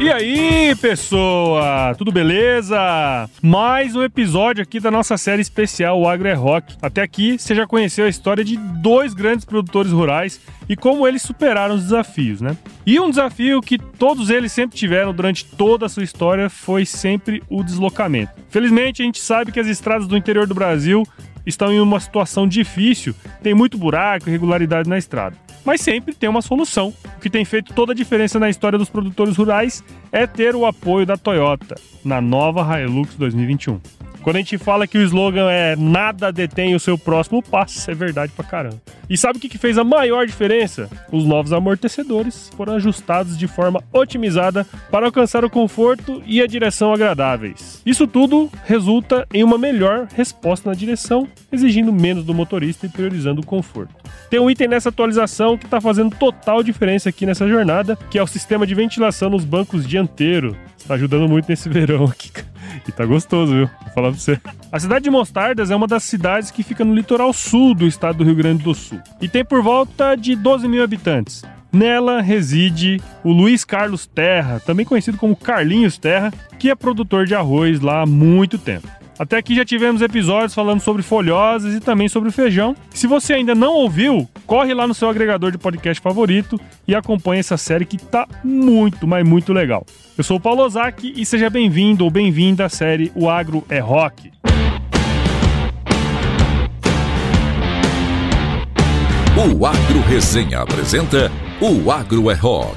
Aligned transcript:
E 0.00 0.12
aí, 0.12 0.76
pessoa? 0.76 1.92
Tudo 1.98 2.12
beleza? 2.12 2.78
Mais 3.42 3.96
um 3.96 4.02
episódio 4.04 4.62
aqui 4.62 4.78
da 4.78 4.92
nossa 4.92 5.16
série 5.16 5.42
especial 5.42 6.00
O 6.00 6.08
Agro 6.08 6.28
é 6.28 6.34
Rock. 6.34 6.76
Até 6.80 7.02
aqui, 7.02 7.36
você 7.36 7.52
já 7.52 7.66
conheceu 7.66 8.04
a 8.04 8.08
história 8.08 8.44
de 8.44 8.56
dois 8.56 9.12
grandes 9.12 9.44
produtores 9.44 9.90
rurais 9.90 10.40
e 10.68 10.76
como 10.76 11.06
eles 11.06 11.22
superaram 11.22 11.74
os 11.74 11.82
desafios, 11.82 12.40
né? 12.40 12.56
E 12.86 13.00
um 13.00 13.10
desafio 13.10 13.60
que 13.60 13.76
todos 13.76 14.30
eles 14.30 14.52
sempre 14.52 14.78
tiveram 14.78 15.12
durante 15.12 15.44
toda 15.44 15.86
a 15.86 15.88
sua 15.88 16.04
história 16.04 16.48
foi 16.48 16.86
sempre 16.86 17.42
o 17.50 17.64
deslocamento. 17.64 18.30
Felizmente, 18.50 19.02
a 19.02 19.04
gente 19.04 19.18
sabe 19.18 19.50
que 19.50 19.58
as 19.58 19.66
estradas 19.66 20.06
do 20.06 20.16
interior 20.16 20.46
do 20.46 20.54
Brasil 20.54 21.02
estão 21.44 21.72
em 21.72 21.80
uma 21.80 21.98
situação 21.98 22.46
difícil, 22.46 23.16
tem 23.42 23.52
muito 23.52 23.76
buraco 23.76 24.28
irregularidade 24.28 24.88
na 24.88 24.96
estrada 24.96 25.36
mas 25.64 25.80
sempre 25.80 26.14
tem 26.14 26.28
uma 26.28 26.42
solução. 26.42 26.92
O 27.16 27.20
que 27.20 27.30
tem 27.30 27.44
feito 27.44 27.72
toda 27.72 27.92
a 27.92 27.94
diferença 27.94 28.38
na 28.38 28.48
história 28.48 28.78
dos 28.78 28.88
produtores 28.88 29.36
rurais 29.36 29.82
é 30.12 30.26
ter 30.26 30.54
o 30.54 30.66
apoio 30.66 31.06
da 31.06 31.16
Toyota 31.16 31.76
na 32.04 32.20
nova 32.20 32.80
Hilux 32.80 33.14
2021. 33.16 33.80
Quando 34.28 34.36
a 34.36 34.40
gente 34.40 34.58
fala 34.58 34.86
que 34.86 34.98
o 34.98 35.02
slogan 35.02 35.50
é 35.50 35.74
nada 35.74 36.30
detém 36.30 36.74
o 36.74 36.78
seu 36.78 36.98
próximo 36.98 37.42
passo, 37.42 37.90
é 37.90 37.94
verdade 37.94 38.30
pra 38.36 38.44
caramba. 38.44 38.76
E 39.08 39.16
sabe 39.16 39.38
o 39.38 39.40
que 39.40 39.56
fez 39.56 39.78
a 39.78 39.84
maior 39.84 40.26
diferença? 40.26 40.90
Os 41.10 41.24
novos 41.24 41.50
amortecedores 41.50 42.50
foram 42.54 42.74
ajustados 42.74 43.38
de 43.38 43.46
forma 43.48 43.82
otimizada 43.90 44.66
para 44.90 45.06
alcançar 45.06 45.46
o 45.46 45.48
conforto 45.50 46.22
e 46.26 46.42
a 46.42 46.46
direção 46.46 46.92
agradáveis. 46.92 47.80
Isso 47.86 48.06
tudo 48.06 48.50
resulta 48.66 49.26
em 49.32 49.42
uma 49.42 49.56
melhor 49.56 50.06
resposta 50.14 50.68
na 50.68 50.76
direção, 50.76 51.26
exigindo 51.50 51.90
menos 51.90 52.22
do 52.22 52.34
motorista 52.34 52.84
e 52.84 52.90
priorizando 52.90 53.40
o 53.40 53.46
conforto. 53.46 53.94
Tem 54.28 54.38
um 54.38 54.50
item 54.50 54.68
nessa 54.68 54.90
atualização 54.90 55.56
que 55.56 55.64
está 55.64 55.80
fazendo 55.80 56.14
total 56.14 56.62
diferença 56.62 57.08
aqui 57.08 57.24
nessa 57.24 57.48
jornada, 57.48 57.96
que 58.10 58.18
é 58.18 58.22
o 58.22 58.26
sistema 58.26 58.66
de 58.66 58.74
ventilação 58.74 59.30
nos 59.30 59.46
bancos 59.46 59.86
dianteiros. 59.86 60.54
Está 60.76 60.96
ajudando 60.96 61.26
muito 61.26 61.48
nesse 61.48 61.66
verão 61.70 62.04
aqui. 62.04 62.30
E 62.86 62.92
tá 62.92 63.04
gostoso, 63.04 63.52
viu? 63.52 63.70
Vou 63.82 63.92
falar 63.92 64.10
pra 64.10 64.18
você. 64.18 64.40
A 64.70 64.78
cidade 64.78 65.04
de 65.04 65.10
Mostardas 65.10 65.70
é 65.70 65.76
uma 65.76 65.86
das 65.86 66.02
cidades 66.02 66.50
que 66.50 66.62
fica 66.62 66.84
no 66.84 66.94
litoral 66.94 67.32
sul 67.32 67.74
do 67.74 67.86
estado 67.86 68.18
do 68.18 68.24
Rio 68.24 68.34
Grande 68.34 68.62
do 68.62 68.74
Sul. 68.74 69.00
E 69.20 69.28
tem 69.28 69.44
por 69.44 69.62
volta 69.62 70.14
de 70.14 70.36
12 70.36 70.68
mil 70.68 70.84
habitantes. 70.84 71.42
Nela 71.72 72.20
reside 72.20 73.00
o 73.22 73.30
Luiz 73.30 73.64
Carlos 73.64 74.06
Terra, 74.06 74.60
também 74.60 74.86
conhecido 74.86 75.18
como 75.18 75.36
Carlinhos 75.36 75.98
Terra, 75.98 76.32
que 76.58 76.70
é 76.70 76.74
produtor 76.74 77.26
de 77.26 77.34
arroz 77.34 77.80
lá 77.80 78.02
há 78.02 78.06
muito 78.06 78.58
tempo. 78.58 78.88
Até 79.18 79.36
aqui 79.36 79.54
já 79.54 79.64
tivemos 79.64 80.00
episódios 80.00 80.54
falando 80.54 80.80
sobre 80.80 81.02
folhosas 81.02 81.74
e 81.74 81.80
também 81.80 82.08
sobre 82.08 82.30
feijão. 82.30 82.76
Se 82.90 83.06
você 83.06 83.34
ainda 83.34 83.54
não 83.54 83.74
ouviu, 83.74 84.28
corre 84.46 84.72
lá 84.72 84.86
no 84.86 84.94
seu 84.94 85.08
agregador 85.08 85.50
de 85.50 85.58
podcast 85.58 86.00
favorito 86.00 86.58
e 86.86 86.94
acompanhe 86.94 87.40
essa 87.40 87.56
série 87.56 87.84
que 87.84 87.98
tá 87.98 88.28
muito, 88.44 89.06
mas 89.08 89.26
muito 89.26 89.52
legal. 89.52 89.84
Eu 90.16 90.22
sou 90.22 90.36
o 90.36 90.40
Paulo 90.40 90.62
Ozaki 90.62 91.12
e 91.16 91.26
seja 91.26 91.50
bem-vindo 91.50 92.04
ou 92.04 92.10
bem-vinda 92.10 92.64
à 92.64 92.68
série 92.68 93.10
O 93.14 93.28
Agro 93.28 93.64
é 93.68 93.80
Rock. 93.80 94.30
O 99.36 99.66
Agro 99.66 100.00
Resenha 100.08 100.60
apresenta 100.60 101.30
O 101.60 101.90
Agro 101.90 102.30
é 102.30 102.34
Rock. 102.34 102.76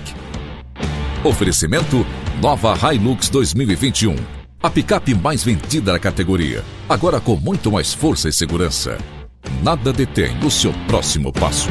Oferecimento 1.23 2.05
Nova 2.41 2.75
Hilux 2.91 3.29
2021 3.29 4.40
a 4.61 4.69
picape 4.69 5.15
mais 5.15 5.43
vendida 5.43 5.91
da 5.91 5.99
categoria, 5.99 6.63
agora 6.87 7.19
com 7.19 7.35
muito 7.35 7.71
mais 7.71 7.93
força 7.93 8.29
e 8.29 8.33
segurança. 8.33 8.97
Nada 9.63 9.91
detém 9.91 10.37
o 10.45 10.51
seu 10.51 10.71
próximo 10.87 11.33
passo. 11.33 11.69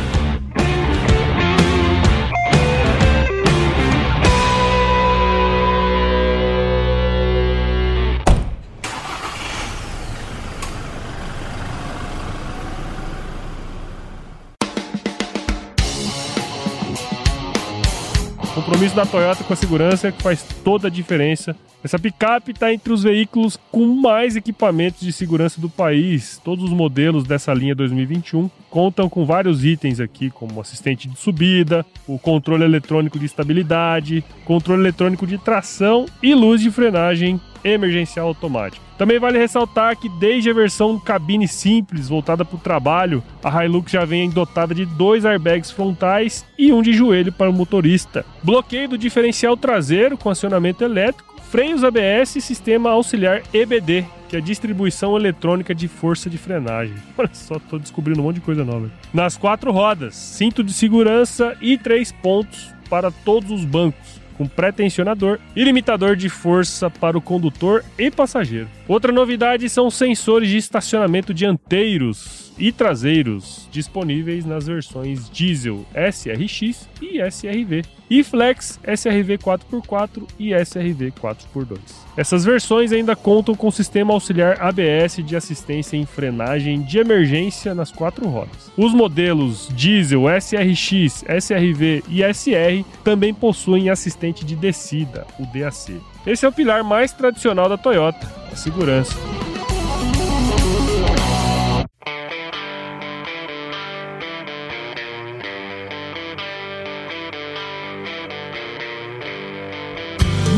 Compromisso 18.80 18.96
da 18.96 19.04
Toyota 19.04 19.44
com 19.44 19.52
a 19.52 19.56
segurança 19.56 20.10
que 20.10 20.22
faz 20.22 20.42
toda 20.64 20.88
a 20.88 20.90
diferença. 20.90 21.54
Essa 21.84 21.98
picape 21.98 22.52
está 22.52 22.72
entre 22.72 22.90
os 22.94 23.02
veículos 23.02 23.58
com 23.70 23.84
mais 23.84 24.36
equipamentos 24.36 25.00
de 25.00 25.12
segurança 25.12 25.60
do 25.60 25.68
país. 25.68 26.40
Todos 26.42 26.64
os 26.64 26.70
modelos 26.70 27.24
dessa 27.24 27.52
linha 27.52 27.74
2021 27.74 28.48
contam 28.70 29.06
com 29.06 29.26
vários 29.26 29.66
itens 29.66 30.00
aqui, 30.00 30.30
como 30.30 30.60
assistente 30.62 31.08
de 31.08 31.18
subida, 31.18 31.84
o 32.06 32.18
controle 32.18 32.64
eletrônico 32.64 33.18
de 33.18 33.26
estabilidade, 33.26 34.24
controle 34.46 34.80
eletrônico 34.80 35.26
de 35.26 35.36
tração 35.36 36.06
e 36.22 36.34
luz 36.34 36.62
de 36.62 36.70
frenagem 36.70 37.38
emergencial 37.64 38.28
automático. 38.28 38.84
Também 39.00 39.18
vale 39.18 39.38
ressaltar 39.38 39.96
que 39.96 40.08
desde 40.08 40.50
a 40.50 40.52
versão 40.52 40.98
cabine 40.98 41.48
simples 41.48 42.08
voltada 42.08 42.44
para 42.44 42.56
o 42.56 42.60
trabalho, 42.60 43.22
a 43.42 43.64
Hilux 43.64 43.90
já 43.90 44.04
vem 44.04 44.28
dotada 44.28 44.74
de 44.74 44.84
dois 44.84 45.24
airbags 45.24 45.70
frontais 45.70 46.44
e 46.58 46.72
um 46.72 46.82
de 46.82 46.92
joelho 46.92 47.32
para 47.32 47.48
o 47.48 47.52
motorista. 47.52 48.26
Bloqueio 48.42 48.90
do 48.90 48.98
diferencial 48.98 49.56
traseiro 49.56 50.18
com 50.18 50.28
acionamento 50.28 50.84
elétrico, 50.84 51.40
freios 51.50 51.82
ABS 51.82 52.36
e 52.36 52.40
sistema 52.40 52.90
auxiliar 52.90 53.42
EBD, 53.52 54.04
que 54.28 54.36
é 54.36 54.38
a 54.38 54.42
distribuição 54.42 55.16
eletrônica 55.16 55.74
de 55.74 55.88
força 55.88 56.28
de 56.28 56.36
frenagem. 56.38 56.94
Olha 57.16 57.30
só, 57.32 57.58
tô 57.58 57.78
descobrindo 57.78 58.20
um 58.20 58.24
monte 58.24 58.36
de 58.36 58.42
coisa 58.42 58.64
nova. 58.64 58.90
Nas 59.12 59.36
quatro 59.36 59.72
rodas, 59.72 60.14
cinto 60.14 60.62
de 60.62 60.72
segurança 60.72 61.56
e 61.60 61.78
três 61.78 62.12
pontos 62.12 62.72
para 62.90 63.10
todos 63.10 63.50
os 63.50 63.64
bancos 63.64 64.19
com 64.40 64.46
pré-tensionador 64.46 65.38
e 65.54 65.62
limitador 65.62 66.16
de 66.16 66.30
força 66.30 66.88
para 66.88 67.18
o 67.18 67.20
condutor 67.20 67.84
e 67.98 68.10
passageiro. 68.10 68.70
Outra 68.88 69.12
novidade 69.12 69.68
são 69.68 69.90
sensores 69.90 70.48
de 70.48 70.56
estacionamento 70.56 71.34
dianteiros 71.34 72.50
e 72.58 72.72
traseiros 72.72 73.68
disponíveis 73.70 74.46
nas 74.46 74.66
versões 74.66 75.28
diesel 75.28 75.84
SRX 75.94 76.88
e 77.02 77.20
SRV 77.20 77.99
e 78.10 78.24
Flex 78.24 78.80
SRV 78.84 79.38
4x4 79.38 80.22
e 80.38 80.52
SRV 80.52 81.12
4x2. 81.12 81.78
Essas 82.16 82.44
versões 82.44 82.92
ainda 82.92 83.14
contam 83.14 83.54
com 83.54 83.70
sistema 83.70 84.12
auxiliar 84.12 84.60
ABS 84.60 85.24
de 85.24 85.36
assistência 85.36 85.96
em 85.96 86.04
frenagem 86.04 86.82
de 86.82 86.98
emergência 86.98 87.74
nas 87.74 87.92
quatro 87.92 88.28
rodas. 88.28 88.70
Os 88.76 88.92
modelos 88.92 89.68
diesel 89.72 90.24
SRX, 90.28 91.24
SRV 91.40 92.02
e 92.08 92.22
SR 92.34 92.84
também 93.04 93.32
possuem 93.32 93.88
assistente 93.88 94.44
de 94.44 94.56
descida, 94.56 95.24
o 95.38 95.46
DAC. 95.46 96.00
Esse 96.26 96.44
é 96.44 96.48
o 96.48 96.52
pilar 96.52 96.82
mais 96.82 97.12
tradicional 97.12 97.68
da 97.68 97.78
Toyota, 97.78 98.30
a 98.52 98.56
segurança. 98.56 99.16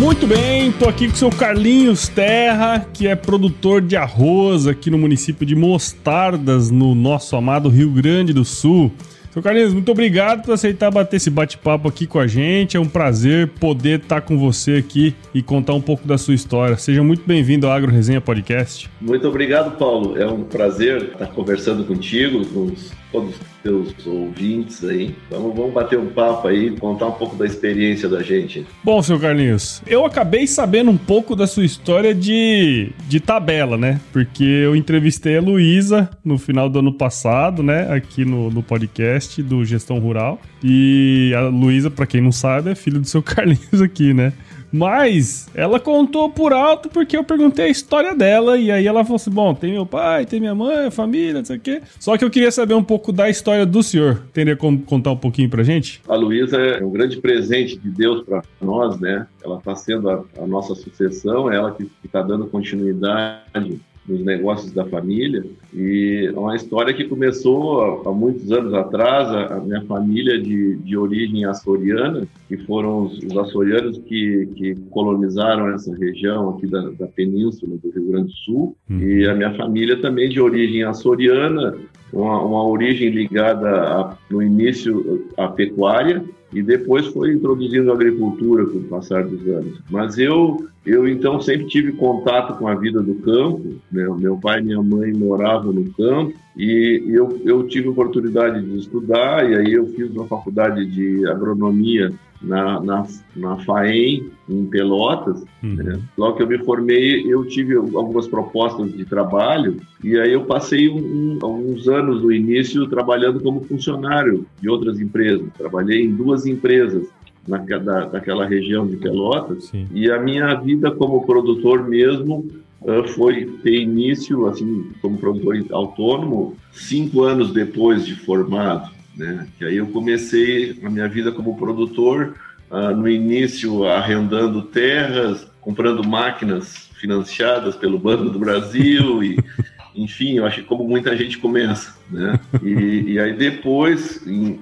Muito 0.02 0.26
bem, 0.26 0.72
tô 0.72 0.88
aqui 0.88 1.06
com 1.06 1.14
o 1.14 1.16
seu 1.16 1.30
Carlinhos 1.30 2.08
Terra, 2.08 2.84
que 2.92 3.06
é 3.06 3.14
produtor 3.14 3.80
de 3.80 3.96
arroz 3.96 4.66
aqui 4.66 4.90
no 4.90 4.98
município 4.98 5.46
de 5.46 5.54
Mostardas, 5.54 6.72
no 6.72 6.92
nosso 6.92 7.36
amado 7.36 7.68
Rio 7.68 7.88
Grande 7.88 8.32
do 8.32 8.44
Sul. 8.44 8.90
Seu 9.31 9.40
Carlinhos, 9.40 9.72
muito 9.72 9.93
obrigado 9.93 10.44
por 10.44 10.54
aceitar 10.54 10.90
bater 10.90 11.19
esse 11.19 11.31
bate-papo 11.31 11.87
aqui 11.87 12.04
com 12.04 12.19
a 12.19 12.26
gente. 12.26 12.76
É 12.76 12.81
um 12.81 12.88
prazer 12.88 13.50
poder 13.60 14.00
estar 14.00 14.22
com 14.22 14.37
você 14.37 14.72
aqui 14.75 15.14
e 15.32 15.40
contar 15.40 15.75
um 15.75 15.81
pouco 15.81 16.06
da 16.06 16.19
sua 16.19 16.34
história. 16.34 16.76
Seja 16.76 17.00
muito 17.05 17.22
bem-vindo 17.25 17.69
ao 17.69 17.72
Agro 17.72 17.93
Resenha 17.93 18.20
Podcast. 18.20 18.90
Muito 19.00 19.28
obrigado, 19.28 19.78
Paulo. 19.78 20.19
É 20.19 20.26
um 20.26 20.43
prazer 20.43 21.12
estar 21.12 21.28
conversando 21.28 21.84
contigo, 21.84 22.44
com 22.46 22.64
os 22.64 22.90
todos 23.12 23.31
os 23.31 23.37
teus 23.62 24.06
ouvintes 24.06 24.85
aí. 24.85 25.14
Vamos, 25.31 25.55
vamos 25.56 25.73
bater 25.73 25.99
um 25.99 26.09
papo 26.09 26.49
aí, 26.49 26.76
contar 26.79 27.06
um 27.06 27.12
pouco 27.12 27.37
da 27.37 27.47
experiência 27.47 28.09
da 28.09 28.23
gente. 28.23 28.67
Bom, 28.82 29.03
seu 29.03 29.19
Carlinhos, 29.19 29.82
eu 29.87 30.05
acabei 30.05 30.47
sabendo 30.47 30.91
um 30.91 30.97
pouco 30.97 31.37
da 31.37 31.47
sua 31.47 31.64
história 31.64 32.14
de, 32.14 32.91
de 33.09 33.20
tabela, 33.20 33.76
né? 33.76 34.00
Porque 34.12 34.44
eu 34.44 34.75
entrevistei 34.75 35.37
a 35.37 35.41
Luísa 35.41 36.11
no 36.25 36.38
final 36.38 36.69
do 36.69 36.81
ano 36.81 36.93
passado, 36.93 37.62
né? 37.62 37.93
Aqui 37.93 38.25
no, 38.25 38.50
no 38.50 38.62
podcast 38.62 39.43
do 39.43 39.65
Gestão 39.65 39.99
Rural. 39.99 40.41
E 40.62 41.32
a 41.37 41.43
Luísa, 41.43 41.91
para 41.91 42.06
quem 42.06 42.20
não 42.20 42.32
sabe, 42.32 42.70
é 42.70 42.75
filha 42.75 42.99
do 42.99 43.06
seu 43.06 43.23
Carlinhos 43.23 43.81
aqui, 43.81 44.12
né? 44.12 44.32
Mas 44.72 45.48
ela 45.54 45.78
contou 45.78 46.30
por 46.30 46.52
alto 46.52 46.88
porque 46.88 47.16
eu 47.16 47.22
perguntei 47.22 47.66
a 47.66 47.69
história 47.69 48.14
dela 48.14 48.56
e 48.58 48.70
aí 48.70 48.86
ela 48.86 49.04
falou 49.04 49.16
assim: 49.16 49.30
bom, 49.30 49.54
tem 49.54 49.72
meu 49.72 49.84
pai, 49.84 50.24
tem 50.24 50.40
minha 50.40 50.54
mãe, 50.54 50.90
família, 50.90 51.34
não 51.34 51.44
sei 51.44 51.56
o 51.56 51.60
quê. 51.60 51.82
Só 52.00 52.16
que 52.16 52.24
eu 52.24 52.30
queria 52.30 52.50
saber 52.50 52.74
um 52.74 52.82
pouco 52.82 53.12
da 53.12 53.28
história 53.28 53.66
do 53.66 53.82
senhor. 53.82 54.22
Teria 54.32 54.56
como 54.56 54.80
contar 54.80 55.10
um 55.10 55.16
pouquinho 55.16 55.50
pra 55.50 55.62
gente? 55.62 56.00
A 56.08 56.14
Luísa 56.14 56.56
é 56.56 56.82
um 56.82 56.90
grande 56.90 57.19
presente 57.19 57.76
de 57.76 57.90
Deus 57.90 58.24
para 58.24 58.42
nós, 58.60 58.98
né? 58.98 59.26
Ela 59.44 59.58
está 59.58 59.74
sendo 59.74 60.08
a, 60.08 60.24
a, 60.38 60.46
nossa 60.46 60.74
sucessão, 60.74 61.50
é 61.50 61.56
ela 61.56 61.72
que 61.72 61.90
está 62.04 62.22
dando 62.22 62.46
continuidade 62.46 63.80
nos 64.06 64.25
negócios 64.25 64.72
da 64.72 64.84
família. 64.84 65.44
E 65.72 66.31
é 66.34 66.38
uma 66.38 66.56
história 66.56 66.93
que 66.93 67.04
começou 67.04 68.02
há, 68.06 68.12
muitos 68.12 68.50
anos 68.50 68.75
atrás. 68.75 69.28
A, 69.28 69.60
minha 69.60 69.82
família 69.82 70.40
de, 70.40 70.76
de 70.76 70.96
origem 70.96 71.44
açoriana, 71.44 72.26
que 72.49 72.56
foram 72.58 73.04
os, 73.04 73.19
os 73.19 73.37
açorianos 73.37 73.99
que, 73.99 74.49
que 74.56 74.75
colonizaram 74.90 75.69
essa 75.70 75.94
região 75.94 76.50
aqui 76.50 76.66
da, 76.66 76.90
da 76.90 77.06
península 77.06 77.76
do 77.76 77.90
Rio 77.90 78.10
Grande 78.10 78.26
do 78.28 78.37
Sul. 78.38 78.76
Uhum. 78.90 78.99
E 78.99 79.26
a 79.26 79.34
minha 79.34 79.54
família 79.54 80.00
também 80.00 80.28
de 80.28 80.40
origem 80.40 80.82
açoriana, 80.82 81.76
uma, 82.12 82.43
uma 82.43 82.66
origem 82.66 83.10
ligada 83.10 83.69
a, 83.69 84.16
no 84.31 84.43
início 84.43 85.26
à 85.37 85.48
pecuária 85.48 86.22
e 86.52 86.62
depois 86.62 87.06
foi 87.06 87.32
introduzindo 87.32 87.90
a 87.90 87.94
agricultura 87.94 88.66
com 88.66 88.78
o 88.78 88.84
passar 88.84 89.25
dos 89.25 89.46
anos. 89.48 89.81
Mas 89.90 90.19
eu, 90.19 90.69
eu 90.84 91.06
então 91.06 91.40
sempre 91.40 91.67
tive 91.67 91.93
contato 91.93 92.58
com 92.58 92.67
a 92.67 92.75
vida 92.75 93.00
do 93.02 93.14
campo. 93.17 93.76
Né? 93.90 94.06
Meu 94.19 94.37
pai 94.37 94.61
e 94.61 94.64
minha 94.64 94.82
mãe 94.82 95.12
moravam 95.12 95.73
no 95.73 95.90
campo 95.93 96.34
e 96.56 97.02
eu, 97.06 97.40
eu 97.44 97.67
tive 97.67 97.88
oportunidade 97.88 98.64
de 98.64 98.79
estudar 98.79 99.49
e 99.49 99.55
aí 99.55 99.73
eu 99.73 99.87
fiz 99.87 100.11
uma 100.11 100.26
faculdade 100.26 100.84
de 100.87 101.26
agronomia 101.29 102.12
na, 102.43 102.81
na, 102.81 103.06
na 103.37 103.56
FAEM, 103.58 104.31
em 104.49 104.67
Pelotas. 104.67 105.44
Uhum. 105.62 105.75
Né? 105.76 106.00
Logo 106.19 106.37
que 106.37 106.43
eu 106.43 106.49
me 106.49 106.58
formei, 106.58 107.32
eu 107.32 107.44
tive 107.44 107.76
algumas 107.76 108.26
propostas 108.26 108.93
de 108.93 109.05
trabalho 109.05 109.76
e 110.02 110.19
aí 110.19 110.32
eu 110.32 110.44
passei 110.44 110.88
um, 110.88 111.38
alguns 111.40 111.87
anos 111.88 112.23
no 112.23 112.32
início 112.32 112.88
trabalhando 112.88 113.40
como 113.40 113.62
funcionário 113.62 114.44
de 114.61 114.69
outras 114.69 115.00
empresas. 115.00 115.46
Trabalhei 115.56 116.05
em 116.05 116.12
duas 116.12 116.44
empresas 116.44 117.06
na, 117.47 117.59
da, 117.59 118.06
daquela 118.06 118.47
região 118.47 118.87
de 118.87 118.97
Pelotas 118.97 119.65
Sim. 119.65 119.89
e 119.93 120.11
a 120.11 120.19
minha 120.19 120.55
vida 120.55 120.91
como 120.91 121.27
produtor 121.27 121.89
mesmo 121.89 122.47
uh, 122.83 123.06
foi 123.09 123.47
ter 123.62 123.81
início 123.81 124.47
assim 124.47 124.91
como 125.00 125.19
produtor 125.19 125.56
autônomo 125.71 126.56
cinco 126.73 127.23
anos 127.23 127.53
depois 127.53 128.06
de 128.06 128.15
formado 128.15 128.91
né? 129.17 129.47
Que 129.59 129.65
aí 129.65 129.77
eu 129.77 129.87
comecei 129.89 130.79
a 130.83 130.91
minha 130.91 131.09
vida 131.09 131.33
como 131.33 131.56
produtor, 131.56 132.35
uh, 132.71 132.97
no 132.97 133.09
início 133.09 133.85
arrendando 133.85 134.62
terras, 134.62 135.47
comprando 135.61 136.06
máquinas 136.06 136.91
financiadas 136.94 137.77
pelo 137.77 137.99
Banco 137.99 138.31
do 138.31 138.39
Brasil 138.39 139.23
e 139.23 139.37
enfim, 139.94 140.39
eu 140.39 140.47
acho 140.47 140.62
que 140.62 140.67
como 140.67 140.85
muita 140.85 141.17
gente 141.17 141.39
começa, 141.39 141.97
né? 142.11 142.39
E, 142.62 143.12
e 143.12 143.19
aí 143.19 143.33
depois, 143.35 144.27
em, 144.27 144.61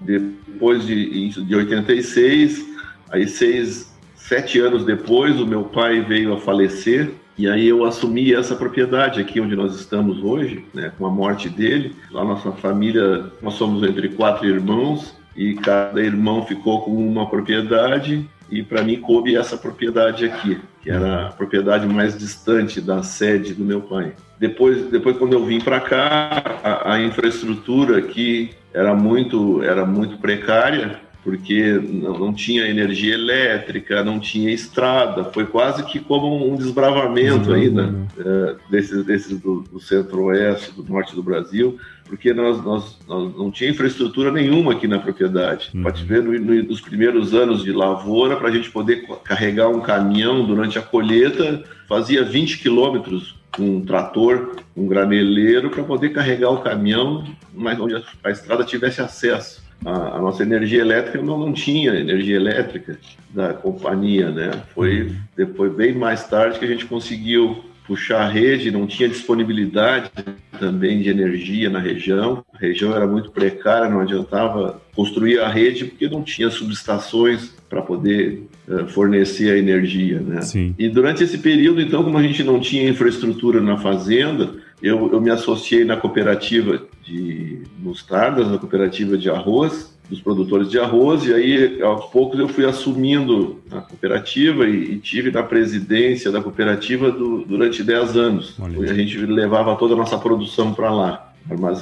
depois 0.00 0.86
de, 0.86 1.28
de 1.28 1.54
86, 1.54 2.66
aí 3.10 3.26
seis, 3.26 3.92
sete 4.14 4.58
anos 4.58 4.84
depois, 4.84 5.40
o 5.40 5.46
meu 5.46 5.64
pai 5.64 6.00
veio 6.00 6.32
a 6.32 6.38
falecer 6.38 7.10
e 7.40 7.48
aí 7.48 7.68
eu 7.68 7.86
assumi 7.86 8.34
essa 8.34 8.54
propriedade 8.54 9.18
aqui 9.18 9.40
onde 9.40 9.56
nós 9.56 9.74
estamos 9.74 10.22
hoje, 10.22 10.62
né, 10.74 10.92
com 10.98 11.06
a 11.06 11.10
morte 11.10 11.48
dele. 11.48 11.96
A 12.14 12.22
nossa 12.22 12.52
família, 12.52 13.32
nós 13.40 13.54
somos 13.54 13.82
entre 13.82 14.10
quatro 14.10 14.46
irmãos 14.46 15.16
e 15.34 15.54
cada 15.54 16.02
irmão 16.02 16.44
ficou 16.44 16.82
com 16.82 16.94
uma 16.94 17.30
propriedade 17.30 18.28
e 18.50 18.62
para 18.62 18.82
mim 18.82 19.00
coube 19.00 19.36
essa 19.36 19.56
propriedade 19.56 20.24
aqui, 20.24 20.60
que 20.82 20.90
era 20.90 21.26
a 21.26 21.30
propriedade 21.30 21.86
mais 21.86 22.18
distante 22.18 22.80
da 22.80 23.02
sede 23.02 23.54
do 23.54 23.64
meu 23.64 23.82
pai. 23.82 24.12
Depois, 24.38 24.90
depois 24.90 25.16
quando 25.16 25.34
eu 25.34 25.44
vim 25.44 25.60
para 25.60 25.80
cá, 25.80 26.58
a, 26.62 26.94
a 26.94 27.00
infraestrutura 27.00 27.98
aqui 27.98 28.50
era 28.72 28.94
muito, 28.94 29.62
era 29.62 29.84
muito 29.84 30.18
precária 30.18 31.00
porque 31.22 31.72
não, 31.72 32.32
tinha 32.32 32.66
energia 32.66 33.14
elétrica, 33.14 34.02
não 34.02 34.18
tinha 34.18 34.50
estrada, 34.50 35.24
foi 35.24 35.44
quase 35.44 35.84
que 35.84 36.00
como 36.00 36.50
um 36.50 36.56
desbravamento 36.56 37.52
ainda 37.52 37.88
né? 37.88 38.06
é, 38.18 38.56
desses, 38.70 39.04
desses 39.04 39.38
do, 39.38 39.60
do 39.60 39.80
centro-oeste, 39.80 40.72
do 40.72 40.82
norte 40.82 41.14
do 41.14 41.22
Brasil, 41.22 41.78
porque 42.06 42.32
nós, 42.32 42.64
nós, 42.64 42.98
nós, 43.06 43.36
não 43.36 43.50
tinha 43.50 43.70
infraestrutura 43.70 44.32
nenhuma 44.32 44.72
aqui 44.72 44.88
na 44.88 44.98
propriedade. 44.98 45.70
Uhum. 45.74 45.82
Pode 45.82 46.04
ver 46.04 46.22
no, 46.22 46.32
no, 46.32 46.62
nos 46.62 46.80
primeiros 46.80 47.34
anos 47.34 47.62
de 47.62 47.70
lavoura, 47.70 48.36
para 48.36 48.48
a 48.48 48.52
gente 48.52 48.70
poder 48.70 49.06
carregar 49.22 49.68
um 49.68 49.80
caminhão 49.80 50.44
durante 50.44 50.78
a 50.78 50.82
colheita, 50.82 51.62
fazia 51.86 52.24
20 52.24 52.58
quilômetros 52.58 53.38
com 53.54 53.76
um 53.76 53.84
trator, 53.84 54.56
um 54.76 54.86
graneleiro, 54.86 55.70
para 55.70 55.82
poder 55.82 56.10
carregar 56.10 56.50
o 56.50 56.62
caminhão, 56.62 57.24
mas 57.54 57.78
onde 57.78 57.96
a, 57.96 58.02
a 58.24 58.30
estrada 58.30 58.64
tivesse 58.64 59.02
acesso 59.02 59.69
a, 59.84 60.16
a, 60.16 60.20
nossa 60.20 60.42
energia 60.42 60.80
elétrica 60.80 61.22
não, 61.22 61.38
não 61.38 61.52
tinha 61.52 61.94
energia 61.94 62.36
elétrica 62.36 62.98
da 63.30 63.54
companhia, 63.54 64.30
né? 64.30 64.50
Foi 64.74 65.02
uhum. 65.02 65.16
depois 65.36 65.72
bem 65.72 65.94
mais 65.94 66.26
tarde 66.26 66.58
que 66.58 66.64
a 66.64 66.68
gente 66.68 66.86
conseguiu 66.86 67.64
puxar 67.86 68.22
a 68.22 68.28
rede, 68.28 68.70
não 68.70 68.86
tinha 68.86 69.08
disponibilidade 69.08 70.12
também 70.60 71.00
de 71.00 71.08
energia 71.08 71.68
na 71.68 71.80
região. 71.80 72.44
A 72.54 72.58
região 72.58 72.94
era 72.94 73.04
muito 73.04 73.32
precária, 73.32 73.88
não 73.88 74.00
adiantava 74.00 74.80
construir 74.94 75.40
a 75.40 75.48
rede 75.48 75.86
porque 75.86 76.08
não 76.08 76.22
tinha 76.22 76.50
subestações 76.50 77.52
para 77.68 77.82
poder 77.82 78.44
uh, 78.68 78.86
fornecer 78.86 79.52
a 79.52 79.58
energia, 79.58 80.20
né? 80.20 80.42
Sim. 80.42 80.72
E 80.78 80.88
durante 80.88 81.24
esse 81.24 81.38
período, 81.38 81.80
então, 81.80 82.04
como 82.04 82.16
a 82.16 82.22
gente 82.22 82.44
não 82.44 82.60
tinha 82.60 82.88
infraestrutura 82.88 83.60
na 83.60 83.76
fazenda, 83.76 84.54
eu, 84.82 85.12
eu 85.12 85.20
me 85.20 85.30
associei 85.30 85.84
na 85.84 85.96
cooperativa 85.96 86.82
de 87.02 87.62
mostardas, 87.78 88.48
na 88.48 88.58
cooperativa 88.58 89.16
de 89.16 89.30
arroz, 89.30 89.96
dos 90.08 90.20
produtores 90.20 90.68
de 90.68 90.78
arroz, 90.78 91.24
e 91.24 91.32
aí 91.32 91.82
aos 91.82 92.06
poucos 92.06 92.38
eu 92.38 92.48
fui 92.48 92.64
assumindo 92.64 93.60
a 93.70 93.80
cooperativa 93.80 94.66
e, 94.68 94.94
e 94.94 94.98
tive 94.98 95.30
na 95.30 95.42
presidência 95.42 96.32
da 96.32 96.42
cooperativa 96.42 97.12
do, 97.12 97.44
durante 97.44 97.82
10 97.82 98.16
anos. 98.16 98.56
A 98.60 98.94
gente 98.94 99.18
levava 99.18 99.76
toda 99.76 99.94
a 99.94 99.96
nossa 99.96 100.18
produção 100.18 100.74
para 100.74 100.90
lá 100.90 101.30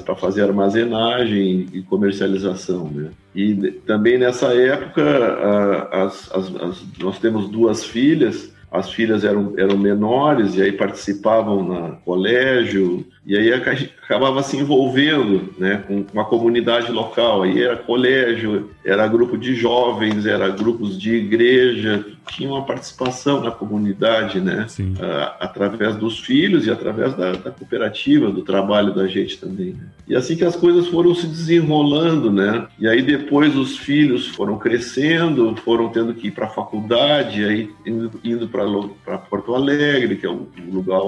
para 0.04 0.14
fazer 0.14 0.42
armazenagem 0.42 1.66
e 1.72 1.82
comercialização. 1.82 2.90
Né? 2.90 3.10
E 3.34 3.54
também 3.86 4.18
nessa 4.18 4.54
época, 4.54 5.88
as, 5.92 6.30
as, 6.32 6.56
as, 6.56 6.84
nós 6.98 7.18
temos 7.18 7.48
duas 7.48 7.84
filhas, 7.84 8.52
as 8.70 8.90
filhas 8.92 9.24
eram, 9.24 9.54
eram 9.56 9.78
menores 9.78 10.56
e 10.56 10.62
aí 10.62 10.72
participavam 10.72 11.62
no 11.62 11.96
colégio, 12.04 13.06
e 13.28 13.36
aí 13.36 13.52
acabava 13.52 14.42
se 14.42 14.56
envolvendo 14.56 15.52
né, 15.58 15.84
com, 15.86 16.02
com 16.02 16.18
a 16.18 16.24
comunidade 16.24 16.90
local. 16.90 17.42
Aí 17.42 17.62
era 17.62 17.76
colégio, 17.76 18.70
era 18.82 19.06
grupo 19.06 19.36
de 19.36 19.54
jovens, 19.54 20.24
era 20.24 20.48
grupos 20.48 20.98
de 20.98 21.14
igreja, 21.14 22.06
tinha 22.30 22.48
uma 22.48 22.64
participação 22.64 23.42
na 23.42 23.50
comunidade, 23.50 24.40
né? 24.40 24.66
Uh, 24.78 25.34
através 25.40 25.94
dos 25.96 26.18
filhos 26.20 26.66
e 26.66 26.70
através 26.70 27.14
da, 27.14 27.32
da, 27.32 27.50
cooperativa, 27.50 28.30
do 28.30 28.40
trabalho 28.40 28.94
da 28.94 29.06
gente 29.06 29.38
também. 29.38 29.74
Né? 29.74 29.88
E 30.08 30.16
assim 30.16 30.34
que 30.34 30.44
as 30.44 30.56
coisas 30.56 30.86
foram 30.86 31.14
se 31.14 31.26
desenrolando, 31.26 32.32
né? 32.32 32.66
E 32.78 32.88
aí 32.88 33.02
depois 33.02 33.54
os 33.54 33.76
filhos 33.76 34.26
foram 34.28 34.56
crescendo, 34.56 35.54
foram 35.56 35.90
tendo 35.90 36.14
que 36.14 36.28
ir 36.28 36.30
para 36.30 36.46
a 36.46 36.50
faculdade, 36.50 37.44
aí 37.44 37.70
indo, 37.84 38.10
indo 38.24 38.48
para 38.48 39.18
Porto 39.18 39.54
Alegre, 39.54 40.16
que 40.16 40.24
é 40.24 40.30
um 40.30 40.46
lugar 40.72 41.02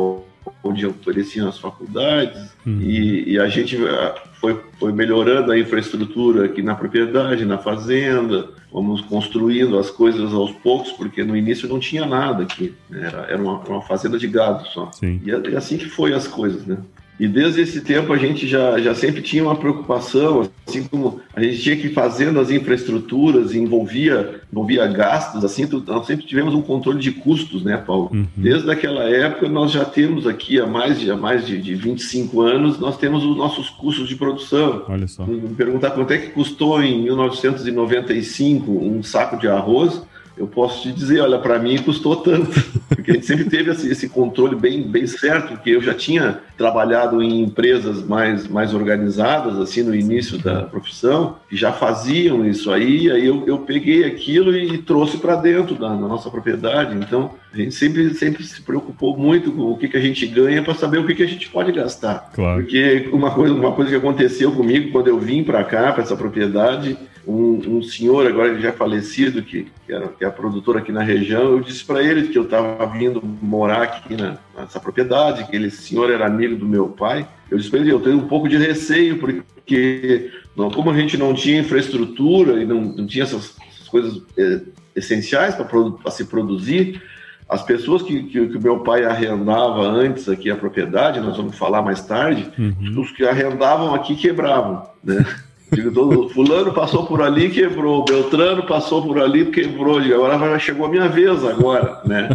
onde 0.63 0.87
ofereciam 0.87 1.49
as 1.49 1.59
faculdades, 1.59 2.51
uhum. 2.67 2.81
e, 2.81 3.33
e, 3.33 3.39
a 3.39 3.49
gente 3.49 3.77
ah, 3.87 4.15
foi, 4.35 4.61
foi 4.79 4.93
melhorando 4.93 5.53
a 5.53 5.59
infraestrutura 5.59 6.47
aqui 6.47 6.63
na 6.63 6.75
propriedade, 6.75 7.45
na 7.45 7.59
fazenda, 7.59 8.51
fomos 8.71 9.01
construindo 9.03 9.79
as 9.79 9.91
coisas 9.91 10.33
aos 10.33 10.53
poucos, 10.53 10.93
porque 10.93 11.25
no 11.25 11.37
início 11.37 11.69
não 11.69 11.79
tinha 11.79 12.07
nada 12.07 12.43
aqui, 12.43 12.75
né? 12.89 13.07
era, 13.07 13.19
era 13.23 13.43
uma, 13.43 13.59
uma, 13.61 13.83
fazenda 13.83 14.19
de 14.19 14.27
gado 14.29 14.67
só. 14.69 14.91
Sim. 14.93 15.21
E 15.25 15.31
é, 15.31 15.41
é 15.53 15.57
assim 15.57 15.77
que 15.77 15.89
foi 15.89 16.15
as 16.15 16.27
coisas, 16.27 16.67
né? 16.67 16.79
E 17.21 17.29
desde 17.29 17.61
esse 17.61 17.83
tempo 17.83 18.15
a 18.15 18.17
gente 18.17 18.49
já, 18.49 18.81
já 18.81 18.95
sempre 18.95 19.21
tinha 19.21 19.43
uma 19.43 19.55
preocupação, 19.55 20.49
assim 20.67 20.85
como 20.85 21.21
a 21.37 21.43
gente 21.43 21.61
tinha 21.61 21.77
que 21.77 21.89
ir 21.89 21.93
fazendo 21.93 22.41
as 22.41 22.51
infraestruturas, 22.51 23.55
envolvia, 23.55 24.41
envolvia 24.51 24.87
gastos, 24.87 25.45
assim, 25.45 25.69
nós 25.87 26.07
sempre 26.07 26.25
tivemos 26.25 26.55
um 26.55 26.63
controle 26.63 26.99
de 26.99 27.13
custos, 27.13 27.63
né, 27.63 27.77
Paulo? 27.77 28.09
Uhum. 28.11 28.27
Desde 28.35 28.71
aquela 28.71 29.05
época 29.05 29.51
nós 29.51 29.71
já 29.71 29.85
temos 29.85 30.27
aqui, 30.27 30.59
há 30.59 30.67
mais, 30.67 30.99
de, 30.99 31.11
há 31.11 31.17
mais 31.17 31.47
de, 31.47 31.61
de 31.61 31.75
25 31.75 32.41
anos, 32.41 32.81
nós 32.81 32.97
temos 32.97 33.23
os 33.23 33.37
nossos 33.37 33.69
custos 33.69 34.09
de 34.09 34.17
produção. 34.17 34.87
Olha 34.89 35.07
só. 35.07 35.27
Me 35.27 35.41
perguntar 35.55 35.91
quanto 35.91 36.15
é 36.15 36.17
que 36.17 36.31
custou 36.31 36.83
em 36.83 37.03
1995 37.03 38.73
um 38.73 39.03
saco 39.03 39.37
de 39.37 39.47
arroz, 39.47 40.03
eu 40.41 40.47
posso 40.47 40.83
te 40.83 40.93
dizer, 40.93 41.21
olha, 41.21 41.39
para 41.39 41.59
mim 41.59 41.77
custou 41.77 42.17
tanto, 42.17 42.51
porque 42.89 43.11
a 43.11 43.15
gente 43.15 43.27
sempre 43.27 43.45
teve 43.45 43.71
esse, 43.71 43.91
esse, 43.91 44.09
controle 44.09 44.57
bem, 44.57 44.83
bem 44.83 45.07
certo, 45.07 45.49
porque 45.49 45.69
eu 45.69 45.83
já 45.83 45.93
tinha 45.93 46.41
trabalhado 46.57 47.23
em 47.23 47.43
empresas 47.43 48.03
mais, 48.03 48.49
mais 48.49 48.73
organizadas, 48.73 49.59
assim, 49.59 49.83
no 49.83 49.95
início 49.95 50.39
da 50.39 50.63
profissão, 50.63 51.37
que 51.49 51.57
já 51.57 51.73
faziam 51.73 52.47
isso 52.47 52.73
aí, 52.73 53.11
aí 53.11 53.27
eu, 53.27 53.45
eu 53.47 53.59
peguei 53.59 54.05
aquilo 54.07 54.57
e 54.57 54.79
trouxe 54.79 55.19
para 55.19 55.37
dentro 55.37 55.75
da, 55.75 55.89
da, 55.89 56.09
nossa 56.09 56.31
propriedade. 56.31 56.97
Então, 56.97 57.33
a 57.53 57.57
gente 57.59 57.75
sempre, 57.75 58.15
sempre 58.15 58.43
se 58.43 58.63
preocupou 58.63 59.19
muito 59.19 59.53
com 59.53 59.73
o 59.73 59.77
que, 59.77 59.89
que 59.89 59.97
a 59.99 60.01
gente 60.01 60.27
ganha 60.27 60.63
para 60.63 60.73
saber 60.73 60.99
o 60.99 61.07
que, 61.07 61.15
que 61.15 61.23
a 61.23 61.29
gente 61.29 61.51
pode 61.51 61.71
gastar. 61.71 62.31
Claro. 62.33 62.63
Porque 62.63 63.11
uma 63.13 63.31
coisa, 63.31 63.53
uma 63.55 63.73
coisa 63.73 63.91
que 63.91 63.97
aconteceu 63.97 64.53
comigo 64.53 64.91
quando 64.91 65.09
eu 65.09 65.19
vim 65.19 65.45
para 65.45 65.63
cá, 65.65 65.93
para 65.93 66.03
essa 66.03 66.17
propriedade, 66.17 66.97
um, 67.27 67.77
um, 67.77 67.83
senhor, 67.83 68.27
agora 68.27 68.49
ele 68.49 68.61
já 68.61 68.73
falecido, 68.73 69.43
que, 69.43 69.67
que, 69.87 69.93
era, 69.93 70.09
que 70.09 70.25
é 70.25 70.29
a 70.29 70.31
produtora 70.31 70.79
aqui 70.79 70.91
na 70.91 71.03
região, 71.03 71.43
eu 71.43 71.61
disse 71.61 71.85
para 71.85 72.03
ele 72.03 72.29
que 72.29 72.39
eu 72.39 72.45
estava 72.45 72.87
vindo 72.87 73.23
morar 73.43 73.83
aqui 73.83 74.17
na, 74.17 74.39
nessa 74.59 74.81
propriedade, 74.81 75.47
que 75.47 75.55
ele, 75.55 75.71
senhor 75.71 76.11
era 76.11 76.27
amigo 76.27 76.57
do 76.57 76.67
meu 76.67 76.89
pai. 76.89 77.29
Eu 77.51 77.59
disse 77.59 77.71
para 77.71 77.81
ele, 77.81 77.93
eu 77.93 78.01
tenho 78.01 78.17
um 78.17 78.29
pouco 78.29 78.49
de 78.49 78.57
receio, 78.57 79.19
porque 79.19 80.31
não, 80.57 80.71
como 80.71 80.91
a 80.91 80.95
gente 80.97 81.17
não 81.17 81.35
tinha 81.35 81.61
infraestrutura 81.61 82.63
e 82.63 82.67
não, 82.67 82.81
não 82.81 83.07
tinha 83.07 83.25
essas, 83.25 83.57
essas 83.73 83.89
coisas 83.89 84.23
é, 84.37 84.61
essenciais 84.97 85.55
para 85.55 86.11
se 86.11 86.25
produzir, 86.25 87.03
as 87.49 87.63
pessoas 87.65 88.03
que, 88.03 88.23
que, 88.25 88.47
que, 88.47 88.57
o 88.57 88.63
meu 88.63 88.79
pai 88.79 89.05
arrendava 89.05 89.83
antes 89.83 90.29
aqui 90.29 90.51
a 90.51 90.57
propriedade, 90.57 91.19
nós 91.19 91.37
vamos 91.37 91.59
falar 91.59 91.83
mais 91.83 92.01
tarde, 92.01 92.49
uhum. 92.57 93.01
os 93.01 93.11
que 93.11 93.25
arrendavam 93.25 93.93
aqui 93.93 94.15
quebravam, 94.15 94.87
né? 95.03 95.27
Digo, 95.73 95.93
todo, 95.93 96.29
fulano 96.31 96.73
passou 96.73 97.07
por 97.07 97.23
ali, 97.23 97.49
quebrou. 97.51 98.05
Beltrano 98.05 98.65
passou 98.65 99.03
por 99.03 99.21
ali, 99.21 99.47
quebrou. 99.47 100.01
Digo, 100.01 100.25
agora 100.25 100.59
chegou 100.59 100.87
a 100.87 100.89
minha 100.89 101.09
vez 101.09 101.45
agora, 101.45 102.01
né? 102.05 102.31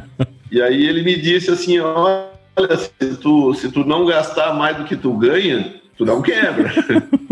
E 0.52 0.62
aí 0.62 0.86
ele 0.86 1.04
me 1.04 1.16
disse 1.16 1.52
assim, 1.52 1.80
olha, 1.80 2.30
se 2.78 3.18
tu, 3.18 3.54
se 3.54 3.72
tu 3.72 3.84
não 3.84 4.06
gastar 4.06 4.54
mais 4.54 4.78
do 4.78 4.86
que 4.86 4.96
tu 4.96 5.14
ganha, 5.14 5.74
tu 5.98 6.06
não 6.06 6.22
quebra. 6.22 6.72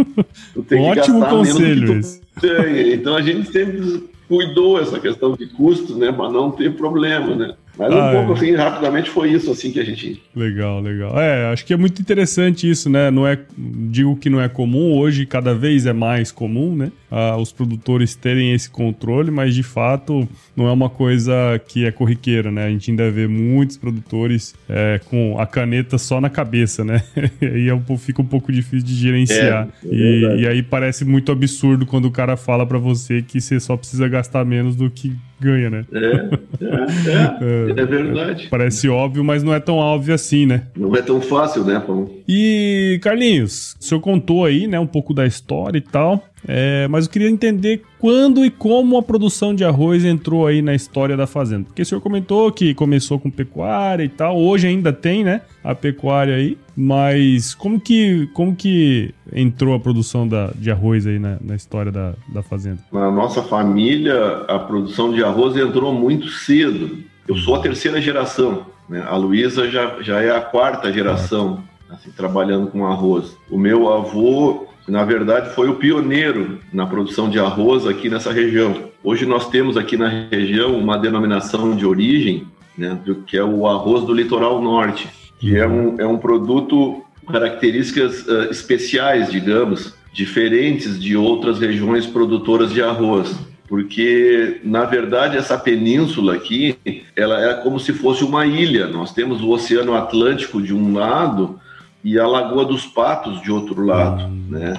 tu 0.53 0.63
tem 0.63 0.81
Ótimo 0.81 0.93
que 0.93 1.19
gastar 1.21 1.29
conselho 1.29 1.87
menos 1.87 2.17
do 2.17 2.19
que 2.19 2.41
tu 2.41 2.47
ganha. 2.47 2.95
Então 2.95 3.15
a 3.15 3.21
gente 3.21 3.51
sempre 3.51 4.09
cuidou 4.27 4.79
essa 4.79 4.99
questão 4.99 5.33
de 5.33 5.45
custo, 5.47 5.95
né, 5.95 6.11
para 6.11 6.29
não 6.29 6.51
ter 6.51 6.75
problema, 6.75 7.35
né? 7.35 7.55
Mas 7.77 7.91
um 7.91 7.97
ah, 7.97 8.11
pouco 8.11 8.33
é. 8.33 8.35
assim, 8.35 8.55
rapidamente 8.55 9.09
foi 9.09 9.31
isso 9.31 9.51
assim 9.51 9.71
que 9.71 9.79
a 9.79 9.83
gente. 9.83 10.21
Legal, 10.35 10.79
legal. 10.79 11.19
É, 11.19 11.51
acho 11.51 11.65
que 11.65 11.73
é 11.73 11.77
muito 11.77 12.01
interessante 12.01 12.69
isso, 12.69 12.89
né? 12.89 13.09
Não 13.09 13.25
é, 13.27 13.39
digo 13.57 14.15
que 14.15 14.29
não 14.29 14.39
é 14.39 14.47
comum, 14.47 14.95
hoje 14.97 15.25
cada 15.25 15.55
vez 15.55 15.85
é 15.85 15.93
mais 15.93 16.31
comum, 16.31 16.75
né? 16.75 16.91
Ah, 17.09 17.37
os 17.37 17.51
produtores 17.51 18.15
terem 18.15 18.53
esse 18.53 18.69
controle, 18.69 19.31
mas 19.31 19.55
de 19.55 19.63
fato 19.63 20.27
não 20.55 20.67
é 20.67 20.71
uma 20.71 20.89
coisa 20.89 21.33
que 21.67 21.85
é 21.85 21.91
corriqueira, 21.91 22.51
né? 22.51 22.65
A 22.65 22.69
gente 22.69 22.91
ainda 22.91 23.09
vê 23.09 23.27
muitos 23.27 23.77
produtores 23.77 24.53
é, 24.69 24.99
com 25.09 25.39
a 25.39 25.45
caneta 25.45 25.97
só 25.97 26.21
na 26.21 26.29
cabeça, 26.29 26.83
né? 26.83 27.03
e 27.41 27.45
aí 27.45 27.69
é 27.69 27.97
fica 27.97 28.21
um 28.21 28.25
pouco 28.25 28.51
difícil 28.51 28.85
de 28.85 28.95
gerenciar. 28.95 29.67
É, 29.83 29.87
é 29.87 29.93
e, 29.93 30.41
e 30.41 30.47
aí 30.47 30.63
parece 30.63 31.05
muito 31.05 31.31
absurdo 31.31 31.85
quando 31.85 32.05
o 32.05 32.11
cara 32.11 32.37
fala 32.37 32.65
para 32.65 32.77
você 32.77 33.21
que 33.21 33.41
você 33.41 33.59
só 33.59 33.75
precisa 33.77 34.07
gastar 34.07 34.45
menos 34.45 34.75
do 34.75 34.89
que 34.89 35.15
ganha, 35.43 35.69
né? 35.69 35.85
É, 35.91 36.05
é, 36.05 37.75
é, 37.77 37.81
é 37.81 37.85
verdade. 37.85 38.47
Parece 38.49 38.87
óbvio, 38.87 39.23
mas 39.23 39.43
não 39.43 39.53
é 39.53 39.59
tão 39.59 39.75
óbvio 39.75 40.15
assim, 40.15 40.45
né? 40.45 40.67
Não 40.75 40.95
é 40.95 41.01
tão 41.01 41.21
fácil, 41.21 41.63
né, 41.63 41.79
Paulo? 41.79 42.09
E, 42.27 42.99
Carlinhos, 43.01 43.75
o 43.79 43.83
senhor 43.83 44.01
contou 44.01 44.45
aí, 44.45 44.67
né, 44.67 44.79
um 44.79 44.87
pouco 44.87 45.13
da 45.13 45.25
história 45.25 45.77
e 45.77 45.81
tal. 45.81 46.23
É, 46.47 46.87
mas 46.89 47.05
eu 47.05 47.11
queria 47.11 47.29
entender 47.29 47.81
quando 47.99 48.45
e 48.45 48.49
como 48.49 48.97
a 48.97 49.03
produção 49.03 49.55
de 49.55 49.63
arroz 49.63 50.03
entrou 50.03 50.45
aí 50.45 50.61
na 50.61 50.75
história 50.75 51.15
da 51.15 51.25
fazenda. 51.25 51.65
Porque 51.65 51.81
o 51.81 51.85
senhor 51.85 52.01
comentou 52.01 52.51
que 52.51 52.73
começou 52.73 53.19
com 53.19 53.29
pecuária 53.29 54.03
e 54.03 54.09
tal, 54.09 54.37
hoje 54.37 54.67
ainda 54.67 54.91
tem, 54.91 55.23
né, 55.23 55.41
a 55.63 55.73
pecuária 55.73 56.35
aí, 56.35 56.57
mas 56.75 57.53
como 57.53 57.79
que, 57.79 58.27
como 58.33 58.55
que 58.55 59.13
entrou 59.31 59.73
a 59.73 59.79
produção 59.79 60.27
da, 60.27 60.51
de 60.55 60.69
arroz 60.69 61.07
aí 61.07 61.19
na, 61.19 61.37
na 61.41 61.55
história 61.55 61.91
da, 61.91 62.13
da 62.27 62.43
fazenda? 62.43 62.79
Na 62.91 63.09
nossa 63.09 63.41
família, 63.41 64.43
a 64.47 64.59
produção 64.59 65.13
de 65.13 65.23
arroz 65.23 65.55
entrou 65.55 65.93
muito 65.93 66.27
cedo. 66.27 66.97
Eu 67.27 67.37
sou 67.37 67.55
a 67.55 67.59
terceira 67.59 68.01
geração, 68.01 68.65
né? 68.89 69.01
a 69.07 69.15
Luísa 69.15 69.69
já, 69.69 70.01
já 70.01 70.21
é 70.21 70.35
a 70.35 70.41
quarta 70.41 70.91
geração. 70.91 71.63
Assim, 71.89 72.09
trabalhando 72.09 72.67
com 72.71 72.87
arroz. 72.87 73.37
O 73.51 73.57
meu 73.57 73.87
avô 73.93 74.65
na 74.87 75.03
verdade, 75.03 75.53
foi 75.53 75.69
o 75.69 75.75
pioneiro 75.75 76.59
na 76.71 76.85
produção 76.85 77.29
de 77.29 77.39
arroz 77.39 77.87
aqui 77.87 78.09
nessa 78.09 78.31
região. 78.31 78.89
Hoje 79.03 79.25
nós 79.25 79.49
temos 79.49 79.77
aqui 79.77 79.95
na 79.95 80.27
região 80.29 80.77
uma 80.77 80.97
denominação 80.97 81.75
de 81.75 81.85
origem, 81.85 82.47
né, 82.77 82.97
que 83.25 83.37
é 83.37 83.43
o 83.43 83.67
arroz 83.67 84.03
do 84.03 84.13
litoral 84.13 84.61
norte, 84.61 85.07
que 85.39 85.55
é 85.57 85.67
um, 85.67 85.99
é 85.99 86.05
um 86.05 86.17
produto 86.17 87.03
características 87.31 88.25
uh, 88.27 88.51
especiais, 88.51 89.31
digamos, 89.31 89.93
diferentes 90.13 90.99
de 90.99 91.15
outras 91.15 91.59
regiões 91.59 92.05
produtoras 92.05 92.71
de 92.71 92.81
arroz 92.81 93.33
porque 93.73 94.59
na 94.63 94.85
verdade 94.85 95.35
essa 95.35 95.57
península 95.57 96.35
aqui 96.35 96.77
ela 97.15 97.41
é 97.43 97.55
como 97.55 97.79
se 97.79 97.91
fosse 97.91 98.23
uma 98.23 98.45
ilha. 98.45 98.85
Nós 98.85 99.11
temos 99.11 99.41
o 99.41 99.49
Oceano 99.49 99.95
Atlântico 99.95 100.61
de 100.61 100.75
um 100.75 100.93
lado 100.93 101.59
e 102.03 102.19
a 102.19 102.27
Lagoa 102.27 102.65
dos 102.65 102.85
Patos 102.85 103.41
de 103.41 103.51
outro 103.51 103.85
lado, 103.85 104.23
hum. 104.25 104.45
né? 104.49 104.73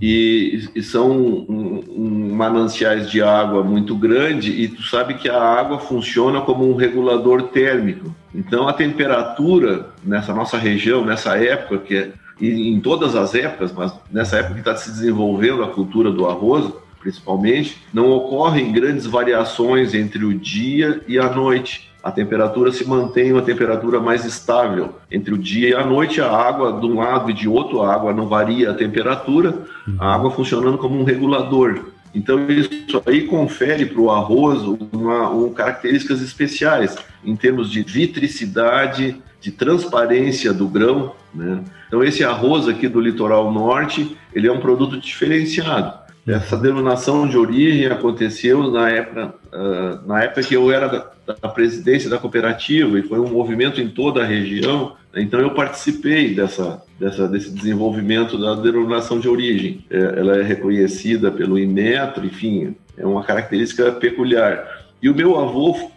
E, 0.00 0.68
e 0.74 0.82
são 0.82 1.10
um, 1.10 1.82
um 1.88 2.34
mananciais 2.34 3.10
de 3.10 3.22
água 3.22 3.64
muito 3.64 3.96
grande 3.96 4.50
e 4.52 4.68
tu 4.68 4.82
sabe 4.82 5.14
que 5.14 5.26
a 5.26 5.42
água 5.42 5.78
funciona 5.78 6.42
como 6.42 6.70
um 6.70 6.76
regulador 6.76 7.44
térmico. 7.44 8.14
Então 8.34 8.68
a 8.68 8.74
temperatura 8.74 9.88
nessa 10.04 10.34
nossa 10.34 10.58
região, 10.58 11.02
nessa 11.02 11.38
época 11.38 11.78
que 11.78 11.96
é, 11.96 12.12
e 12.38 12.68
em 12.68 12.78
todas 12.80 13.16
as 13.16 13.34
épocas, 13.34 13.72
mas 13.72 13.92
nessa 14.10 14.36
época 14.36 14.54
que 14.54 14.60
está 14.60 14.76
se 14.76 14.90
desenvolvendo 14.90 15.64
a 15.64 15.68
cultura 15.68 16.10
do 16.10 16.26
arroz, 16.26 16.70
principalmente, 17.00 17.78
não 17.92 18.10
ocorrem 18.10 18.72
grandes 18.72 19.06
variações 19.06 19.94
entre 19.94 20.24
o 20.24 20.38
dia 20.38 21.00
e 21.08 21.18
a 21.18 21.30
noite 21.30 21.90
a 22.06 22.12
temperatura 22.12 22.70
se 22.70 22.88
mantém 22.88 23.32
uma 23.32 23.42
temperatura 23.42 23.98
mais 23.98 24.24
estável. 24.24 24.94
Entre 25.10 25.34
o 25.34 25.36
dia 25.36 25.70
e 25.70 25.74
a 25.74 25.84
noite, 25.84 26.20
a 26.20 26.30
água 26.30 26.78
de 26.80 26.86
um 26.86 27.00
lado 27.00 27.28
e 27.28 27.34
de 27.34 27.48
outro, 27.48 27.82
a 27.82 27.92
água 27.92 28.14
não 28.14 28.28
varia 28.28 28.70
a 28.70 28.74
temperatura, 28.74 29.52
a 29.98 30.14
água 30.14 30.30
funcionando 30.30 30.78
como 30.78 31.00
um 31.00 31.02
regulador. 31.02 31.86
Então, 32.14 32.48
isso 32.48 33.02
aí 33.04 33.22
confere 33.22 33.86
para 33.86 34.00
o 34.00 34.08
arroz 34.08 34.62
uma, 34.92 35.30
uma, 35.30 35.52
características 35.52 36.22
especiais 36.22 36.96
em 37.24 37.34
termos 37.34 37.72
de 37.72 37.82
vitricidade, 37.82 39.20
de 39.40 39.50
transparência 39.50 40.54
do 40.54 40.68
grão. 40.68 41.12
Né? 41.34 41.58
Então, 41.88 42.04
esse 42.04 42.22
arroz 42.22 42.68
aqui 42.68 42.86
do 42.86 43.00
litoral 43.00 43.52
norte, 43.52 44.16
ele 44.32 44.46
é 44.46 44.52
um 44.52 44.60
produto 44.60 44.96
diferenciado. 44.96 45.92
Essa 46.24 46.56
denominação 46.56 47.26
de 47.26 47.36
origem 47.36 47.86
aconteceu 47.86 48.70
na 48.70 48.90
época, 48.90 49.34
uh, 49.52 50.06
na 50.06 50.22
época 50.22 50.44
que 50.44 50.54
eu 50.54 50.70
era 50.70 51.15
da, 51.26 51.48
presidência 51.48 52.08
da 52.08 52.18
cooperativa 52.18 52.98
e 52.98 53.02
foi 53.02 53.18
um 53.18 53.28
movimento 53.28 53.80
em 53.80 53.88
toda 53.88 54.22
a 54.22 54.26
região. 54.26 54.94
Então 55.14 55.40
eu 55.40 55.50
participei 55.50 56.34
dessa, 56.34 56.82
dessa 56.98 57.26
desse 57.26 57.50
desenvolvimento 57.50 58.38
da 58.38 58.54
denominação 58.54 59.18
de 59.18 59.28
origem. 59.28 59.84
É, 59.90 59.98
ela 59.98 60.36
é 60.36 60.42
reconhecida 60.42 61.30
pelo 61.30 61.58
Inmetro, 61.58 62.24
enfim, 62.24 62.76
é 62.96 63.06
uma 63.06 63.24
característica 63.24 63.90
peculiar. 63.92 64.86
E 65.02 65.08
o 65.08 65.14
meu 65.14 65.38
avô 65.38 65.90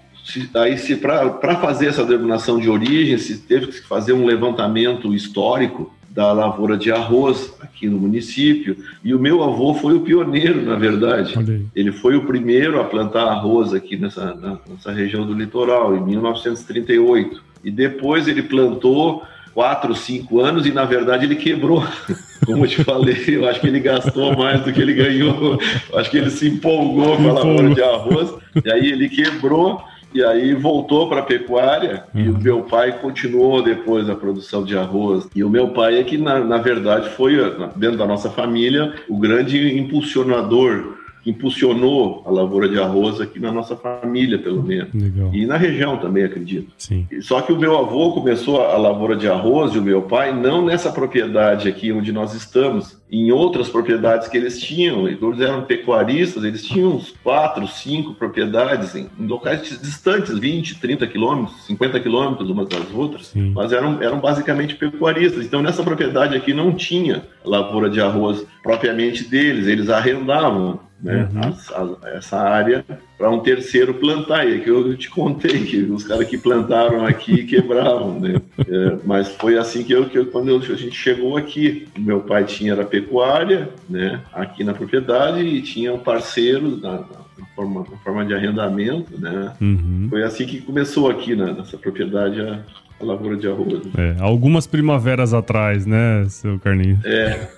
aí 0.56 0.78
se 0.78 0.96
para 0.96 1.56
fazer 1.60 1.88
essa 1.88 2.06
denominação 2.06 2.60
de 2.60 2.70
origem 2.70 3.18
se 3.18 3.40
teve 3.40 3.68
que 3.68 3.82
fazer 3.82 4.14
um 4.14 4.26
levantamento 4.26 5.14
histórico 5.14 5.92
da 6.10 6.32
lavoura 6.32 6.76
de 6.76 6.92
arroz 6.92 7.54
aqui 7.62 7.88
no 7.88 8.00
município. 8.00 8.76
E 9.04 9.14
o 9.14 9.20
meu 9.20 9.44
avô 9.44 9.74
foi 9.74 9.94
o 9.94 10.02
pioneiro, 10.02 10.64
na 10.64 10.76
verdade. 10.76 11.34
Ele 11.76 11.92
foi 11.92 12.16
o 12.16 12.26
primeiro 12.26 12.80
a 12.80 12.84
plantar 12.84 13.24
arroz 13.24 13.74
aqui 13.74 13.96
nessa, 13.96 14.60
nessa 14.68 14.92
região 14.92 15.26
do 15.26 15.34
litoral, 15.34 15.96
em 15.96 16.04
1938. 16.04 17.42
E 17.64 17.70
depois 17.70 18.28
ele 18.28 18.42
plantou 18.42 19.24
quatro, 19.54 19.94
cinco 19.96 20.40
anos 20.40 20.66
e, 20.66 20.72
na 20.72 20.86
verdade, 20.86 21.26
ele 21.26 21.36
quebrou. 21.36 21.84
Como 22.46 22.66
eu 22.66 22.70
te 22.70 22.84
falei, 22.84 23.26
eu 23.28 23.48
acho 23.48 23.60
que 23.60 23.68
ele 23.68 23.80
gastou 23.80 24.36
mais 24.36 24.62
do 24.64 24.72
que 24.72 24.82
ele 24.82 24.94
ganhou. 24.94 25.60
Eu 25.92 26.00
acho 26.00 26.10
que 26.10 26.18
ele 26.18 26.30
se 26.30 26.48
empolgou 26.48 27.18
com 27.18 27.30
a 27.30 27.34
lavoura 27.34 27.76
de 27.76 27.84
arroz. 27.84 28.34
E 28.64 28.72
aí 28.72 28.92
ele 28.92 29.10
quebrou 29.10 29.84
e 30.14 30.24
aí 30.24 30.54
voltou 30.54 31.08
para 31.08 31.20
a 31.20 31.24
pecuária 31.24 32.04
uhum. 32.14 32.22
e 32.22 32.30
o 32.30 32.38
meu 32.38 32.62
pai 32.64 33.00
continuou 33.00 33.62
depois 33.62 34.10
a 34.10 34.16
produção 34.16 34.64
de 34.64 34.78
arroz. 34.78 35.28
E 35.36 35.44
o 35.44 35.50
meu 35.50 35.70
pai 35.70 36.00
é 36.00 36.04
que, 36.04 36.18
na, 36.18 36.40
na 36.40 36.58
verdade, 36.58 37.10
foi, 37.10 37.36
dentro 37.76 37.98
da 37.98 38.06
nossa 38.06 38.30
família, 38.30 38.94
o 39.08 39.18
grande 39.18 39.78
impulsionador 39.78 40.99
impulsionou 41.26 42.24
a 42.26 42.32
lavoura 42.32 42.68
de 42.68 42.80
arroz 42.80 43.20
aqui 43.20 43.40
na 43.40 43.52
nossa 43.52 43.76
família, 43.76 44.38
pelo 44.38 44.64
menos. 44.64 44.94
Legal. 44.94 45.30
E 45.34 45.46
na 45.46 45.58
região 45.58 45.98
também, 45.98 46.24
acredito. 46.24 46.72
Sim. 46.78 47.08
Só 47.22 47.42
que 47.42 47.52
o 47.52 47.60
meu 47.60 47.78
avô 47.78 48.14
começou 48.14 48.62
a 48.62 48.78
lavoura 48.78 49.16
de 49.16 49.28
arroz 49.28 49.74
e 49.74 49.80
o 49.80 49.82
meu 49.82 50.04
pai 50.04 50.34
não 50.34 50.66
nessa 50.66 50.92
propriedade 50.92 51.68
aqui 51.68 51.92
onde 51.92 52.12
nós 52.12 52.34
estamos, 52.34 53.00
em 53.12 53.32
outras 53.32 53.70
propriedades 53.70 54.28
que 54.28 54.38
eles 54.38 54.60
tinham. 54.60 55.08
Eles 55.08 55.40
eram 55.40 55.64
pecuaristas, 55.64 56.44
eles 56.44 56.64
tinham 56.64 56.96
uns 56.96 57.14
quatro, 57.24 57.68
cinco 57.68 58.14
propriedades 58.14 58.96
em, 58.96 59.08
em 59.20 59.28
locais 59.28 59.62
distantes, 59.82 60.38
20, 60.38 60.80
30 60.80 61.08
quilômetros, 61.08 61.66
50 61.66 62.00
quilômetros 62.00 62.50
umas 62.50 62.68
das 62.68 62.92
outras, 62.94 63.28
Sim. 63.28 63.52
mas 63.54 63.72
eram, 63.72 64.02
eram 64.02 64.20
basicamente 64.20 64.76
pecuaristas. 64.76 65.46
Então, 65.46 65.62
nessa 65.62 65.84
propriedade 65.84 66.36
aqui 66.36 66.54
não 66.54 66.74
tinha 66.74 67.24
lavoura 67.44 67.90
de 67.90 68.00
arroz 68.00 68.46
propriamente 68.62 69.24
deles, 69.24 69.68
eles 69.68 69.90
arrendavam 69.90 70.80
né, 71.02 71.30
uhum. 71.34 71.40
as, 71.42 71.72
as, 71.72 72.04
essa 72.16 72.38
área 72.38 72.86
para 73.18 73.30
um 73.30 73.40
terceiro 73.40 73.94
plantar. 73.94 74.48
E 74.48 74.56
é 74.56 74.60
que 74.60 74.70
eu 74.70 74.96
te 74.96 75.10
contei 75.10 75.66
que 75.66 75.78
os 75.84 76.04
caras 76.04 76.28
que 76.28 76.38
plantaram 76.38 77.06
aqui 77.06 77.44
quebravam, 77.48 78.20
né? 78.20 78.42
É, 78.60 78.98
mas 79.06 79.30
foi 79.36 79.58
assim 79.58 79.84
que 79.84 79.94
eu, 79.94 80.10
que 80.10 80.18
eu, 80.18 80.26
quando 80.28 80.56
a 80.56 80.76
gente 80.76 80.96
chegou 80.96 81.38
aqui, 81.38 81.88
meu 81.98 82.22
pai 82.22 82.46
tinha 82.46 82.74
era 82.74 82.86
pecuária, 82.86 83.70
né? 83.90 84.22
Aqui 84.34 84.64
na 84.64 84.74
propriedade 84.74 85.40
e 85.40 85.62
tinha 85.62 85.94
um 85.94 86.00
parceiro 86.00 86.78
na, 86.78 87.00
na 87.00 87.46
forma, 87.56 87.86
na 87.90 87.98
forma 87.98 88.26
de 88.26 88.34
arrendamento, 88.34 89.20
né? 89.20 89.54
Uhum. 89.60 90.08
Foi 90.10 90.24
assim 90.24 90.46
que 90.46 90.62
começou 90.62 91.10
aqui 91.10 91.36
né, 91.36 91.54
nessa 91.58 91.78
propriedade 91.78 92.42
a, 92.42 92.60
a 93.00 93.06
lavoura 93.06 93.36
de 93.36 93.48
arroz. 93.48 93.82
É, 93.98 94.16
algumas 94.20 94.68
primaveras 94.68 95.34
atrás, 95.34 95.86
né, 95.86 96.26
seu 96.30 96.60
Carlinhos? 96.60 97.04
É. 97.06 97.50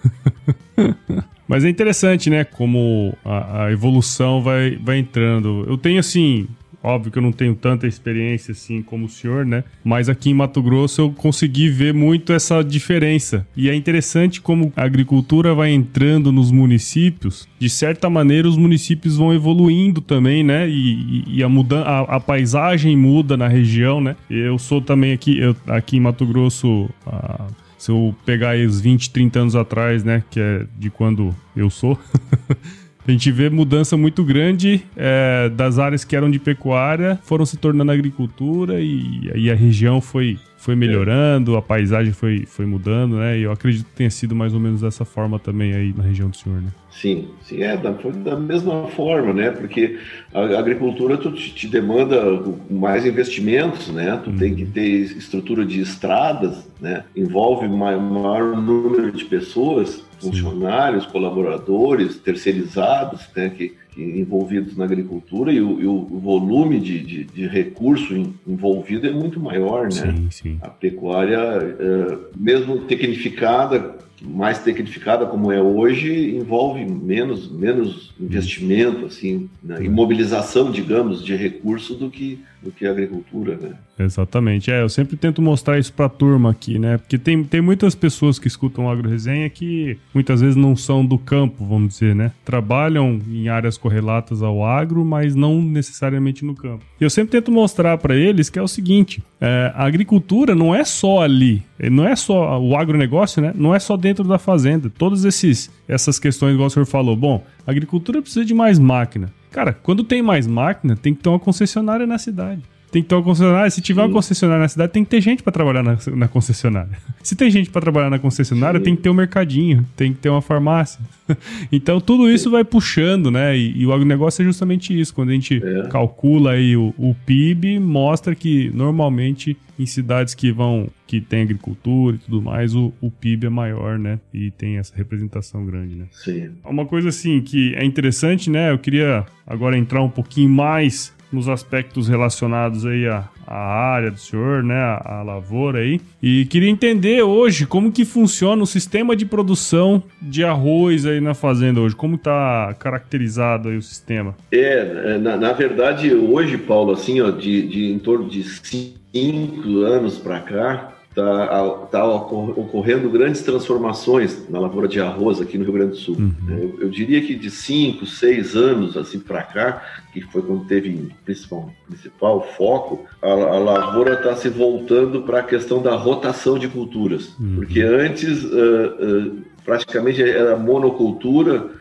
Mas 1.51 1.65
é 1.65 1.70
interessante, 1.70 2.29
né? 2.29 2.46
Como 2.46 3.13
a, 3.25 3.65
a, 3.65 3.72
evolução 3.74 4.41
vai, 4.41 4.79
vai 4.81 5.00
entrando. 5.00 5.65
Eu 5.67 5.77
tenho, 5.77 6.00
assim, 6.00 6.48
óbvio 6.81 7.12
que 7.12 7.17
eu 7.17 7.22
não 7.22 7.34
tenho 7.34 7.53
tanta 7.53 7.86
experiência 7.86 8.53
assim 8.53 8.81
como 8.81 9.05
o 9.05 9.10
senhor, 9.10 9.46
né? 9.46 9.65
Mas 9.84 10.08
aqui 10.08 10.29
em 10.29 10.34
Mato 10.34 10.62
Grosso 10.62 11.01
eu 11.01 11.12
consegui 11.12 11.67
ver 11.67 11.93
muito 11.93 12.31
essa 12.31 12.63
diferença. 12.63 13.46
E 13.53 13.70
é 13.70 13.75
interessante 13.75 14.39
como 14.39 14.72
a 14.77 14.84
agricultura 14.84 15.53
vai 15.53 15.72
entrando 15.72 16.31
nos 16.31 16.51
municípios. 16.51 17.46
De 17.60 17.70
certa 17.70 18.10
maneira, 18.10 18.48
os 18.48 18.55
municípios 18.55 19.17
vão 19.17 19.34
evoluindo 19.34 20.00
também, 20.00 20.46
né? 20.46 20.70
E, 20.70 21.25
e 21.27 21.43
a, 21.43 21.50
muda 21.50 21.81
a, 21.81 22.15
a, 22.15 22.20
paisagem 22.22 22.96
muda 22.96 23.36
na 23.36 23.50
região, 23.50 24.00
né? 24.00 24.15
Eu 24.29 24.58
sou 24.58 24.79
também 24.81 25.12
aqui, 25.12 25.38
eu, 25.38 25.53
aqui 25.67 25.98
em 25.98 26.00
Mato 26.00 26.25
Grosso. 26.25 26.89
A, 27.05 27.48
se 27.81 27.89
eu 27.89 28.15
pegar 28.23 28.51
aí 28.51 28.63
os 28.63 28.79
20, 28.79 29.09
30 29.09 29.39
anos 29.39 29.55
atrás, 29.55 30.03
né, 30.03 30.23
que 30.29 30.39
é 30.39 30.67
de 30.77 30.91
quando 30.91 31.35
eu 31.55 31.67
sou, 31.67 31.97
a 33.11 33.13
gente 33.13 33.29
vê 33.29 33.49
mudança 33.49 33.97
muito 33.97 34.23
grande 34.23 34.81
é, 34.95 35.49
das 35.49 35.77
áreas 35.77 36.05
que 36.05 36.15
eram 36.15 36.31
de 36.31 36.39
pecuária, 36.39 37.19
foram 37.23 37.45
se 37.45 37.57
tornando 37.57 37.91
agricultura 37.91 38.79
e, 38.79 39.29
e 39.35 39.51
a 39.51 39.55
região 39.55 39.99
foi 39.99 40.39
foi 40.61 40.75
melhorando, 40.75 41.57
a 41.57 41.61
paisagem 41.61 42.13
foi, 42.13 42.45
foi 42.45 42.67
mudando, 42.67 43.15
né? 43.15 43.35
E 43.35 43.41
eu 43.41 43.51
acredito 43.51 43.83
que 43.83 43.95
tenha 43.95 44.11
sido 44.11 44.35
mais 44.35 44.53
ou 44.53 44.59
menos 44.59 44.81
dessa 44.81 45.03
forma 45.03 45.39
também 45.39 45.73
aí 45.73 45.91
na 45.91 46.03
região 46.03 46.29
do 46.29 46.37
senhor, 46.37 46.61
né? 46.61 46.67
Sim, 46.91 47.29
sim, 47.41 47.63
é 47.63 47.75
da, 47.75 47.91
foi 47.95 48.11
da 48.11 48.35
mesma 48.37 48.85
forma, 48.89 49.33
né? 49.33 49.49
Porque 49.49 49.97
a 50.31 50.59
agricultura 50.59 51.17
tu 51.17 51.31
te, 51.31 51.51
te 51.55 51.67
demanda 51.67 52.21
mais 52.69 53.07
investimentos, 53.07 53.89
né? 53.89 54.21
Tu 54.23 54.29
uhum. 54.29 54.37
tem 54.37 54.53
que 54.53 54.65
ter 54.67 54.83
estrutura 54.83 55.65
de 55.65 55.81
estradas, 55.81 56.69
né? 56.79 57.05
Envolve 57.15 57.67
maior, 57.67 57.99
maior 57.99 58.55
número 58.55 59.11
de 59.11 59.25
pessoas, 59.25 60.03
funcionários, 60.21 61.05
colaboradores, 61.05 62.17
terceirizados, 62.17 63.21
né? 63.35 63.49
Que, 63.49 63.81
envolvidos 63.97 64.77
na 64.77 64.85
agricultura 64.85 65.51
e 65.51 65.59
o, 65.59 65.81
e 65.81 65.85
o 65.85 66.05
volume 66.19 66.79
de, 66.79 66.99
de, 66.99 67.23
de, 67.25 67.45
recurso 67.45 68.13
envolvido 68.47 69.05
é 69.05 69.11
muito 69.11 69.37
maior, 69.37 69.83
né? 69.83 69.89
Sim, 69.89 70.27
sim. 70.31 70.59
A 70.61 70.69
pecuária, 70.69 71.37
é, 71.37 72.17
mesmo 72.37 72.79
tecnificada, 72.85 73.97
mais 74.23 74.59
tecnificada 74.59 75.25
como 75.25 75.51
é 75.51 75.61
hoje, 75.61 76.35
envolve 76.35 76.85
menos, 76.85 77.51
menos 77.51 78.13
investimento, 78.19 79.05
assim, 79.05 79.49
né? 79.61 79.83
imobilização, 79.83 80.71
digamos, 80.71 81.23
de 81.23 81.35
recursos 81.35 81.97
do 81.97 82.09
que, 82.09 82.39
do 82.61 82.71
que 82.71 82.85
a 82.85 82.91
agricultura, 82.91 83.57
né? 83.57 83.73
Exatamente. 84.03 84.72
É, 84.72 84.81
eu 84.81 84.89
sempre 84.89 85.15
tento 85.17 85.41
mostrar 85.41 85.79
isso 85.79 85.93
para 85.93 86.05
a 86.05 86.10
turma 86.10 86.51
aqui, 86.51 86.77
né? 86.79 86.98
Porque 86.98 87.17
tem, 87.17 87.43
tem 87.43 87.62
muitas 87.62 87.96
pessoas 87.96 88.39
que 88.39 88.48
escutam 88.48 88.89
Agro 88.89 89.10
Resenha 89.10 89.50
que 89.50 89.98
muitas 90.13 90.41
vezes 90.41 90.55
não 90.55 90.75
são 90.75 91.05
do 91.05 91.17
campo, 91.17 91.65
vamos 91.65 91.93
dizer, 91.93 92.15
né? 92.15 92.31
Trabalham 92.43 93.20
em 93.27 93.50
áreas 93.50 93.77
correlatas 93.77 94.41
ao 94.41 94.65
agro, 94.65 95.03
mas 95.05 95.36
não 95.36 95.62
necessariamente 95.62 96.46
no 96.46 96.55
campo. 96.55 96.84
E 97.00 97.03
eu 97.03 97.10
sempre 97.10 97.31
tento 97.31 97.51
mostrar 97.51 97.98
para 97.98 98.15
eles 98.15 98.50
que 98.50 98.60
é 98.60 98.62
o 98.62 98.67
seguinte: 98.67 99.24
é, 99.39 99.72
a 99.75 99.86
agricultura 99.86 100.55
não 100.55 100.74
é 100.74 100.84
só 100.84 101.22
ali, 101.22 101.63
não 101.91 102.08
é 102.08 102.15
só 102.15 102.60
o 102.60 102.75
agronegócio, 102.75 103.41
né? 103.41 103.53
Não 103.55 103.74
é 103.74 103.79
só 103.79 103.98
dentro 103.98 104.24
da 104.24 104.38
fazenda. 104.38 104.89
Todas 104.89 105.25
esses, 105.25 105.72
essas 105.88 106.20
questões, 106.20 106.53
igual 106.53 106.67
o 106.67 106.70
senhor 106.70 106.86
falou, 106.86 107.15
bom, 107.15 107.43
a 107.65 107.72
agricultura 107.72 108.22
precisa 108.22 108.46
de 108.46 108.53
mais 108.53 108.79
máquina. 108.79 109.31
Cara, 109.51 109.74
quando 109.74 110.03
tem 110.03 110.22
mais 110.22 110.48
máquina, 110.48 110.96
tem 110.96 111.14
que 111.14 111.22
ter 111.22 111.29
uma 111.29 111.40
concessionária 111.40 112.07
na 112.07 112.18
cidade 112.18 112.61
tem 112.91 113.01
que 113.01 113.07
ter 113.07 113.15
uma 113.15 113.23
concessionária. 113.23 113.69
Se 113.69 113.81
tiver 113.81 114.01
Sim. 114.01 114.07
uma 114.07 114.13
concessionária 114.13 114.61
na 114.61 114.67
cidade, 114.67 114.91
tem 114.91 115.03
que 115.03 115.09
ter 115.09 115.21
gente 115.21 115.41
para 115.41 115.53
trabalhar 115.53 115.81
na, 115.81 115.97
na, 116.13 116.27
concessionária. 116.27 116.91
Se 117.23 117.35
tem 117.35 117.49
gente 117.49 117.69
para 117.69 117.81
trabalhar 117.81 118.09
na 118.09 118.19
concessionária, 118.19 118.79
Sim. 118.79 118.83
tem 118.83 118.95
que 118.95 119.01
ter 119.01 119.09
um 119.09 119.13
mercadinho, 119.13 119.85
tem 119.95 120.13
que 120.13 120.19
ter 120.19 120.29
uma 120.29 120.41
farmácia. 120.41 120.99
então 121.71 122.01
tudo 122.01 122.29
isso 122.29 122.51
vai 122.51 122.65
puxando, 122.65 123.31
né? 123.31 123.57
E, 123.57 123.81
e 123.81 123.85
o 123.85 123.93
agronegócio 123.93 124.41
é 124.41 124.45
justamente 124.45 124.99
isso. 124.99 125.13
Quando 125.13 125.29
a 125.29 125.33
gente 125.33 125.61
é. 125.63 125.87
calcula 125.87 126.51
aí 126.51 126.75
o, 126.75 126.93
o, 126.97 127.15
PIB, 127.25 127.79
mostra 127.79 128.35
que 128.35 128.69
normalmente 128.73 129.55
em 129.79 129.85
cidades 129.85 130.35
que 130.35 130.51
vão 130.51 130.89
que 131.07 131.21
tem 131.21 131.41
agricultura 131.41 132.15
e 132.17 132.19
tudo 132.19 132.41
mais, 132.41 132.75
o, 132.75 132.93
o 133.01 133.09
PIB 133.09 133.47
é 133.47 133.49
maior, 133.49 133.97
né? 133.97 134.19
E 134.33 134.51
tem 134.51 134.77
essa 134.77 134.93
representação 134.95 135.65
grande, 135.65 135.95
né? 135.95 136.05
Sim. 136.11 136.51
Uma 136.63 136.85
coisa 136.85 137.09
assim 137.09 137.41
que 137.41 137.73
é 137.75 137.85
interessante, 137.85 138.49
né? 138.49 138.71
Eu 138.71 138.77
queria 138.77 139.25
agora 139.47 139.77
entrar 139.77 140.01
um 140.03 140.09
pouquinho 140.09 140.49
mais 140.49 141.13
nos 141.31 141.48
aspectos 141.48 142.07
relacionados 142.07 142.85
aí 142.85 143.07
à, 143.07 143.29
à 143.48 143.55
área 143.55 144.11
do 144.11 144.20
senhor, 144.20 144.63
né, 144.63 144.75
à, 144.75 145.20
à, 145.20 145.24
lavoura 145.24 145.79
aí. 145.79 146.01
E 146.22 146.46
queria 146.46 146.70
entender 146.70 147.22
hoje 147.22 147.65
como 147.65 147.91
que 147.91 148.05
funciona 148.05 148.61
o 148.61 148.67
sistema 148.67 149.15
de 149.15 149.25
produção 149.25 150.03
de 150.22 150.44
arroz 150.44 151.05
aí 151.05 151.22
na 151.22 151.33
fazenda 151.33 151.79
hoje, 151.79 151.96
como 151.96 152.15
está 152.15 152.75
caracterizado 152.79 153.70
aí 153.70 153.77
o 153.77 153.81
sistema? 153.81 154.35
É, 154.51 155.17
na, 155.17 155.37
na 155.37 155.53
verdade, 155.53 156.13
hoje, 156.13 156.57
Paulo, 156.57 156.91
assim, 156.91 157.22
ó, 157.22 157.31
de, 157.31 157.67
de 157.67 157.91
em 157.91 158.00
torno 158.00 158.27
de 158.29 158.44
cinco 158.44 159.79
anos 159.81 160.17
para 160.17 160.39
cá, 160.39 160.94
está 161.11 161.87
tá 161.91 162.05
ocorrendo 162.05 163.09
grandes 163.09 163.41
transformações 163.41 164.50
na 164.50 164.59
lavoura 164.59 164.87
de 164.87 165.01
arroz 165.01 165.41
aqui 165.41 165.57
no 165.57 165.65
Rio 165.65 165.74
Grande 165.74 165.91
do 165.91 165.97
Sul. 165.97 166.15
Uhum. 166.17 166.33
Eu, 166.50 166.77
eu, 166.83 166.89
diria 166.89 167.21
que 167.21 167.35
de 167.35 167.51
cinco, 167.51 168.05
seis 168.05 168.55
anos 168.55 168.95
assim 168.95 169.19
para 169.19 169.43
cá, 169.43 169.83
que 170.13 170.21
foi 170.21 170.41
quando 170.41 170.65
teve 170.65 171.11
principal, 171.25 171.69
principal 171.85 172.47
foco, 172.55 173.05
a, 173.21 173.29
a 173.29 173.59
lavoura 173.59 174.13
está 174.13 174.35
se 174.37 174.47
voltando 174.47 175.24
para 175.24 175.39
a 175.39 175.43
questão 175.43 175.81
da 175.81 175.95
rotação 175.95 176.57
de 176.57 176.69
culturas, 176.69 177.37
uhum. 177.37 177.55
porque 177.55 177.81
antes 177.81 178.45
uh, 178.45 178.47
uh, 178.47 179.37
praticamente 179.65 180.24
era 180.24 180.55
monocultura 180.55 181.80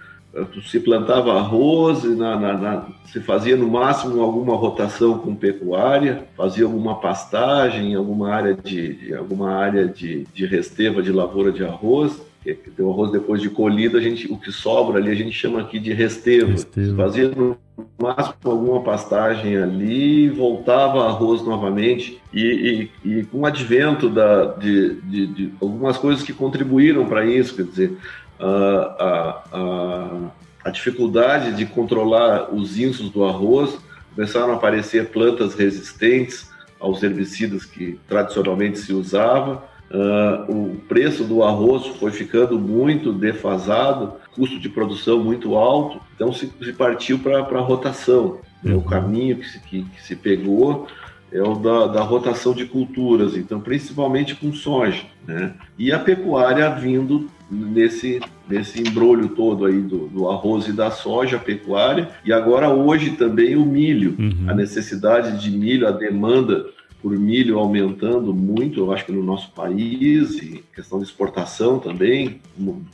se 0.62 0.78
plantava 0.78 1.34
arroz, 1.34 2.04
na, 2.04 2.38
na, 2.38 2.52
na, 2.56 2.86
se 3.06 3.20
fazia 3.20 3.56
no 3.56 3.68
máximo 3.68 4.22
alguma 4.22 4.54
rotação 4.54 5.18
com 5.18 5.34
pecuária, 5.34 6.24
fazia 6.36 6.64
alguma 6.64 7.00
pastagem, 7.00 7.94
alguma 7.94 8.32
área 8.32 8.54
de, 8.54 8.94
de 8.94 9.14
alguma 9.14 9.50
área 9.52 9.86
de, 9.86 10.26
de 10.32 10.46
resteva 10.46 11.02
de 11.02 11.10
lavoura 11.10 11.50
de 11.50 11.64
arroz. 11.64 12.28
Que 12.42 12.56
o 12.80 12.90
arroz 12.90 13.12
depois 13.12 13.42
de 13.42 13.50
colhido, 13.50 13.98
a 13.98 14.00
gente, 14.00 14.32
o 14.32 14.38
que 14.38 14.50
sobra 14.50 14.98
ali 14.98 15.10
a 15.10 15.14
gente 15.14 15.32
chama 15.32 15.60
aqui 15.60 15.78
de 15.78 15.92
resteva. 15.92 16.52
resteva. 16.52 16.96
Fazia 16.96 17.28
no 17.28 17.54
máximo 17.98 18.34
alguma 18.44 18.82
pastagem 18.82 19.58
ali, 19.58 20.30
voltava 20.30 21.06
arroz 21.06 21.42
novamente 21.42 22.18
e, 22.32 22.90
e, 23.04 23.10
e 23.18 23.24
com 23.24 23.40
o 23.40 23.46
advento 23.46 24.08
da, 24.08 24.46
de, 24.54 24.94
de, 25.02 25.26
de 25.26 25.52
algumas 25.60 25.98
coisas 25.98 26.22
que 26.22 26.32
contribuíram 26.32 27.04
para 27.06 27.26
isso, 27.26 27.56
quer 27.56 27.64
dizer, 27.64 27.98
a, 28.40 29.42
a, 29.52 30.30
a 30.64 30.70
dificuldade 30.70 31.56
de 31.56 31.66
controlar 31.66 32.52
os 32.54 32.78
insos 32.78 33.10
do 33.10 33.24
arroz, 33.24 33.78
começaram 34.14 34.52
a 34.52 34.56
aparecer 34.56 35.10
plantas 35.10 35.54
resistentes 35.54 36.50
aos 36.78 37.02
herbicidas 37.02 37.64
que 37.64 37.98
tradicionalmente 38.08 38.78
se 38.78 38.92
usava. 38.92 39.68
Uh, 39.90 40.52
o 40.52 40.76
preço 40.88 41.24
do 41.24 41.42
arroz 41.42 41.86
foi 41.98 42.12
ficando 42.12 42.58
muito 42.58 43.12
defasado, 43.12 44.14
custo 44.34 44.58
de 44.58 44.68
produção 44.68 45.22
muito 45.22 45.56
alto, 45.56 46.00
então 46.14 46.32
se, 46.32 46.50
se 46.62 46.72
partiu 46.72 47.18
para 47.18 47.40
a 47.40 47.60
rotação. 47.60 48.38
Uhum. 48.64 48.78
O 48.78 48.82
caminho 48.82 49.36
que 49.36 49.48
se, 49.48 49.60
que, 49.60 49.82
que 49.82 50.02
se 50.02 50.14
pegou 50.14 50.86
é 51.32 51.42
o 51.42 51.54
da, 51.54 51.86
da, 51.86 52.02
rotação 52.02 52.52
de 52.52 52.66
culturas, 52.66 53.36
então 53.36 53.60
principalmente 53.60 54.34
com 54.34 54.52
soja, 54.52 55.04
né? 55.26 55.54
E 55.78 55.92
a 55.92 55.98
pecuária 55.98 56.68
vindo 56.70 57.28
nesse, 57.50 58.20
nesse 58.48 58.80
embrulho 58.80 59.30
todo 59.30 59.64
aí 59.64 59.80
do, 59.80 60.06
do, 60.08 60.28
arroz 60.28 60.68
e 60.68 60.72
da 60.72 60.90
soja, 60.90 61.38
pecuária, 61.38 62.10
e 62.24 62.32
agora 62.32 62.68
hoje 62.70 63.12
também 63.12 63.56
o 63.56 63.64
milho, 63.64 64.14
uhum. 64.18 64.48
a 64.48 64.54
necessidade 64.54 65.42
de 65.42 65.50
milho, 65.50 65.88
a 65.88 65.90
demanda 65.90 66.66
por 67.02 67.16
milho 67.18 67.58
aumentando 67.58 68.32
muito, 68.34 68.80
eu 68.80 68.92
acho 68.92 69.06
que 69.06 69.12
no 69.12 69.22
nosso 69.22 69.50
país, 69.52 70.36
e 70.36 70.62
questão 70.74 70.98
de 70.98 71.04
exportação 71.04 71.78
também, 71.78 72.40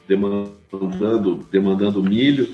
demandando, 0.06 1.46
demandando 1.50 2.02
milho, 2.02 2.48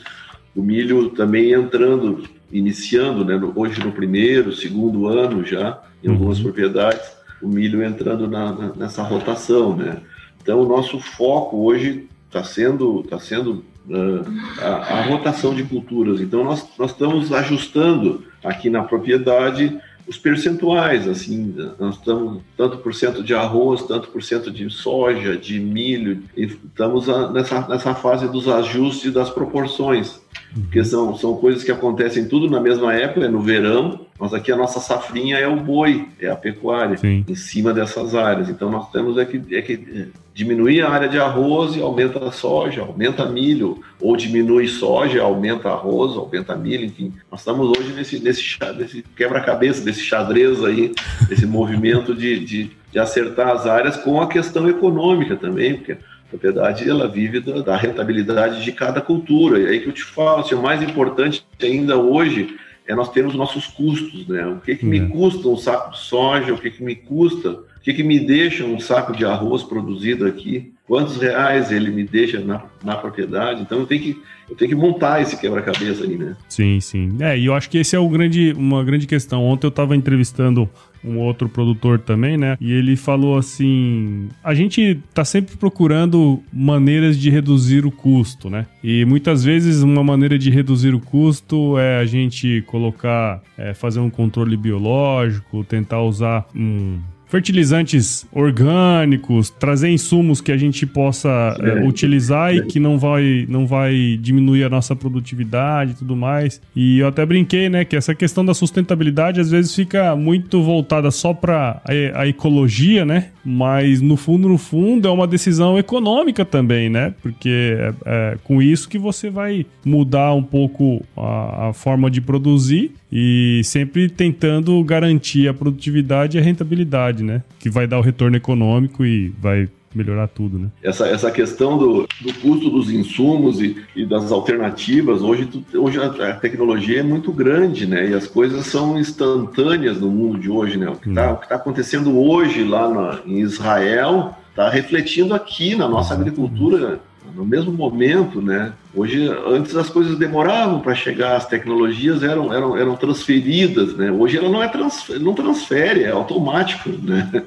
o 0.56 0.62
milho 0.62 1.10
também 1.10 1.52
entrando, 1.52 2.24
iniciando, 2.50 3.24
né, 3.24 3.38
hoje 3.54 3.84
no 3.84 3.92
primeiro, 3.92 4.52
segundo 4.52 5.06
ano 5.06 5.44
já, 5.44 5.82
em 6.02 6.08
algumas 6.08 6.38
uhum. 6.38 6.44
propriedades, 6.44 7.12
o 7.42 7.48
milho 7.48 7.82
entrando 7.82 8.28
na, 8.28 8.52
na, 8.52 8.74
nessa 8.74 9.02
rotação, 9.02 9.76
né? 9.76 9.98
Então, 10.42 10.60
o 10.60 10.66
nosso 10.66 10.98
foco 10.98 11.64
hoje 11.64 12.08
está 12.26 12.42
sendo, 12.42 13.02
tá 13.04 13.18
sendo 13.18 13.64
uh, 13.88 14.60
a, 14.60 14.98
a, 14.98 15.02
rotação 15.02 15.54
de 15.54 15.62
culturas. 15.62 16.20
Então, 16.20 16.42
nós, 16.42 16.66
nós 16.78 16.90
estamos 16.90 17.32
ajustando 17.32 18.24
aqui 18.42 18.68
na 18.68 18.82
propriedade 18.82 19.78
os 20.06 20.18
percentuais, 20.18 21.08
assim, 21.08 21.54
nós 21.78 21.96
estamos 21.96 22.42
tanto 22.56 22.78
por 22.78 22.92
cento 22.92 23.22
de 23.22 23.34
arroz, 23.34 23.82
tanto 23.82 24.08
por 24.08 24.22
cento 24.22 24.50
de 24.50 24.68
soja, 24.68 25.36
de 25.36 25.60
milho, 25.60 26.22
estamos 26.36 27.06
nessa, 27.32 27.68
nessa 27.68 27.94
fase 27.94 28.26
dos 28.28 28.48
ajustes 28.48 29.12
das 29.12 29.30
proporções, 29.30 30.20
porque 30.54 30.84
são, 30.84 31.16
são 31.16 31.36
coisas 31.36 31.62
que 31.62 31.70
acontecem 31.70 32.26
tudo 32.26 32.50
na 32.50 32.60
mesma 32.60 32.92
época, 32.92 33.26
é 33.26 33.28
no 33.28 33.40
verão, 33.40 34.00
mas 34.18 34.34
aqui 34.34 34.50
a 34.50 34.56
nossa 34.56 34.80
safrinha 34.80 35.36
é 35.36 35.46
o 35.46 35.56
boi, 35.56 36.08
é 36.20 36.28
a 36.28 36.36
pecuária, 36.36 36.96
Sim. 36.96 37.24
em 37.26 37.34
cima 37.34 37.72
dessas 37.72 38.14
áreas. 38.14 38.48
Então 38.48 38.70
nós 38.70 38.90
temos 38.90 39.16
é 39.18 39.24
que, 39.24 39.40
é 39.54 39.62
que 39.62 40.10
diminuir 40.34 40.82
a 40.82 40.90
área 40.90 41.08
de 41.08 41.18
arroz 41.18 41.76
e 41.76 41.82
aumenta 41.82 42.26
a 42.26 42.32
soja, 42.32 42.82
aumenta 42.82 43.26
milho, 43.26 43.82
ou 44.00 44.16
diminui 44.16 44.66
soja, 44.66 45.22
aumenta 45.22 45.68
arroz, 45.68 46.16
aumenta 46.16 46.56
milho, 46.56 46.84
enfim. 46.84 47.12
Nós 47.30 47.40
estamos 47.40 47.68
hoje 47.68 47.92
nesse, 47.92 48.18
nesse, 48.18 48.58
nesse 48.76 49.04
quebra-cabeça, 49.14 49.84
desse 49.84 50.00
xadrez 50.00 50.64
aí, 50.64 50.92
esse 51.30 51.46
movimento 51.46 52.14
de, 52.14 52.38
de, 52.40 52.70
de, 52.90 52.98
acertar 52.98 53.48
as 53.48 53.66
áreas 53.66 53.96
com 53.96 54.20
a 54.20 54.26
questão 54.26 54.68
econômica 54.68 55.36
também, 55.36 55.76
porque 55.76 55.92
a 55.92 55.96
propriedade 56.30 56.88
ela 56.88 57.06
vive 57.06 57.40
da, 57.40 57.60
da 57.60 57.76
rentabilidade 57.76 58.64
de 58.64 58.72
cada 58.72 59.00
cultura. 59.00 59.58
E 59.58 59.66
aí 59.66 59.80
que 59.80 59.88
eu 59.88 59.92
te 59.92 60.04
falo, 60.04 60.40
assim, 60.40 60.54
o 60.54 60.62
mais 60.62 60.82
importante 60.82 61.44
ainda 61.62 61.98
hoje 61.98 62.56
é 62.86 62.94
nós 62.94 63.10
termos 63.10 63.34
nossos 63.34 63.66
custos, 63.66 64.26
né? 64.26 64.46
O 64.46 64.60
que, 64.60 64.76
que 64.76 64.86
me 64.86 64.98
é. 64.98 65.06
custa 65.06 65.46
um 65.48 65.56
saco 65.56 65.92
de 65.92 66.00
soja, 66.00 66.52
o 66.52 66.58
que, 66.58 66.70
que 66.70 66.82
me 66.82 66.96
custa, 66.96 67.60
que, 67.82 67.92
que 67.92 68.02
me 68.02 68.20
deixa 68.20 68.64
um 68.64 68.78
saco 68.78 69.14
de 69.16 69.24
arroz 69.24 69.62
produzido 69.62 70.26
aqui, 70.26 70.72
quantos 70.86 71.16
reais 71.16 71.72
ele 71.72 71.90
me 71.90 72.04
deixa 72.04 72.38
na, 72.40 72.64
na 72.84 72.96
propriedade. 72.96 73.62
Então 73.62 73.78
eu 73.78 73.86
tenho 73.86 74.02
que, 74.02 74.22
eu 74.48 74.54
tenho 74.54 74.70
que 74.70 74.74
montar 74.76 75.20
esse 75.20 75.40
quebra-cabeça 75.40 76.04
aí, 76.04 76.16
né? 76.16 76.36
Sim, 76.48 76.80
sim. 76.80 77.16
É, 77.20 77.38
e 77.38 77.46
eu 77.46 77.54
acho 77.54 77.68
que 77.68 77.78
esse 77.78 77.96
é 77.96 77.98
o 77.98 78.08
grande, 78.08 78.52
uma 78.56 78.84
grande 78.84 79.06
questão. 79.06 79.42
Ontem 79.44 79.66
eu 79.66 79.70
estava 79.70 79.96
entrevistando 79.96 80.68
um 81.04 81.18
outro 81.18 81.48
produtor 81.48 81.98
também, 81.98 82.36
né? 82.36 82.56
E 82.60 82.72
ele 82.72 82.96
falou 82.96 83.36
assim: 83.36 84.28
a 84.44 84.54
gente 84.54 85.00
tá 85.12 85.24
sempre 85.24 85.56
procurando 85.56 86.40
maneiras 86.52 87.18
de 87.18 87.30
reduzir 87.30 87.84
o 87.84 87.90
custo, 87.90 88.48
né? 88.48 88.66
E 88.82 89.04
muitas 89.04 89.42
vezes 89.42 89.82
uma 89.82 90.04
maneira 90.04 90.38
de 90.38 90.50
reduzir 90.50 90.94
o 90.94 91.00
custo 91.00 91.78
é 91.78 91.98
a 91.98 92.04
gente 92.04 92.62
colocar, 92.66 93.42
é, 93.58 93.74
fazer 93.74 94.00
um 94.00 94.10
controle 94.10 94.56
biológico, 94.56 95.64
tentar 95.64 96.02
usar 96.02 96.46
um 96.54 97.00
fertilizantes 97.32 98.26
orgânicos, 98.30 99.48
trazer 99.48 99.88
insumos 99.88 100.42
que 100.42 100.52
a 100.52 100.56
gente 100.58 100.84
possa 100.84 101.56
é, 101.60 101.82
utilizar 101.82 102.54
e 102.54 102.66
que 102.66 102.78
não 102.78 102.98
vai, 102.98 103.46
não 103.48 103.66
vai 103.66 104.18
diminuir 104.20 104.64
a 104.64 104.68
nossa 104.68 104.94
produtividade 104.94 105.92
e 105.92 105.94
tudo 105.94 106.14
mais. 106.14 106.60
E 106.76 106.98
eu 106.98 107.08
até 107.08 107.24
brinquei, 107.24 107.70
né, 107.70 107.86
que 107.86 107.96
essa 107.96 108.14
questão 108.14 108.44
da 108.44 108.52
sustentabilidade 108.52 109.40
às 109.40 109.50
vezes 109.50 109.74
fica 109.74 110.14
muito 110.14 110.62
voltada 110.62 111.10
só 111.10 111.32
para 111.32 111.80
a, 111.86 112.20
a, 112.20 112.28
ecologia, 112.28 113.06
né? 113.06 113.28
Mas 113.42 114.02
no 114.02 114.18
fundo, 114.18 114.46
no 114.46 114.58
fundo, 114.58 115.08
é 115.08 115.10
uma 115.10 115.26
decisão 115.26 115.78
econômica 115.78 116.44
também, 116.44 116.90
né? 116.90 117.14
Porque 117.22 117.78
é, 117.78 117.94
é 118.04 118.38
com 118.44 118.60
isso 118.60 118.86
que 118.90 118.98
você 118.98 119.30
vai 119.30 119.64
mudar 119.82 120.34
um 120.34 120.42
pouco 120.42 121.02
a, 121.16 121.68
a 121.68 121.72
forma 121.72 122.10
de 122.10 122.20
produzir 122.20 122.92
e 123.12 123.60
sempre 123.62 124.08
tentando 124.08 124.82
garantir 124.82 125.46
a 125.46 125.52
produtividade 125.52 126.38
e 126.38 126.40
a 126.40 126.42
rentabilidade, 126.42 127.22
né? 127.22 127.42
Que 127.58 127.68
vai 127.68 127.86
dar 127.86 127.98
o 127.98 128.02
retorno 128.02 128.36
econômico 128.36 129.04
e 129.04 129.28
vai 129.38 129.68
melhorar 129.94 130.26
tudo, 130.28 130.58
né? 130.58 130.68
Essa, 130.82 131.06
essa 131.06 131.30
questão 131.30 131.76
do, 131.76 132.08
do 132.20 132.32
custo 132.40 132.70
dos 132.70 132.90
insumos 132.90 133.60
e, 133.60 133.76
e 133.94 134.06
das 134.06 134.32
alternativas, 134.32 135.20
hoje, 135.20 135.46
hoje 135.74 135.98
a, 136.00 136.32
tecnologia 136.32 137.00
é 137.00 137.02
muito 137.02 137.30
grande, 137.30 137.86
né? 137.86 138.08
E 138.08 138.14
as 138.14 138.26
coisas 138.26 138.64
são 138.66 138.98
instantâneas 138.98 140.00
no 140.00 140.08
mundo 140.08 140.38
de 140.38 140.48
hoje, 140.48 140.78
né? 140.78 140.88
O 140.88 140.96
que 140.96 141.10
está 141.10 141.32
hum. 141.32 141.36
tá 141.36 141.54
acontecendo 141.56 142.18
hoje 142.18 142.64
lá 142.64 142.88
na, 142.88 143.20
em 143.26 143.40
Israel 143.40 144.34
está 144.48 144.70
refletindo 144.70 145.34
aqui 145.34 145.74
na 145.74 145.88
nossa 145.88 146.14
agricultura 146.14 147.00
no 147.34 147.44
mesmo 147.44 147.72
momento, 147.72 148.40
né? 148.40 148.72
Hoje, 148.94 149.28
antes 149.46 149.74
as 149.76 149.88
coisas 149.88 150.18
demoravam 150.18 150.80
para 150.80 150.94
chegar, 150.94 151.36
as 151.36 151.46
tecnologias 151.46 152.22
eram, 152.22 152.52
eram, 152.52 152.76
eram 152.76 152.96
transferidas, 152.96 153.96
né? 153.96 154.10
Hoje 154.10 154.36
ela 154.36 154.48
não 154.48 154.62
é 154.62 154.68
transfer, 154.68 155.18
não 155.18 155.34
transfere, 155.34 156.04
é 156.04 156.10
automático, 156.10 156.90
né? 156.90 157.42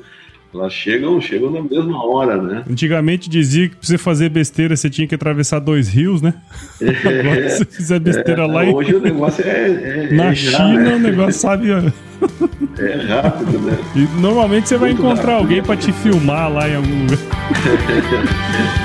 Elas 0.53 0.71
chegam, 0.71 1.19
chegam 1.19 1.51
na 1.51 1.61
mesma 1.61 2.01
hora, 2.05 2.41
né? 2.41 2.63
Antigamente 2.69 3.29
dizia 3.29 3.67
que 3.67 3.75
para 3.75 3.85
você 3.85 3.97
fazer 3.97 4.29
besteira 4.29 4.75
você 4.75 4.89
tinha 4.89 5.05
que 5.05 5.13
atravessar 5.13 5.59
dois 5.59 5.89
rios, 5.89 6.21
né? 6.21 6.33
É, 6.81 7.19
Agora, 7.19 7.49
se 7.49 7.57
você 7.57 7.65
fizer 7.65 7.99
besteira 7.99 8.43
é, 8.43 8.47
lá 8.47 8.63
Hoje 8.63 8.91
e... 8.91 8.95
o 8.95 9.01
negócio 9.01 9.43
é. 9.45 10.07
é 10.09 10.13
na 10.13 10.27
é 10.27 10.35
China 10.35 10.51
já, 10.51 10.67
né? 10.67 10.95
o 10.95 10.99
negócio 10.99 11.41
sabe. 11.41 11.71
É 11.71 12.95
rápido, 13.07 13.59
né? 13.59 13.77
E 13.95 14.21
normalmente 14.21 14.69
você 14.69 14.77
Muito 14.77 15.01
vai 15.01 15.09
encontrar 15.09 15.33
rápido. 15.33 15.43
alguém 15.43 15.61
para 15.61 15.75
te 15.75 15.91
filmar 15.91 16.49
lá 16.49 16.69
em 16.69 16.75
algum 16.75 17.01
lugar. 17.01 17.19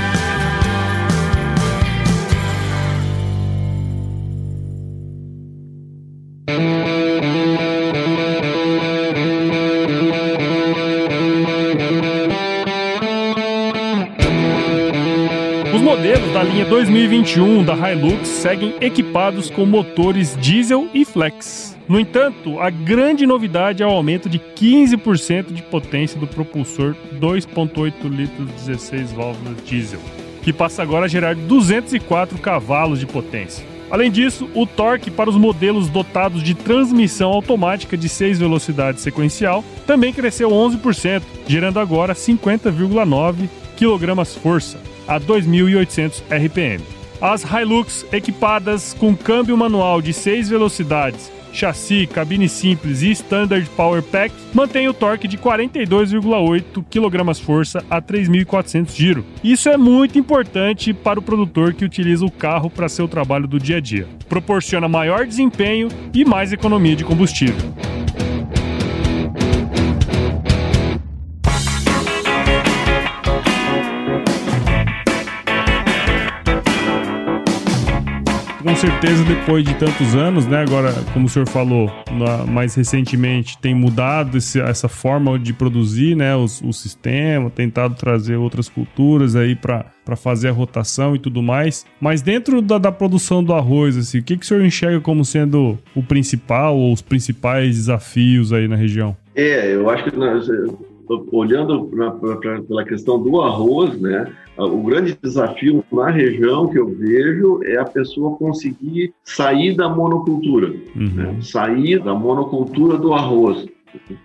linha 16.61 16.67
2021 16.67 17.65
da 17.65 17.75
Hilux 17.75 18.29
seguem 18.29 18.75
equipados 18.81 19.49
com 19.49 19.65
motores 19.65 20.37
diesel 20.41 20.89
e 20.93 21.05
flex. 21.05 21.77
No 21.89 21.99
entanto, 21.99 22.61
a 22.61 22.69
grande 22.69 23.27
novidade 23.27 23.83
é 23.83 23.87
o 23.87 23.91
aumento 23.91 24.29
de 24.29 24.39
15% 24.39 25.53
de 25.53 25.63
potência 25.63 26.21
do 26.21 26.27
propulsor 26.27 26.95
2.8 27.19 27.93
litros 28.05 28.51
16 28.53 29.13
válvulas 29.13 29.57
diesel, 29.65 30.01
que 30.43 30.53
passa 30.53 30.83
agora 30.83 31.07
a 31.07 31.09
gerar 31.09 31.35
204 31.35 32.37
cavalos 32.39 33.01
de 33.01 33.07
potência. 33.07 33.65
Além 33.91 34.11
disso, 34.11 34.49
o 34.55 34.67
torque 34.67 35.11
para 35.11 35.31
os 35.31 35.37
modelos 35.37 35.89
dotados 35.89 36.43
de 36.43 36.55
transmissão 36.55 37.31
automática 37.33 37.97
de 37.97 38.09
6 38.09 38.39
velocidades 38.39 39.03
sequencial 39.03 39.65
também 39.87 40.13
cresceu 40.13 40.51
11%, 40.51 41.23
gerando 41.49 41.81
agora 41.81 42.15
50,9 42.15 43.49
kgf 43.77 44.90
a 45.11 45.19
2.800 45.19 46.23
RPM. 46.31 46.85
As 47.21 47.43
Hilux 47.43 48.07
equipadas 48.13 48.95
com 48.95 49.15
câmbio 49.15 49.57
manual 49.57 50.01
de 50.01 50.13
6 50.13 50.49
velocidades, 50.49 51.31
chassi, 51.53 52.07
cabine 52.07 52.49
simples 52.49 53.03
e 53.03 53.11
Standard 53.11 53.69
Power 53.71 54.03
Pack 54.05 54.33
mantêm 54.55 54.89
o 54.89 54.95
torque 54.95 55.27
de 55.27 55.37
42,8 55.37 56.85
kgf 56.89 57.85
a 57.91 58.01
3.400 58.01 58.97
giro. 58.97 59.25
Isso 59.43 59.69
é 59.69 59.77
muito 59.77 60.17
importante 60.17 60.95
para 60.95 61.19
o 61.19 61.23
produtor 61.23 61.75
que 61.75 61.85
utiliza 61.85 62.25
o 62.25 62.31
carro 62.31 62.71
para 62.71 62.89
seu 62.89 63.09
trabalho 63.09 63.49
do 63.49 63.59
dia 63.59 63.79
a 63.79 63.81
dia. 63.81 64.07
Proporciona 64.29 64.89
maior 64.89 65.27
desempenho 65.27 65.89
e 66.15 66.25
mais 66.25 66.53
economia 66.53 66.95
de 66.95 67.05
combustível. 67.05 67.75
Com 78.71 78.77
certeza, 78.77 79.25
depois 79.25 79.65
de 79.65 79.75
tantos 79.75 80.15
anos, 80.15 80.47
né? 80.47 80.63
Agora, 80.63 80.93
como 81.13 81.27
o 81.27 81.29
senhor 81.29 81.49
falou, 81.49 81.91
mais 82.47 82.73
recentemente 82.77 83.59
tem 83.59 83.75
mudado 83.75 84.39
esse, 84.39 84.61
essa 84.61 84.89
forma 84.89 85.37
de 85.41 85.53
produzir, 85.53 86.15
né? 86.15 86.37
O, 86.37 86.45
o 86.45 86.73
sistema, 86.73 87.51
tentado 87.51 87.97
trazer 87.97 88.37
outras 88.37 88.69
culturas 88.69 89.35
aí 89.35 89.57
para 89.57 89.87
para 90.05 90.17
fazer 90.17 90.49
a 90.49 90.53
rotação 90.53 91.15
e 91.15 91.19
tudo 91.21 91.41
mais. 91.41 91.87
Mas 92.01 92.21
dentro 92.21 92.61
da, 92.61 92.79
da, 92.79 92.91
produção 92.91 93.45
do 93.45 93.55
arroz, 93.55 93.97
assim, 93.97 94.19
o 94.19 94.23
que, 94.23 94.37
que 94.37 94.45
o 94.45 94.49
senhor 94.49 94.65
enxerga 94.65 95.01
como 95.01 95.25
sendo 95.25 95.79
o 95.95 96.03
principal 96.03 96.77
ou 96.77 96.93
os 96.93 97.01
principais 97.01 97.77
desafios 97.77 98.53
aí 98.53 98.67
na 98.67 98.75
região? 98.75 99.17
É, 99.37 99.73
eu 99.73 99.89
acho 99.89 100.05
que 100.05 100.17
nós, 100.17 100.49
olhando 101.33 101.85
pra, 101.85 102.11
pra, 102.13 102.63
pela 102.63 102.85
questão 102.85 103.21
do 103.21 103.41
arroz, 103.41 104.01
né? 104.01 104.33
O 104.57 104.83
grande 104.83 105.17
desafio 105.21 105.85
na 105.91 106.11
região 106.11 106.69
que 106.69 106.79
eu 106.79 106.89
vejo 106.89 107.61
é 107.65 107.79
a 107.79 107.85
pessoa 107.85 108.37
conseguir 108.37 109.13
sair 109.25 109.75
da 109.75 109.89
monocultura, 109.89 110.69
uhum. 110.95 111.09
né? 111.15 111.39
sair 111.43 111.99
da 112.03 112.15
monocultura 112.15 112.99
do 112.99 113.15
arroz, 113.15 113.67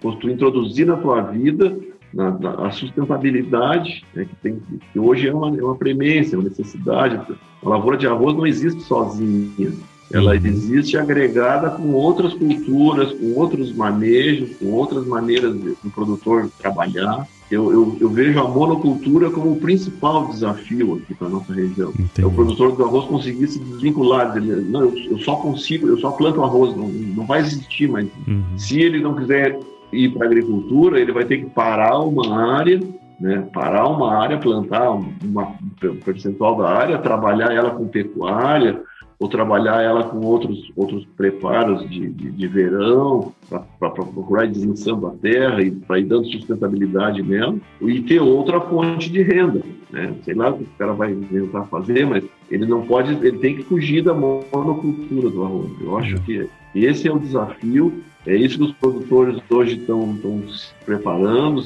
tu 0.02 0.30
introduzir 0.30 0.86
na 0.86 0.98
tua 0.98 1.22
vida 1.22 1.76
na, 2.14 2.32
na, 2.32 2.68
a 2.68 2.72
sustentabilidade, 2.72 4.06
né, 4.14 4.26
que, 4.26 4.36
tem, 4.38 4.62
que 4.94 5.00
hoje 5.00 5.28
é 5.28 5.34
uma, 5.34 5.50
é 5.50 5.62
uma 5.62 5.76
premência, 5.76 6.38
uma 6.38 6.48
necessidade. 6.48 7.20
A 7.62 7.70
lavoura 7.70 7.98
de 7.98 8.08
arroz 8.08 8.36
não 8.36 8.48
existe 8.48 8.82
sozinha. 8.84 9.74
Ela 10.16 10.32
uhum. 10.32 10.46
existe 10.46 10.98
agregada 10.98 11.72
com 11.72 11.92
outras 11.92 12.34
culturas, 12.34 13.12
com 13.12 13.34
outros 13.34 13.74
manejos, 13.74 14.56
com 14.58 14.72
outras 14.72 15.06
maneiras 15.06 15.54
do 15.54 15.92
produtor 15.94 16.50
trabalhar. 16.58 17.28
Eu, 17.52 17.72
eu, 17.72 17.98
eu, 18.00 18.10
vejo 18.10 18.40
a 18.40 18.48
monocultura 18.48 19.30
como 19.30 19.52
o 19.52 19.56
principal 19.58 20.28
desafio 20.30 20.96
aqui 20.96 21.14
para 21.14 21.30
nossa 21.30 21.54
região. 21.54 21.94
É 22.18 22.26
o 22.26 22.32
produtor 22.32 22.72
do 22.72 22.84
arroz 22.84 23.06
conseguir 23.06 23.48
se 23.48 23.60
desvincular, 23.60 24.34
dizer, 24.40 24.62
não, 24.64 24.82
eu, 24.82 24.96
eu, 25.12 25.20
só 25.20 25.36
consigo, 25.36 25.88
eu 25.88 25.98
só 26.00 26.12
planto 26.12 26.42
arroz, 26.42 26.76
não, 26.76 26.88
não 26.88 27.26
vai 27.26 27.42
existir 27.42 27.88
mais. 27.88 28.08
Uhum. 28.28 28.44
Se 28.58 28.80
ele 28.80 29.00
não 29.00 29.16
quiser 29.16 29.60
ir 29.92 30.12
para 30.14 30.26
a 30.26 30.30
agricultura, 30.30 31.00
ele 31.00 31.12
vai 31.12 31.26
ter 31.26 31.40
que 31.40 31.50
parar 31.52 32.00
uma 32.00 32.58
área, 32.58 32.80
né, 33.20 33.48
parar 33.54 33.88
uma 33.90 34.16
área, 34.16 34.40
plantar 34.40 34.90
uma, 34.92 35.56
um 35.84 35.96
percentual 36.04 36.58
da 36.58 36.70
área, 36.70 36.98
trabalhar 36.98 37.54
ela 37.54 37.70
com 37.72 37.88
pecuária, 37.88 38.82
ou 39.20 39.30
trabalhar 39.30 39.82
ela 39.82 40.04
com 40.04 40.20
outros, 40.26 40.72
outros 40.76 41.06
preparos 41.16 41.90
de, 41.90 42.10
de, 42.10 42.32
de 42.32 42.48
verão, 42.48 43.34
para 43.80 43.90
procurar 43.92 44.46
isenção 44.46 45.00
da 45.00 45.12
terra 45.12 45.62
e 45.62 45.72
para 45.72 46.00
ir 46.00 46.06
dando 46.06 46.28
sustentabilidade 46.28 47.24
nela, 47.24 47.56
e 47.82 48.02
ter 48.02 48.20
outra 48.20 48.60
fonte 48.60 49.10
de 49.10 49.22
renda. 49.22 49.62
Né? 49.92 50.14
Sei 50.24 50.34
lá 50.34 50.50
o 50.50 50.58
que 50.58 50.64
o 50.64 50.78
cara 50.78 50.94
vai 50.94 51.16
tentar 51.16 51.64
fazer, 51.66 52.06
mas 52.06 52.24
ele 52.52 52.66
não 52.66 52.82
pode, 52.82 53.14
ele 53.26 53.38
tem 53.38 53.56
que 53.56 53.64
fugir 53.64 54.04
da 54.04 54.14
monocultura 54.14 55.30
do 55.30 55.44
arroz. 55.44 55.72
Eu 55.80 55.98
acho 55.98 56.22
que 56.24 56.50
esse 56.76 57.08
é 57.08 57.12
o 57.12 57.20
desafio, 57.20 58.04
é 58.28 58.36
isso 58.36 58.58
que 58.58 58.64
os 58.66 58.74
produtores 58.74 59.42
hoje 59.50 59.78
estão 59.78 60.18
se 60.50 60.74
preparando, 60.86 61.64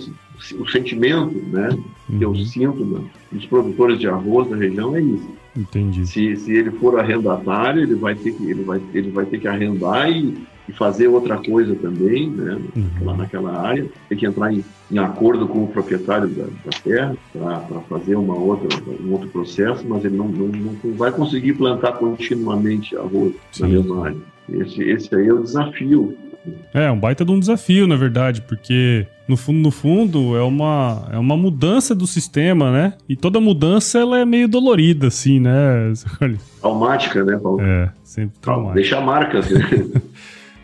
o 0.58 0.68
sentimento 0.70 1.36
né, 1.48 1.70
que 2.08 2.24
eu 2.24 2.30
uhum. 2.30 2.46
sinto 2.46 2.86
né, 2.86 3.02
dos 3.32 3.46
produtores 3.48 4.00
de 4.00 4.08
arroz 4.08 4.50
da 4.50 4.56
região 4.56 4.96
é 4.96 5.02
isso 5.02 5.39
Entendi. 5.56 6.06
Se, 6.06 6.36
se 6.36 6.52
ele 6.52 6.72
for 6.72 7.00
arrendatário, 7.00 7.82
ele 7.82 7.96
vai 7.96 8.16
ter 8.16 8.34
que, 8.34 8.50
ele 8.50 8.64
vai, 8.64 8.82
ele 8.94 9.12
vai 9.12 9.26
ter 9.26 9.40
que 9.40 9.48
arrendar 9.48 10.10
e, 10.10 10.38
e 10.68 10.74
fazer 10.74 11.08
outra 11.08 11.38
coisa 11.38 11.76
também, 11.76 12.30
né? 12.30 12.60
Uhum. 12.76 12.90
Lá 13.02 13.18
naquela 13.18 13.60
área. 13.60 13.86
Tem 14.08 14.18
que 14.18 14.26
entrar 14.26 14.54
em, 14.54 14.64
em 14.92 14.98
acordo 14.98 15.48
com 15.48 15.64
o 15.64 15.68
proprietário 15.68 16.28
da, 16.30 16.44
da 16.44 16.78
terra 16.84 17.16
para 17.34 17.82
fazer 17.82 18.16
uma 18.16 18.36
outra, 18.36 18.68
um 19.02 19.12
outro 19.12 19.30
processo, 19.30 19.86
mas 19.88 20.06
ele 20.06 20.18
não, 20.18 20.28
não, 20.28 20.48
não 20.48 20.94
vai 20.94 21.12
conseguir 21.12 21.54
plantar 21.54 21.94
continuamente 21.94 22.96
arroz 22.96 23.34
Sim. 23.52 23.64
na 23.64 23.68
mesma 23.70 24.06
área. 24.06 24.18
Esse, 24.50 24.82
esse 24.82 25.14
aí 25.16 25.28
é 25.28 25.34
o 25.34 25.44
desafio 25.44 26.18
é, 26.74 26.90
um 26.92 27.00
baita 27.00 27.26
de 27.26 27.32
um 27.32 27.40
desafio, 27.40 27.88
na 27.88 27.96
verdade, 27.96 28.42
porque 28.42 29.06
no 29.28 29.38
fundo, 29.38 29.60
no 29.60 29.72
fundo, 29.72 30.36
é 30.36 30.42
uma, 30.42 31.08
é 31.12 31.18
uma 31.18 31.38
mudança 31.38 31.94
do 31.94 32.08
sistema, 32.08 32.72
né? 32.72 32.94
E 33.08 33.16
toda 33.16 33.40
mudança 33.40 34.00
ela 34.00 34.20
é 34.20 34.26
meio 34.26 34.48
dolorida, 34.48 35.08
assim, 35.08 35.40
né? 35.40 35.94
Traumática, 36.60 37.24
né, 37.24 37.38
Paulo? 37.38 37.62
É, 37.62 37.92
sempre 38.04 38.40
traumática. 38.40 38.76
Deixa 38.76 39.02
marcas, 39.02 39.50
né? 39.52 39.62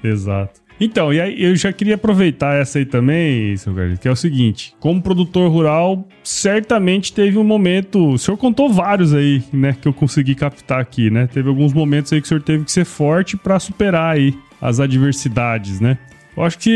Exato. 0.04 0.66
Então, 0.80 1.14
e 1.14 1.22
aí 1.22 1.42
eu 1.42 1.56
já 1.56 1.72
queria 1.72 1.96
aproveitar 1.96 2.56
essa 2.56 2.80
aí 2.80 2.86
também, 2.86 3.56
seu 3.56 3.74
Carlos, 3.74 3.98
que 3.98 4.08
é 4.08 4.12
o 4.12 4.16
seguinte: 4.16 4.76
como 4.80 5.02
produtor 5.02 5.50
rural, 5.50 6.06
certamente 6.24 7.14
teve 7.14 7.38
um 7.38 7.44
momento. 7.44 8.14
O 8.14 8.18
senhor 8.18 8.36
contou 8.38 8.70
vários 8.70 9.14
aí, 9.14 9.42
né, 9.54 9.76
que 9.80 9.88
eu 9.88 9.94
consegui 9.94 10.36
captar 10.36 10.82
aqui, 10.82 11.10
né? 11.10 11.28
Teve 11.28 11.48
alguns 11.48 11.74
momentos 11.74 12.12
aí 12.12 12.20
que 12.20 12.26
o 12.26 12.28
senhor 12.28 12.42
teve 12.42 12.66
que 12.66 12.72
ser 12.72 12.86
forte 12.86 13.38
para 13.38 13.58
superar 13.60 14.16
aí 14.16 14.38
as 14.68 14.80
adversidades, 14.80 15.80
né? 15.80 15.98
Eu 16.36 16.44
acho 16.44 16.60
que 16.60 16.70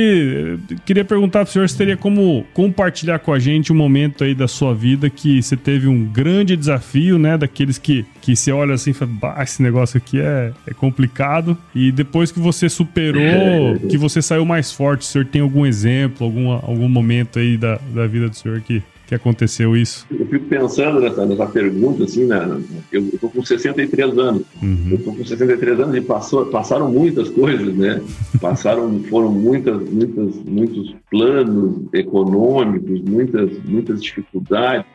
eu 0.70 0.78
queria 0.86 1.04
perguntar 1.04 1.40
para 1.40 1.50
o 1.50 1.52
senhor 1.52 1.68
se 1.68 1.76
teria 1.76 1.98
como 1.98 2.46
compartilhar 2.54 3.20
com 3.20 3.34
a 3.34 3.40
gente 3.40 3.74
um 3.74 3.76
momento 3.76 4.24
aí 4.24 4.34
da 4.34 4.48
sua 4.48 4.74
vida 4.74 5.10
que 5.10 5.42
você 5.42 5.58
teve 5.58 5.86
um 5.86 6.06
grande 6.06 6.56
desafio, 6.56 7.20
né? 7.20 7.38
Daqueles 7.38 7.78
que, 7.78 8.06
que 8.22 8.38
você 8.38 8.54
olha 8.54 8.76
assim 8.76 8.92
e 8.92 8.94
fala, 8.94 9.12
bah, 9.14 9.44
esse 9.44 9.62
negócio 9.62 9.98
aqui 9.98 10.22
é, 10.22 10.54
é 10.66 10.74
complicado. 10.74 11.58
E 11.76 11.92
depois 11.92 12.32
que 12.32 12.40
você 12.40 12.70
superou, 12.70 13.78
que 13.90 13.98
você 13.98 14.22
saiu 14.22 14.46
mais 14.46 14.72
forte, 14.72 15.02
o 15.02 15.06
senhor 15.06 15.26
tem 15.26 15.42
algum 15.42 15.66
exemplo, 15.66 16.26
algum, 16.26 16.52
algum 16.52 16.88
momento 16.88 17.38
aí 17.38 17.58
da, 17.58 17.82
da 17.94 18.08
vida 18.08 18.30
do 18.30 18.38
senhor 18.38 18.62
que 18.62 18.82
que 19.10 19.16
aconteceu 19.16 19.76
isso? 19.76 20.06
Eu 20.12 20.28
fico 20.28 20.46
pensando 20.46 21.00
nessa, 21.00 21.26
nessa 21.26 21.48
pergunta, 21.48 22.04
assim, 22.04 22.26
né? 22.26 22.62
Eu, 22.92 23.08
estou 23.08 23.28
com 23.30 23.44
63 23.44 24.18
anos. 24.20 24.44
Uhum. 24.62 24.88
Eu 24.92 24.98
estou 24.98 25.16
com 25.16 25.26
63 25.26 25.80
anos 25.80 25.96
e 25.96 26.02
passou, 26.02 26.46
passaram 26.46 26.92
muitas 26.92 27.28
coisas, 27.30 27.76
né? 27.76 28.04
Passaram, 28.40 29.02
foram 29.10 29.32
muitas, 29.32 29.82
muitas, 29.90 30.36
muitos 30.46 30.96
planos 31.10 31.88
econômicos, 31.92 33.02
muitas, 33.02 33.50
muitas 33.66 34.04
dificuldades, 34.04 34.86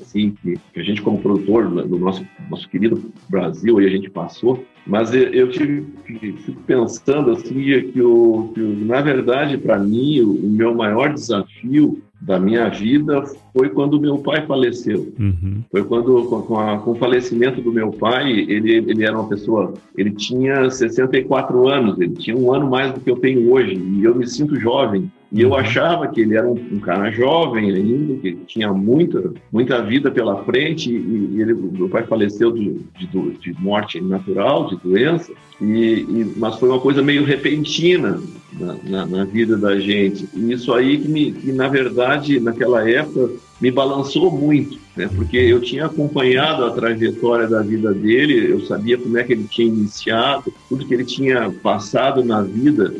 assim, 0.00 0.34
que, 0.42 0.58
que 0.72 0.80
a 0.80 0.82
gente 0.82 1.02
como 1.02 1.20
produtor 1.20 1.68
do 1.68 1.98
nosso, 1.98 2.24
nosso 2.50 2.68
querido 2.68 3.10
Brasil, 3.28 3.78
aí 3.78 3.86
a 3.86 3.90
gente 3.90 4.10
passou. 4.10 4.64
Mas 4.86 5.12
eu 5.12 5.50
tive, 5.50 5.86
fico 6.04 6.62
pensando 6.66 7.32
assim 7.32 7.54
que, 7.92 8.00
o, 8.00 8.50
que 8.54 8.60
na 8.60 9.00
verdade, 9.00 9.58
para 9.58 9.78
mim, 9.78 10.20
o, 10.20 10.32
o 10.32 10.50
meu 10.50 10.74
maior 10.74 11.12
desafio 11.12 12.02
da 12.20 12.38
minha 12.40 12.68
vida 12.68 13.22
foi 13.52 13.68
quando 13.68 14.00
meu 14.00 14.18
pai 14.18 14.44
faleceu. 14.46 15.12
Uhum. 15.18 15.62
Foi 15.70 15.84
quando, 15.84 16.24
com, 16.24 16.58
a, 16.58 16.78
com, 16.78 16.92
o 16.92 16.94
falecimento 16.96 17.60
do 17.60 17.72
meu 17.72 17.90
pai, 17.90 18.30
ele, 18.30 18.72
ele 18.72 19.04
era 19.04 19.16
uma 19.16 19.28
pessoa, 19.28 19.74
ele 19.96 20.10
tinha 20.10 20.68
64 20.68 21.68
anos, 21.68 22.00
ele 22.00 22.14
tinha 22.14 22.36
um 22.36 22.52
ano 22.52 22.68
mais 22.68 22.92
do 22.92 23.00
que 23.00 23.10
eu 23.10 23.16
tenho 23.16 23.52
hoje, 23.52 23.74
e 23.74 24.04
eu 24.04 24.14
me 24.14 24.26
sinto 24.26 24.58
jovem. 24.58 25.10
E 25.30 25.42
eu 25.42 25.50
uhum. 25.50 25.56
achava 25.56 26.08
que 26.08 26.22
ele 26.22 26.36
era 26.36 26.48
um, 26.48 26.54
um, 26.72 26.80
cara 26.80 27.10
jovem 27.10 27.70
ainda, 27.70 28.14
que 28.14 28.34
tinha 28.46 28.72
muita, 28.72 29.32
muita 29.52 29.82
vida 29.82 30.10
pela 30.10 30.42
frente, 30.44 30.90
e, 30.90 31.36
e 31.36 31.42
ele, 31.42 31.52
meu 31.52 31.88
pai 31.88 32.04
faleceu 32.04 32.50
de, 32.50 32.80
de, 32.98 33.06
de 33.06 33.52
morte 33.60 34.00
natural, 34.00 34.68
de 34.68 34.76
doença, 34.76 35.30
e, 35.60 36.00
e, 36.00 36.32
mas 36.36 36.56
foi 36.56 36.70
uma 36.70 36.80
coisa 36.80 37.02
meio 37.02 37.24
repentina 37.24 38.18
na, 38.58 38.76
na, 38.84 39.06
na, 39.06 39.24
vida 39.24 39.56
da 39.56 39.78
gente. 39.78 40.26
E 40.34 40.52
isso 40.52 40.72
aí 40.72 40.96
que, 40.98 41.08
me, 41.08 41.32
que, 41.32 41.52
na 41.52 41.68
verdade, 41.68 42.40
naquela 42.40 42.88
época, 42.88 43.30
me 43.60 43.70
balançou 43.70 44.30
muito, 44.30 44.78
né? 44.96 45.10
porque 45.14 45.36
eu 45.36 45.60
tinha 45.60 45.86
acompanhado 45.86 46.64
a 46.64 46.70
trajetória 46.70 47.46
da 47.46 47.60
vida 47.60 47.92
dele, 47.92 48.50
eu 48.50 48.64
sabia 48.66 48.96
como 48.96 49.18
é 49.18 49.24
que 49.24 49.32
ele 49.32 49.44
tinha 49.44 49.66
iniciado, 49.66 50.52
tudo 50.68 50.86
que 50.86 50.94
ele 50.94 51.04
tinha 51.04 51.50
passado 51.50 52.24
na 52.24 52.40
vida, 52.40 52.94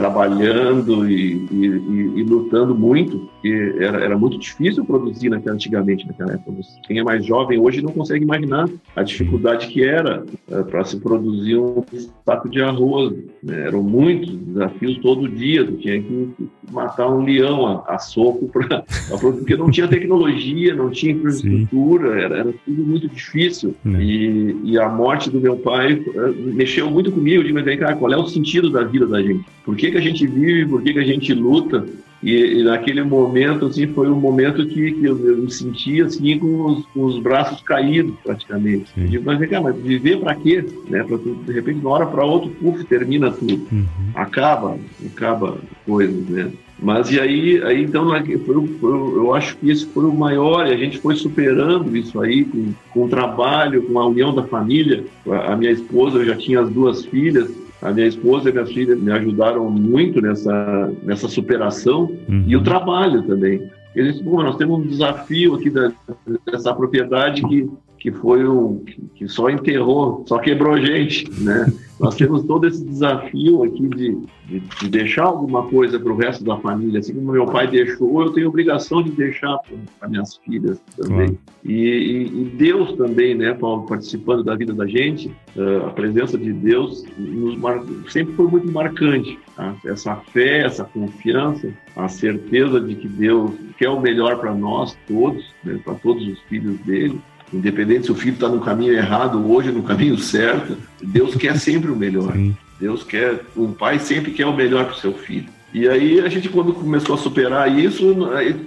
trabalhando 0.00 1.08
e, 1.10 1.46
e, 1.50 1.64
e 2.16 2.22
lutando 2.22 2.74
muito, 2.74 3.28
porque 3.40 3.74
era, 3.80 4.04
era 4.04 4.18
muito 4.18 4.38
difícil 4.38 4.84
produzir 4.84 5.30
naquela, 5.30 5.54
antigamente, 5.54 6.06
naquela 6.06 6.34
época. 6.34 6.60
Quem 6.86 6.98
é 6.98 7.02
mais 7.02 7.24
jovem 7.24 7.58
hoje 7.58 7.80
não 7.80 7.90
consegue 7.90 8.22
imaginar 8.22 8.68
a 8.94 9.02
dificuldade 9.02 9.68
que 9.68 9.82
era 9.82 10.24
é, 10.50 10.62
para 10.62 10.84
se 10.84 11.00
produzir 11.00 11.56
um 11.56 11.82
saco 12.24 12.50
de 12.50 12.60
arroz. 12.60 13.16
Né? 13.42 13.66
Eram 13.66 13.82
muitos 13.82 14.36
desafios 14.36 14.98
todo 14.98 15.26
dia, 15.26 15.64
tu 15.64 15.72
tinha 15.78 16.02
que 16.02 16.34
matar 16.70 17.08
um 17.08 17.24
leão 17.24 17.66
a, 17.66 17.94
a 17.94 17.98
soco 17.98 18.46
para 18.48 18.84
porque 19.18 19.56
não 19.56 19.70
tinha 19.70 19.88
tecnologia, 19.88 20.74
não 20.74 20.90
tinha 20.90 21.12
infraestrutura, 21.12 22.20
era, 22.20 22.38
era, 22.38 22.54
tudo 22.64 22.84
muito 22.84 23.08
difícil. 23.08 23.74
Né. 23.84 24.02
E, 24.02 24.56
e, 24.64 24.78
a 24.78 24.88
morte 24.88 25.30
do 25.30 25.40
meu 25.40 25.56
pai 25.56 25.94
uh, 25.94 26.54
mexeu 26.54 26.90
muito 26.90 27.10
comigo. 27.10 27.42
Digo, 27.42 27.58
mas 27.58 27.78
cara, 27.78 27.96
qual 27.96 28.12
é 28.12 28.16
o 28.16 28.26
sentido 28.26 28.70
da 28.70 28.84
vida 28.84 29.06
da 29.06 29.22
gente? 29.22 29.44
Por 29.64 29.76
que, 29.76 29.90
que 29.90 29.96
a 29.96 30.00
gente 30.00 30.26
vive? 30.26 30.66
Por 30.66 30.82
que, 30.82 30.92
que 30.92 30.98
a 30.98 31.04
gente 31.04 31.32
luta? 31.32 31.86
E, 32.22 32.60
e, 32.60 32.62
naquele 32.62 33.02
momento, 33.02 33.66
assim, 33.66 33.86
foi 33.86 34.10
um 34.10 34.20
momento 34.20 34.66
que, 34.66 34.92
que 34.92 35.04
eu, 35.04 35.18
eu, 35.26 35.38
me 35.38 35.50
sentia, 35.50 36.04
assim, 36.04 36.38
com 36.38 36.66
os, 36.66 36.86
com 36.86 37.04
os 37.04 37.18
braços 37.18 37.62
caídos, 37.62 38.14
praticamente. 38.22 38.92
Eu 38.96 39.08
digo, 39.08 39.24
mas 39.24 39.38
vem 39.38 39.48
cá, 39.48 39.60
mas 39.60 39.74
viver 39.76 40.20
para 40.20 40.34
quê? 40.34 40.64
Né? 40.88 41.02
Pra, 41.02 41.16
de 41.16 41.52
repente, 41.52 41.80
de 41.80 41.86
uma 41.86 41.94
hora 41.94 42.06
para 42.06 42.24
outra, 42.24 42.50
puf, 42.60 42.84
termina 42.84 43.30
tudo. 43.30 43.66
Uhum. 43.72 43.86
Acaba, 44.14 44.76
acaba 45.06 45.58
coisas, 45.86 46.28
né? 46.28 46.50
Mas 46.82 47.10
e 47.10 47.20
aí, 47.20 47.62
aí 47.62 47.84
então, 47.84 48.08
foi, 48.44 48.66
foi, 48.66 48.90
eu 48.90 49.34
acho 49.34 49.56
que 49.56 49.70
esse 49.70 49.86
foi 49.86 50.04
o 50.04 50.14
maior, 50.14 50.66
e 50.66 50.72
a 50.72 50.76
gente 50.76 50.98
foi 50.98 51.14
superando 51.14 51.94
isso 51.94 52.20
aí 52.20 52.44
com, 52.44 52.72
com 52.92 53.04
o 53.04 53.08
trabalho, 53.08 53.82
com 53.82 53.98
a 53.98 54.06
união 54.06 54.34
da 54.34 54.42
família. 54.44 55.04
A, 55.28 55.52
a 55.52 55.56
minha 55.56 55.72
esposa, 55.72 56.18
eu 56.18 56.24
já 56.24 56.36
tinha 56.36 56.60
as 56.60 56.70
duas 56.70 57.04
filhas, 57.04 57.50
a 57.82 57.90
minha 57.90 58.06
esposa 58.06 58.50
e 58.50 58.52
minha 58.52 58.66
filha 58.66 58.94
me 58.94 59.10
ajudaram 59.10 59.70
muito 59.70 60.20
nessa, 60.20 60.92
nessa 61.02 61.28
superação 61.28 62.10
uhum. 62.28 62.44
e 62.46 62.56
o 62.56 62.62
trabalho 62.62 63.22
também. 63.22 63.70
Eles 63.94 64.16
disseram, 64.18 64.42
nós 64.42 64.56
temos 64.56 64.78
um 64.78 64.86
desafio 64.86 65.54
aqui 65.54 65.70
da, 65.70 65.92
dessa 66.46 66.74
propriedade 66.74 67.42
que, 67.42 67.68
que 68.00 68.10
foi 68.10 68.46
o 68.46 68.82
que 69.14 69.28
só 69.28 69.50
enterrou, 69.50 70.24
só 70.26 70.38
quebrou 70.38 70.80
gente, 70.80 71.30
né? 71.42 71.70
Nós 72.00 72.14
temos 72.14 72.44
todo 72.44 72.66
esse 72.66 72.82
desafio 72.82 73.62
aqui 73.62 73.86
de, 73.88 74.18
de, 74.46 74.60
de 74.60 74.88
deixar 74.88 75.24
alguma 75.24 75.64
coisa 75.68 76.00
para 76.00 76.10
o 76.10 76.16
resto 76.16 76.42
da 76.42 76.56
família. 76.56 76.98
Assim 76.98 77.12
como 77.12 77.30
meu 77.30 77.44
pai 77.44 77.66
deixou, 77.66 78.22
eu 78.22 78.32
tenho 78.32 78.48
obrigação 78.48 79.02
de 79.02 79.10
deixar 79.10 79.58
para 79.98 80.08
minhas 80.08 80.36
filhas 80.38 80.80
também. 80.96 81.26
Claro. 81.26 81.38
E, 81.62 81.74
e, 81.74 82.22
e, 82.40 82.44
Deus 82.56 82.94
também, 82.94 83.34
né, 83.34 83.52
Paulo, 83.52 83.82
participando 83.82 84.42
da 84.42 84.54
vida 84.54 84.72
da 84.72 84.86
gente, 84.86 85.28
uh, 85.54 85.88
a 85.88 85.90
presença 85.90 86.38
de 86.38 86.54
Deus 86.54 87.04
mar... 87.58 87.82
sempre 88.08 88.32
foi 88.32 88.46
muito 88.46 88.72
marcante. 88.72 89.38
Tá? 89.54 89.76
Essa 89.84 90.16
fé, 90.16 90.64
essa 90.64 90.84
confiança, 90.84 91.70
a 91.94 92.08
certeza 92.08 92.80
de 92.80 92.94
que 92.94 93.08
Deus 93.08 93.52
quer 93.76 93.90
o 93.90 94.00
melhor 94.00 94.38
para 94.38 94.54
nós 94.54 94.96
todos, 95.06 95.44
né, 95.62 95.78
para 95.84 95.92
todos 95.96 96.26
os 96.26 96.40
filhos 96.44 96.78
dele 96.80 97.20
Independente 97.52 98.06
se 98.06 98.12
o 98.12 98.14
filho 98.14 98.34
está 98.34 98.48
no 98.48 98.60
caminho 98.60 98.92
errado 98.92 99.50
hoje 99.50 99.72
no 99.72 99.82
caminho 99.82 100.16
certo, 100.18 100.76
Deus 101.02 101.34
quer 101.34 101.58
sempre 101.58 101.90
o 101.90 101.96
melhor. 101.96 102.32
Sim. 102.32 102.56
Deus 102.80 103.02
quer, 103.02 103.40
um 103.56 103.72
pai 103.72 103.98
sempre 103.98 104.30
quer 104.30 104.46
o 104.46 104.56
melhor 104.56 104.86
para 104.86 104.94
o 104.94 104.98
seu 104.98 105.12
filho. 105.12 105.48
E 105.72 105.88
aí 105.88 106.20
a 106.20 106.28
gente 106.28 106.48
quando 106.48 106.72
começou 106.72 107.14
a 107.14 107.18
superar 107.18 107.78
isso, 107.78 108.16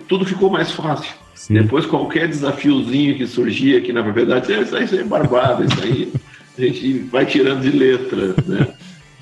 tudo 0.08 0.26
ficou 0.26 0.50
mais 0.50 0.72
fácil. 0.72 1.14
Sim. 1.34 1.56
Depois 1.56 1.86
qualquer 1.86 2.28
desafiozinho 2.28 3.18
que 3.18 3.26
surgia, 3.26 3.82
que 3.82 3.92
na 3.92 4.02
isso 4.02 4.76
aí, 4.76 4.84
isso 4.86 4.96
aí 4.96 5.02
é 5.02 5.04
barbado, 5.04 5.66
isso 5.66 5.84
aí 5.84 6.14
a 6.58 6.62
gente 6.62 7.00
vai 7.12 7.26
tirando 7.26 7.62
de 7.62 7.72
letra, 7.72 8.36
né? 8.46 8.68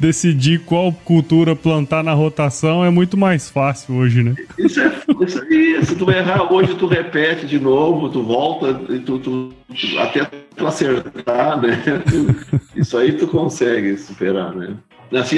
Decidir 0.02 0.62
qual 0.62 0.92
cultura 0.92 1.56
plantar 1.56 2.04
na 2.04 2.12
rotação 2.12 2.84
é 2.84 2.90
muito 2.90 3.16
mais 3.16 3.52
fácil 3.52 3.96
hoje, 3.96 4.24
né? 4.24 4.36
Isso 4.58 4.82
é 4.82 4.92
isso 5.24 5.42
aí. 5.44 5.86
Se 5.86 5.96
tu 5.96 6.10
errar 6.10 6.52
hoje, 6.52 6.74
tu 6.74 6.88
repete 6.88 7.46
de 7.46 7.60
novo, 7.60 8.10
tu 8.10 8.24
volta, 8.24 8.74
tu, 9.06 9.20
tu, 9.20 9.54
até 10.00 10.28
tu 10.56 10.66
acertar, 10.66 11.62
né? 11.62 11.78
Isso 12.76 12.98
aí 12.98 13.14
tu 13.14 13.28
consegue 13.28 13.96
superar, 13.98 14.56
né? 14.56 14.76
Assim, 15.14 15.38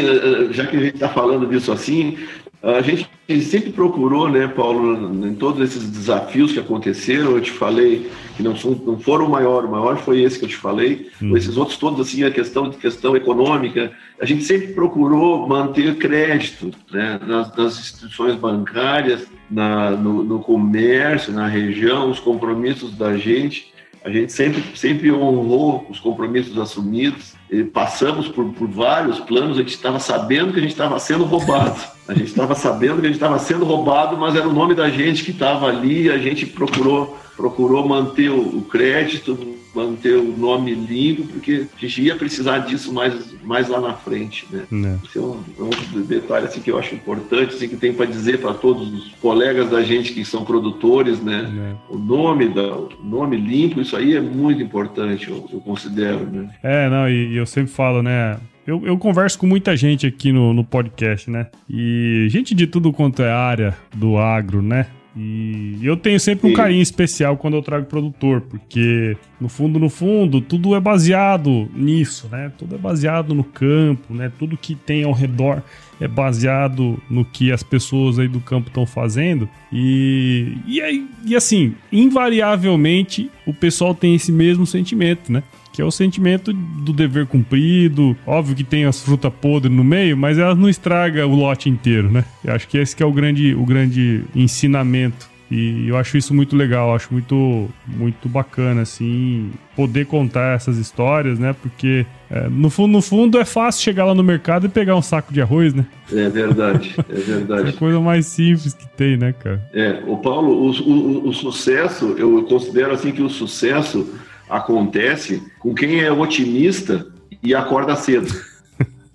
já 0.51 0.65
que 0.65 0.77
a 0.77 0.79
gente 0.79 0.95
está 0.95 1.09
falando 1.09 1.47
disso 1.47 1.71
assim, 1.71 2.17
a 2.63 2.81
gente 2.81 3.09
sempre 3.41 3.73
procurou, 3.73 4.29
né, 4.29 4.47
Paulo, 4.47 5.27
em 5.27 5.36
todos 5.36 5.62
esses 5.62 5.89
desafios 5.89 6.53
que 6.53 6.59
aconteceram, 6.59 7.31
eu 7.31 7.41
te 7.41 7.51
falei 7.51 8.09
que 8.38 8.41
não, 8.41 8.55
são, 8.55 8.71
não 8.71 8.97
foram 8.97 9.25
o 9.25 9.29
maior, 9.29 9.65
o 9.65 9.71
maior 9.71 9.97
foi 9.97 10.21
esse 10.21 10.39
que 10.39 10.45
eu 10.45 10.49
te 10.49 10.55
falei, 10.55 11.09
hum. 11.21 11.36
esses 11.36 11.57
outros 11.57 11.77
todos, 11.77 11.99
assim, 11.99 12.23
a 12.23 12.31
questão 12.31 12.69
de 12.69 12.77
questão 12.77 13.17
econômica, 13.17 13.91
a 14.17 14.25
gente 14.25 14.45
sempre 14.45 14.67
procurou 14.67 15.45
manter 15.45 15.97
crédito, 15.97 16.71
né, 16.89 17.19
nas, 17.27 17.53
nas 17.53 17.79
instituições 17.79 18.36
bancárias, 18.36 19.27
na, 19.51 19.91
no, 19.91 20.23
no 20.23 20.39
comércio, 20.39 21.33
na 21.33 21.47
região, 21.47 22.09
os 22.09 22.19
compromissos 22.19 22.95
da 22.95 23.17
gente, 23.17 23.72
a 24.03 24.09
gente 24.09 24.33
sempre, 24.33 24.61
sempre 24.75 25.11
honrou 25.11 25.87
os 25.89 25.99
compromissos 25.99 26.57
assumidos, 26.57 27.35
passamos 27.71 28.27
por, 28.27 28.51
por 28.53 28.67
vários 28.67 29.19
planos, 29.19 29.57
a 29.57 29.61
gente 29.61 29.73
estava 29.73 29.99
sabendo 29.99 30.51
que 30.51 30.59
a 30.59 30.61
gente 30.61 30.71
estava 30.71 30.99
sendo 30.99 31.23
roubado. 31.23 31.79
A 32.07 32.13
gente 32.13 32.27
estava 32.27 32.53
sabendo 32.53 32.95
que 32.99 33.07
a 33.07 33.09
gente 33.09 33.15
estava 33.15 33.39
sendo 33.39 33.63
roubado, 33.63 34.17
mas 34.17 34.35
era 34.35 34.47
o 34.47 34.53
nome 34.53 34.75
da 34.75 34.89
gente 34.89 35.23
que 35.23 35.31
estava 35.31 35.67
ali, 35.67 36.09
a 36.09 36.17
gente 36.17 36.45
procurou, 36.45 37.17
procurou 37.37 37.87
manter 37.87 38.29
o, 38.29 38.57
o 38.57 38.61
crédito, 38.63 39.37
manter 39.73 40.17
o 40.17 40.38
nome 40.38 40.73
limpo, 40.73 41.23
porque 41.23 41.65
a 41.75 41.79
gente 41.79 42.01
ia 42.01 42.15
precisar 42.15 42.59
disso 42.59 42.93
mais, 42.93 43.33
mais 43.43 43.67
lá 43.67 43.81
na 43.81 43.93
frente, 43.93 44.45
né? 44.51 44.63
né. 44.69 44.99
Esse 45.03 45.17
é 45.17 45.21
um, 45.21 45.43
é 45.57 45.63
um 45.63 46.01
detalhe 46.01 46.45
assim, 46.45 46.62
que 46.62 46.71
eu 46.71 46.77
acho 46.77 46.93
importante, 46.93 47.55
assim, 47.55 47.67
que 47.67 47.75
tem 47.75 47.93
para 47.93 48.05
dizer 48.05 48.39
para 48.39 48.53
todos 48.53 48.93
os 48.93 49.12
colegas 49.15 49.69
da 49.69 49.81
gente 49.81 50.13
que 50.13 50.23
são 50.23 50.45
produtores, 50.45 51.21
né? 51.21 51.43
né. 51.43 51.75
O 51.89 51.97
nome 51.97 52.49
da, 52.49 52.75
o 52.75 52.89
nome 53.03 53.38
limpo, 53.38 53.81
isso 53.81 53.95
aí 53.95 54.15
é 54.15 54.21
muito 54.21 54.62
importante, 54.62 55.29
eu, 55.29 55.47
eu 55.51 55.59
considero, 55.59 56.25
né? 56.29 56.49
É, 56.62 56.89
não, 56.89 57.09
e, 57.09 57.33
e 57.33 57.38
eu 57.38 57.45
sempre 57.45 57.71
falo, 57.71 58.03
né? 58.03 58.39
Eu, 58.65 58.81
eu, 58.86 58.97
converso 58.97 59.38
com 59.38 59.45
muita 59.45 59.75
gente 59.75 60.07
aqui 60.07 60.31
no, 60.31 60.53
no 60.53 60.63
podcast, 60.63 61.29
né? 61.29 61.47
E 61.69 62.27
gente 62.29 62.55
de 62.55 62.65
tudo 62.65 62.93
quanto 62.93 63.21
é 63.21 63.29
área 63.29 63.75
do 63.93 64.17
agro, 64.17 64.62
né? 64.62 64.88
E 65.15 65.78
eu 65.84 65.95
tenho 65.95 66.19
sempre 66.19 66.49
um 66.49 66.54
carinho 66.54 66.82
especial 66.82 67.38
quando 67.38 67.56
eu 67.56 67.62
trago 67.62 67.86
produtor, 67.86 68.41
porque 68.41 69.15
no 69.39 69.47
fundo, 69.47 69.78
no 69.78 69.89
fundo, 69.89 70.41
tudo 70.41 70.76
é 70.76 70.80
baseado 70.80 71.69
nisso, 71.76 72.28
né? 72.32 72.52
Tudo 72.58 72.73
é 72.73 72.78
baseado 72.78 73.36
no 73.36 73.43
campo, 73.43 74.13
né? 74.13 74.32
Tudo 74.39 74.58
que 74.58 74.73
tem 74.73 75.04
ao 75.04 75.12
redor 75.12 75.62
é 76.02 76.08
baseado 76.08 77.02
no 77.10 77.23
que 77.23 77.52
as 77.52 77.62
pessoas 77.62 78.17
aí 78.17 78.28
do 78.28 78.39
campo 78.39 78.69
estão 78.69 78.88
fazendo. 78.88 79.47
E, 79.71 80.58
e, 80.65 81.08
e 81.26 81.36
assim, 81.36 81.76
invariavelmente, 81.91 83.30
o 83.45 83.54
pessoal 83.54 83.93
tem 83.93 84.15
esse 84.15 84.32
mesmo 84.32 84.65
sentimento, 84.65 85.32
né? 85.32 85.43
Que 85.73 85.81
é 85.81 85.86
o 85.86 85.91
sentimento 85.91 86.53
do 86.53 86.93
dever 86.93 87.25
cumprido. 87.25 88.15
Óbvio 88.25 88.55
que 88.55 88.63
tem 88.63 88.86
as 88.86 89.01
frutas 89.01 89.33
podres 89.41 89.75
no 89.75 89.83
meio, 89.83 90.15
mas 90.15 90.38
elas 90.38 90.57
não 90.57 90.69
estragam 90.69 91.29
o 91.29 91.36
lote 91.36 91.67
inteiro, 91.67 92.12
né? 92.12 92.23
Eu 92.45 92.53
acho 92.53 92.67
que 92.67 92.77
esse 92.77 92.95
que 92.95 93.01
é 93.01 93.05
o 93.05 93.12
grande, 93.12 93.55
o 93.55 93.65
grande 93.65 94.23
ensinamento. 94.36 95.33
E 95.51 95.88
eu 95.88 95.97
acho 95.97 96.17
isso 96.17 96.33
muito 96.33 96.55
legal, 96.55 96.95
acho 96.95 97.09
muito, 97.12 97.69
muito 97.86 98.27
bacana, 98.27 98.81
assim, 98.81 99.51
poder 99.75 100.05
contar 100.07 100.55
essas 100.55 100.77
histórias, 100.77 101.38
né? 101.38 101.53
Porque 101.53 102.05
é, 102.29 102.47
no, 102.49 102.71
fundo, 102.71 102.91
no 102.91 103.01
fundo 103.03 103.39
é 103.39 103.45
fácil 103.45 103.83
chegar 103.83 104.05
lá 104.05 104.15
no 104.15 104.23
mercado 104.23 104.65
e 104.65 104.69
pegar 104.69 104.95
um 104.95 105.01
saco 105.01 105.31
de 105.31 105.41
arroz, 105.41 105.73
né? 105.73 105.86
É 106.12 106.27
verdade, 106.27 106.95
é 107.07 107.13
verdade. 107.13 107.67
é 107.67 107.69
a 107.69 107.73
coisa 107.73 107.99
mais 107.99 108.25
simples 108.25 108.73
que 108.73 108.88
tem, 108.97 109.15
né, 109.15 109.31
cara? 109.33 109.62
É, 109.73 110.01
o 110.07 110.17
Paulo, 110.17 110.53
o, 110.53 110.71
o, 110.71 111.27
o 111.29 111.33
sucesso, 111.33 112.15
eu 112.17 112.43
considero 112.45 112.93
assim 112.93 113.12
que 113.12 113.21
o 113.21 113.29
sucesso 113.29 114.12
acontece 114.49 115.41
com 115.60 115.73
quem 115.73 116.01
é 116.01 116.12
otimista 116.12 117.08
e 117.41 117.53
acorda 117.53 117.95
cedo. 117.95 118.34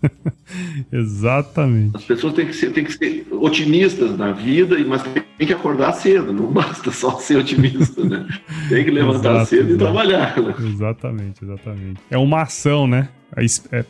Exatamente. 0.92 1.96
As 1.96 2.04
pessoas 2.04 2.34
têm 2.34 2.46
que, 2.46 2.52
ser, 2.52 2.72
têm 2.72 2.84
que 2.84 2.92
ser 2.92 3.26
otimistas 3.32 4.16
na 4.16 4.32
vida, 4.32 4.76
mas 4.86 5.02
tem 5.02 5.46
que 5.46 5.52
acordar 5.52 5.92
cedo, 5.92 6.32
não 6.32 6.46
basta 6.46 6.90
só 6.90 7.18
ser 7.18 7.38
otimista, 7.38 8.04
né? 8.04 8.26
Tem 8.68 8.84
que 8.84 8.90
levantar 8.90 9.34
exato, 9.42 9.46
cedo 9.46 9.74
e 9.74 9.78
trabalhar. 9.78 10.40
Né? 10.40 10.54
Exatamente, 10.60 11.44
exatamente. 11.44 12.00
É 12.10 12.18
uma 12.18 12.42
ação, 12.42 12.86
né? 12.86 13.08
É, 13.36 13.44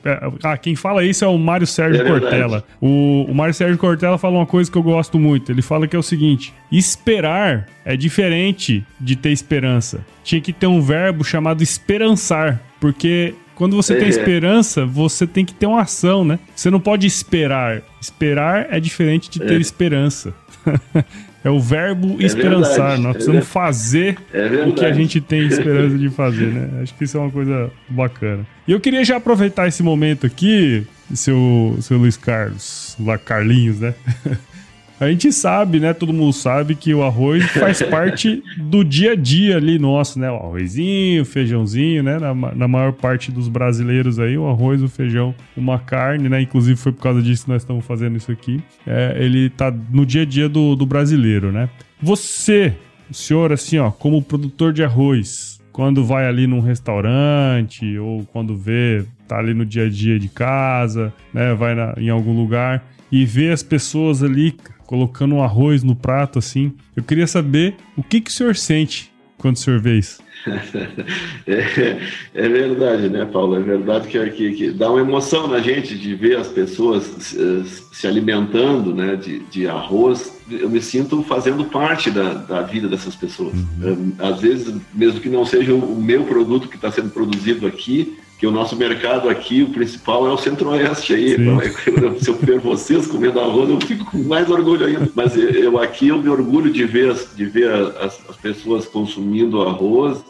é, 0.04 0.32
ah, 0.42 0.56
quem 0.56 0.74
fala 0.74 1.04
isso 1.04 1.24
é 1.24 1.28
o 1.28 1.38
Mário 1.38 1.66
Sérgio 1.66 2.02
é 2.02 2.04
Cortella. 2.04 2.64
O, 2.80 3.24
o 3.28 3.34
Mário 3.34 3.54
Sérgio 3.54 3.78
Cortella 3.78 4.18
fala 4.18 4.36
uma 4.36 4.46
coisa 4.46 4.70
que 4.70 4.76
eu 4.76 4.82
gosto 4.82 5.18
muito. 5.18 5.52
Ele 5.52 5.62
fala 5.62 5.86
que 5.86 5.94
é 5.94 5.98
o 5.98 6.02
seguinte: 6.02 6.52
esperar 6.70 7.66
é 7.84 7.96
diferente 7.96 8.84
de 9.00 9.16
ter 9.16 9.30
esperança. 9.30 10.04
Tinha 10.24 10.40
que 10.40 10.52
ter 10.52 10.66
um 10.66 10.80
verbo 10.80 11.24
chamado 11.24 11.62
esperançar, 11.62 12.60
porque 12.80 13.34
quando 13.54 13.76
você 13.76 13.94
é. 13.94 13.96
tem 13.96 14.08
esperança, 14.08 14.84
você 14.84 15.26
tem 15.26 15.44
que 15.44 15.54
ter 15.54 15.66
uma 15.66 15.82
ação, 15.82 16.24
né? 16.24 16.38
Você 16.54 16.70
não 16.70 16.80
pode 16.80 17.06
esperar. 17.06 17.82
Esperar 18.00 18.66
é 18.70 18.78
diferente 18.78 19.30
de 19.30 19.40
ter 19.40 19.54
é. 19.54 19.60
esperança. 19.60 20.34
É 21.44 21.50
o 21.50 21.60
verbo 21.60 22.16
é 22.20 22.24
esperançar. 22.24 22.74
Verdade, 22.76 23.02
Nós 23.02 23.12
precisamos 23.12 23.42
é 23.42 23.44
fazer 23.44 24.18
é 24.32 24.64
o 24.66 24.74
que 24.74 24.84
a 24.84 24.92
gente 24.92 25.20
tem 25.20 25.46
esperança 25.46 25.96
de 25.96 26.08
fazer, 26.10 26.46
né? 26.46 26.82
Acho 26.82 26.94
que 26.94 27.04
isso 27.04 27.16
é 27.16 27.20
uma 27.20 27.30
coisa 27.30 27.70
bacana. 27.88 28.44
E 28.66 28.72
eu 28.72 28.80
queria 28.80 29.04
já 29.04 29.16
aproveitar 29.16 29.68
esse 29.68 29.82
momento 29.82 30.26
aqui, 30.26 30.84
seu, 31.14 31.78
seu 31.80 31.96
Luiz 31.96 32.16
Carlos, 32.16 32.96
lá 33.00 33.16
Carlinhos, 33.16 33.80
né? 33.80 33.94
A 35.00 35.08
gente 35.08 35.32
sabe, 35.32 35.78
né? 35.78 35.92
Todo 35.94 36.12
mundo 36.12 36.32
sabe 36.32 36.74
que 36.74 36.92
o 36.92 37.04
arroz 37.04 37.44
faz 37.52 37.82
parte 37.82 38.42
do 38.56 38.82
dia 38.82 39.12
a 39.12 39.14
dia 39.14 39.56
ali 39.56 39.78
nosso, 39.78 40.18
né? 40.18 40.30
O 40.30 40.34
arrozinho, 40.34 41.22
o 41.22 41.24
feijãozinho, 41.24 42.02
né? 42.02 42.18
Na, 42.18 42.34
na, 42.34 42.68
maior 42.68 42.92
parte 42.92 43.30
dos 43.30 43.48
brasileiros 43.48 44.18
aí, 44.18 44.36
o 44.36 44.48
arroz, 44.48 44.82
o 44.82 44.88
feijão, 44.88 45.34
uma 45.56 45.78
carne, 45.78 46.28
né? 46.28 46.40
Inclusive 46.40 46.76
foi 46.76 46.92
por 46.92 47.02
causa 47.02 47.22
disso 47.22 47.44
que 47.44 47.50
nós 47.50 47.62
estamos 47.62 47.84
fazendo 47.84 48.16
isso 48.16 48.32
aqui. 48.32 48.60
É, 48.86 49.16
ele 49.20 49.50
tá 49.50 49.72
no 49.90 50.04
dia 50.04 50.22
a 50.22 50.26
dia 50.26 50.48
do, 50.48 50.74
do 50.74 50.84
brasileiro, 50.84 51.52
né? 51.52 51.68
Você, 52.02 52.74
o 53.08 53.14
senhor, 53.14 53.52
assim, 53.52 53.78
ó, 53.78 53.90
como 53.90 54.20
produtor 54.20 54.72
de 54.72 54.82
arroz, 54.82 55.57
quando 55.78 56.04
vai 56.04 56.26
ali 56.26 56.44
num 56.48 56.58
restaurante 56.58 57.96
ou 58.00 58.24
quando 58.32 58.56
vê, 58.56 59.04
tá 59.28 59.38
ali 59.38 59.54
no 59.54 59.64
dia 59.64 59.84
a 59.84 59.88
dia 59.88 60.18
de 60.18 60.28
casa, 60.28 61.14
né? 61.32 61.54
Vai 61.54 61.72
na, 61.72 61.94
em 61.96 62.10
algum 62.10 62.36
lugar 62.36 62.84
e 63.12 63.24
vê 63.24 63.52
as 63.52 63.62
pessoas 63.62 64.20
ali 64.24 64.56
colocando 64.86 65.36
um 65.36 65.40
arroz 65.40 65.84
no 65.84 65.94
prato 65.94 66.36
assim. 66.36 66.72
Eu 66.96 67.04
queria 67.04 67.28
saber 67.28 67.76
o 67.96 68.02
que, 68.02 68.20
que 68.20 68.28
o 68.28 68.32
senhor 68.32 68.56
sente 68.56 69.12
quando 69.38 69.56
o 69.56 69.58
senhor 69.58 69.80
vê 69.80 69.98
isso. 69.98 70.20
é, 71.46 72.00
é, 72.34 72.48
verdade, 72.48 73.08
né, 73.08 73.24
Paulo? 73.24 73.56
É 73.56 73.60
verdade 73.60 74.08
que, 74.08 74.30
que, 74.30 74.52
que, 74.52 74.70
dá 74.70 74.90
uma 74.90 75.00
emoção 75.00 75.48
na 75.48 75.60
gente 75.60 75.96
de 75.96 76.14
ver 76.14 76.36
as 76.36 76.48
pessoas 76.48 77.04
se, 77.18 77.64
se 77.92 78.06
alimentando 78.06 78.94
né, 78.94 79.16
de, 79.16 79.40
de, 79.40 79.66
arroz. 79.66 80.38
Eu 80.50 80.70
me 80.70 80.80
sinto 80.80 81.22
fazendo 81.22 81.64
parte 81.64 82.10
da, 82.10 82.34
da 82.34 82.62
vida 82.62 82.88
dessas 82.88 83.14
pessoas. 83.14 83.54
Uhum. 83.54 84.12
Às 84.18 84.40
vezes, 84.40 84.74
mesmo 84.94 85.20
que 85.20 85.28
não 85.28 85.44
seja 85.44 85.74
o 85.74 86.00
meu 86.00 86.24
produto 86.24 86.68
que 86.68 86.76
está 86.76 86.90
sendo 86.90 87.10
produzido 87.10 87.66
aqui, 87.66 88.16
que 88.38 88.46
o 88.46 88.52
nosso 88.52 88.76
mercado 88.76 89.28
aqui, 89.28 89.64
o 89.64 89.70
principal 89.70 90.24
é 90.28 90.32
o 90.32 90.38
centro-oeste 90.38 91.12
aí. 91.12 91.36
Então, 91.88 92.18
se 92.20 92.30
eu 92.30 92.36
ver 92.36 92.60
vocês 92.60 93.08
comendo 93.08 93.40
arroz, 93.40 93.68
eu 93.68 93.80
fico 93.80 94.04
com 94.04 94.18
mais 94.18 94.48
orgulho 94.48 94.86
ainda. 94.86 95.10
Mas 95.12 95.36
eu 95.36 95.76
aqui 95.78 96.08
eu 96.08 96.18
me 96.18 96.28
orgulho 96.28 96.72
de 96.72 96.84
ver, 96.84 97.14
de 97.34 97.44
ver 97.44 97.68
as, 97.70 98.20
as 98.28 98.36
pessoas 98.36 98.86
consumindo 98.86 99.62
arroz 99.62 100.24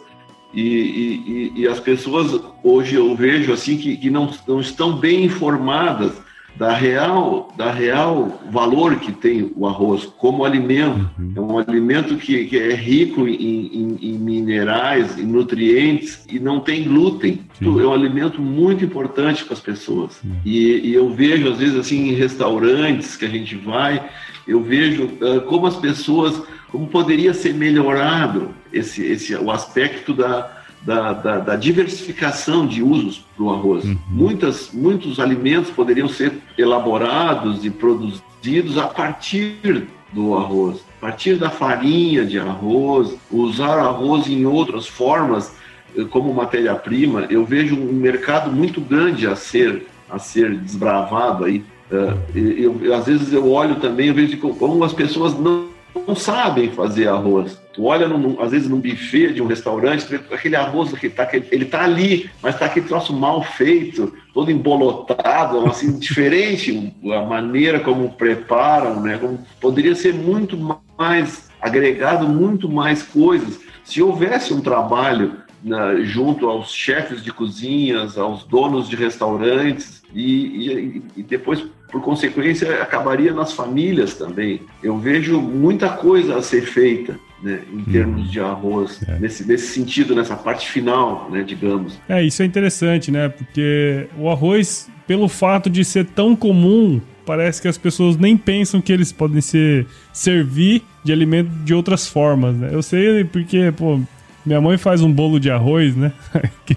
E, 0.55 0.63
e, 0.63 1.53
e, 1.57 1.69
as 1.69 1.79
pessoas 1.79 2.41
hoje 2.65 2.95
eu 2.95 3.15
vejo 3.15 3.53
assim 3.53 3.77
que, 3.77 3.95
que 3.99 4.09
não, 4.09 4.31
não 4.47 4.61
estão 4.61 4.97
bem 4.97 5.25
informadas 5.25 6.13
da 6.59 6.75
real, 6.75 7.53
da 7.57 7.71
real 7.71 8.43
valor 8.51 8.97
que 8.97 9.13
tem 9.13 9.53
o 9.55 9.65
arroz 9.65 10.07
como 10.19 10.45
alimento. 10.45 11.09
Uhum. 11.17 11.33
É 11.37 11.41
um 11.41 11.59
alimento 11.59 12.17
que, 12.17 12.47
que 12.47 12.59
é 12.59 12.75
rico 12.75 13.29
em, 13.29 13.67
em, 13.67 13.99
em, 14.03 14.19
minerais, 14.19 15.17
em 15.17 15.25
nutrientes 15.25 16.27
e 16.29 16.41
não 16.41 16.59
tem 16.59 16.83
glúten. 16.83 17.43
Sim. 17.57 17.81
É 17.81 17.87
um 17.87 17.93
alimento 17.93 18.43
muito 18.43 18.85
importante 18.85 19.45
para 19.45 19.55
as 19.55 19.61
pessoas. 19.61 20.21
Uhum. 20.25 20.37
E, 20.45 20.89
e, 20.89 20.95
eu 20.95 21.09
vejo, 21.15 21.49
às 21.49 21.59
vezes, 21.59 21.77
assim, 21.77 22.09
em 22.09 22.15
restaurantes 22.15 23.17
que 23.17 23.25
a 23.25 23.29
gente 23.29 23.55
vai, 23.55 24.05
eu 24.47 24.61
vejo 24.61 25.05
uh, 25.05 25.41
como 25.43 25.65
as 25.65 25.77
pessoas, 25.77 26.43
como 26.73 26.89
poderia 26.89 27.33
ser 27.33 27.55
melhorado 27.55 28.51
esse, 28.73 29.05
esse, 29.05 29.33
o 29.37 29.49
aspecto 29.49 30.13
da, 30.13 30.58
da, 30.83 31.13
da, 31.13 31.39
da 31.39 31.57
diversificação 31.57 32.67
de 32.67 32.83
usos 32.83 33.25
para 33.37 33.45
o 33.45 33.51
arroz. 33.51 33.85
Uhum. 33.85 33.99
Muitas, 34.09 34.71
muitos 34.73 35.19
alimentos 35.21 35.71
poderiam 35.71 36.09
ser 36.09 36.33
elaborados 36.57 37.65
e 37.65 37.71
produzidos 37.71 38.79
a 38.79 38.87
partir 38.87 39.89
do 40.13 40.37
arroz, 40.37 40.83
a 40.99 41.01
partir 41.01 41.37
da 41.37 41.51
farinha 41.51 42.25
de 42.25 42.39
arroz, 42.39 43.15
usar 43.31 43.79
arroz 43.79 44.27
em 44.29 44.47
outras 44.47 44.87
formas 44.87 45.53
eh, 45.97 46.05
como 46.05 46.33
matéria-prima. 46.33 47.27
Eu 47.29 47.45
vejo 47.45 47.77
um 47.77 47.93
mercado 47.93 48.51
muito 48.51 48.81
grande 48.81 49.27
a 49.27 49.37
ser 49.37 49.87
a 50.11 50.19
ser 50.19 50.57
desbravado 50.57 51.45
aí. 51.45 51.63
Eh, 51.91 52.15
eu, 52.35 52.81
eu, 52.83 52.95
às 52.95 53.07
vezes 53.07 53.33
eu 53.33 53.51
olho 53.51 53.77
também, 53.77 54.09
eu 54.09 54.15
vejo 54.15 54.39
como 54.39 54.83
as 54.85 54.93
pessoas 54.93 55.39
não 55.39 55.69
não 56.07 56.15
sabem 56.15 56.71
fazer 56.71 57.09
arroz. 57.09 57.61
Tu 57.73 57.85
olha, 57.85 58.07
às 58.41 58.51
vezes, 58.51 58.69
num 58.69 58.81
buffet 58.81 59.33
de 59.33 59.43
um 59.43 59.47
restaurante, 59.47 60.07
aquele 60.33 60.57
arroz 60.57 60.93
que 60.93 61.09
tá, 61.09 61.29
ele 61.33 61.65
tá 61.65 61.85
ali, 61.85 62.29
mas 62.43 62.59
tá 62.59 62.67
aquele 62.67 62.87
troço 62.87 63.13
mal 63.13 63.43
feito, 63.43 64.13
todo 64.35 64.51
embolotado, 64.51 65.65
assim, 65.67 65.97
diferente 66.01 66.93
a 67.13 67.23
maneira 67.23 67.81
como 67.81 68.11
preparam, 68.11 69.01
né? 69.01 69.19
Como, 69.19 69.39
poderia 69.61 69.95
ser 69.95 70.15
muito 70.15 70.57
mais 70.99 71.49
agregado, 71.61 72.29
muito 72.29 72.69
mais 72.69 73.03
coisas. 73.03 73.61
Se 73.85 74.03
houvesse 74.03 74.53
um 74.53 74.61
trabalho 74.61 75.37
na, 75.63 76.01
junto 76.03 76.49
aos 76.49 76.73
chefes 76.73 77.23
de 77.23 77.33
cozinhas, 77.33 78.17
aos 78.19 78.45
donos 78.45 78.89
de 78.89 78.97
restaurantes 78.97 80.03
e, 80.15 80.23
e, 80.23 81.03
e 81.17 81.23
depois 81.23 81.65
por 81.91 82.03
consequência, 82.03 82.83
acabaria 82.83 83.33
nas 83.33 83.53
famílias 83.53 84.15
também. 84.15 84.63
Eu 84.83 84.99
vejo 84.99 85.41
muita 85.41 85.89
coisa 85.89 86.37
a 86.37 86.43
ser 86.43 86.63
feita. 86.63 87.19
Né, 87.41 87.61
em 87.73 87.85
termos 87.85 88.23
hum. 88.23 88.31
de 88.31 88.41
arroz, 88.41 89.01
é. 89.09 89.17
nesse, 89.21 89.47
nesse 89.47 89.69
sentido, 89.69 90.13
nessa 90.13 90.35
parte 90.35 90.69
final, 90.69 91.31
né, 91.31 91.45
digamos. 91.45 91.97
É, 92.09 92.21
isso 92.21 92.43
é 92.43 92.45
interessante, 92.45 93.13
né? 93.13 93.29
Porque 93.29 94.09
o 94.19 94.29
arroz, 94.29 94.91
pelo 95.07 95.29
fato 95.29 95.71
de 95.71 95.85
ser 95.85 96.05
tão 96.07 96.35
comum, 96.35 97.01
parece 97.25 97.63
que 97.63 97.69
as 97.69 97.79
pessoas 97.79 98.17
nem 98.17 98.37
pensam 98.37 98.81
que 98.81 98.93
eles 98.93 99.13
podem 99.13 99.41
ser 99.41 99.87
servir 100.13 100.83
de 101.05 101.13
alimento 101.13 101.49
de 101.63 101.73
outras 101.73 102.09
formas, 102.09 102.57
né? 102.57 102.71
Eu 102.73 102.83
sei 102.83 103.23
porque, 103.23 103.71
pô, 103.77 104.01
minha 104.49 104.61
mãe 104.63 104.79
faz 104.79 105.03
um 105.03 105.13
bolo 105.13 105.39
de 105.39 105.51
arroz, 105.51 105.95
né? 105.95 106.11
que, 106.65 106.75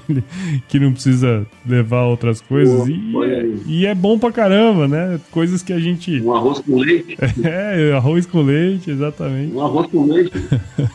que 0.67 0.79
não 0.79 0.91
precisa 0.91 1.47
levar 1.65 2.03
outras 2.03 2.41
coisas. 2.41 2.85
e, 2.87 2.93
é, 3.23 3.49
e, 3.65 3.85
é, 3.85 3.95
bom 3.95 4.19
pra 4.19 4.31
caramba, 4.31 4.89
né? 4.89 5.19
Coisas 5.31 5.63
que 5.63 5.71
a 5.71 5.79
gente. 5.79 6.21
Um 6.21 6.33
arroz 6.33 6.59
com 6.59 6.77
leite. 6.77 7.17
É, 7.43 7.93
arroz 7.93 8.25
com 8.25 8.41
leite, 8.41 8.91
exatamente. 8.91 9.53
Um 9.53 9.61
arroz 9.61 9.87
com 9.87 10.05
leite. 10.05 10.31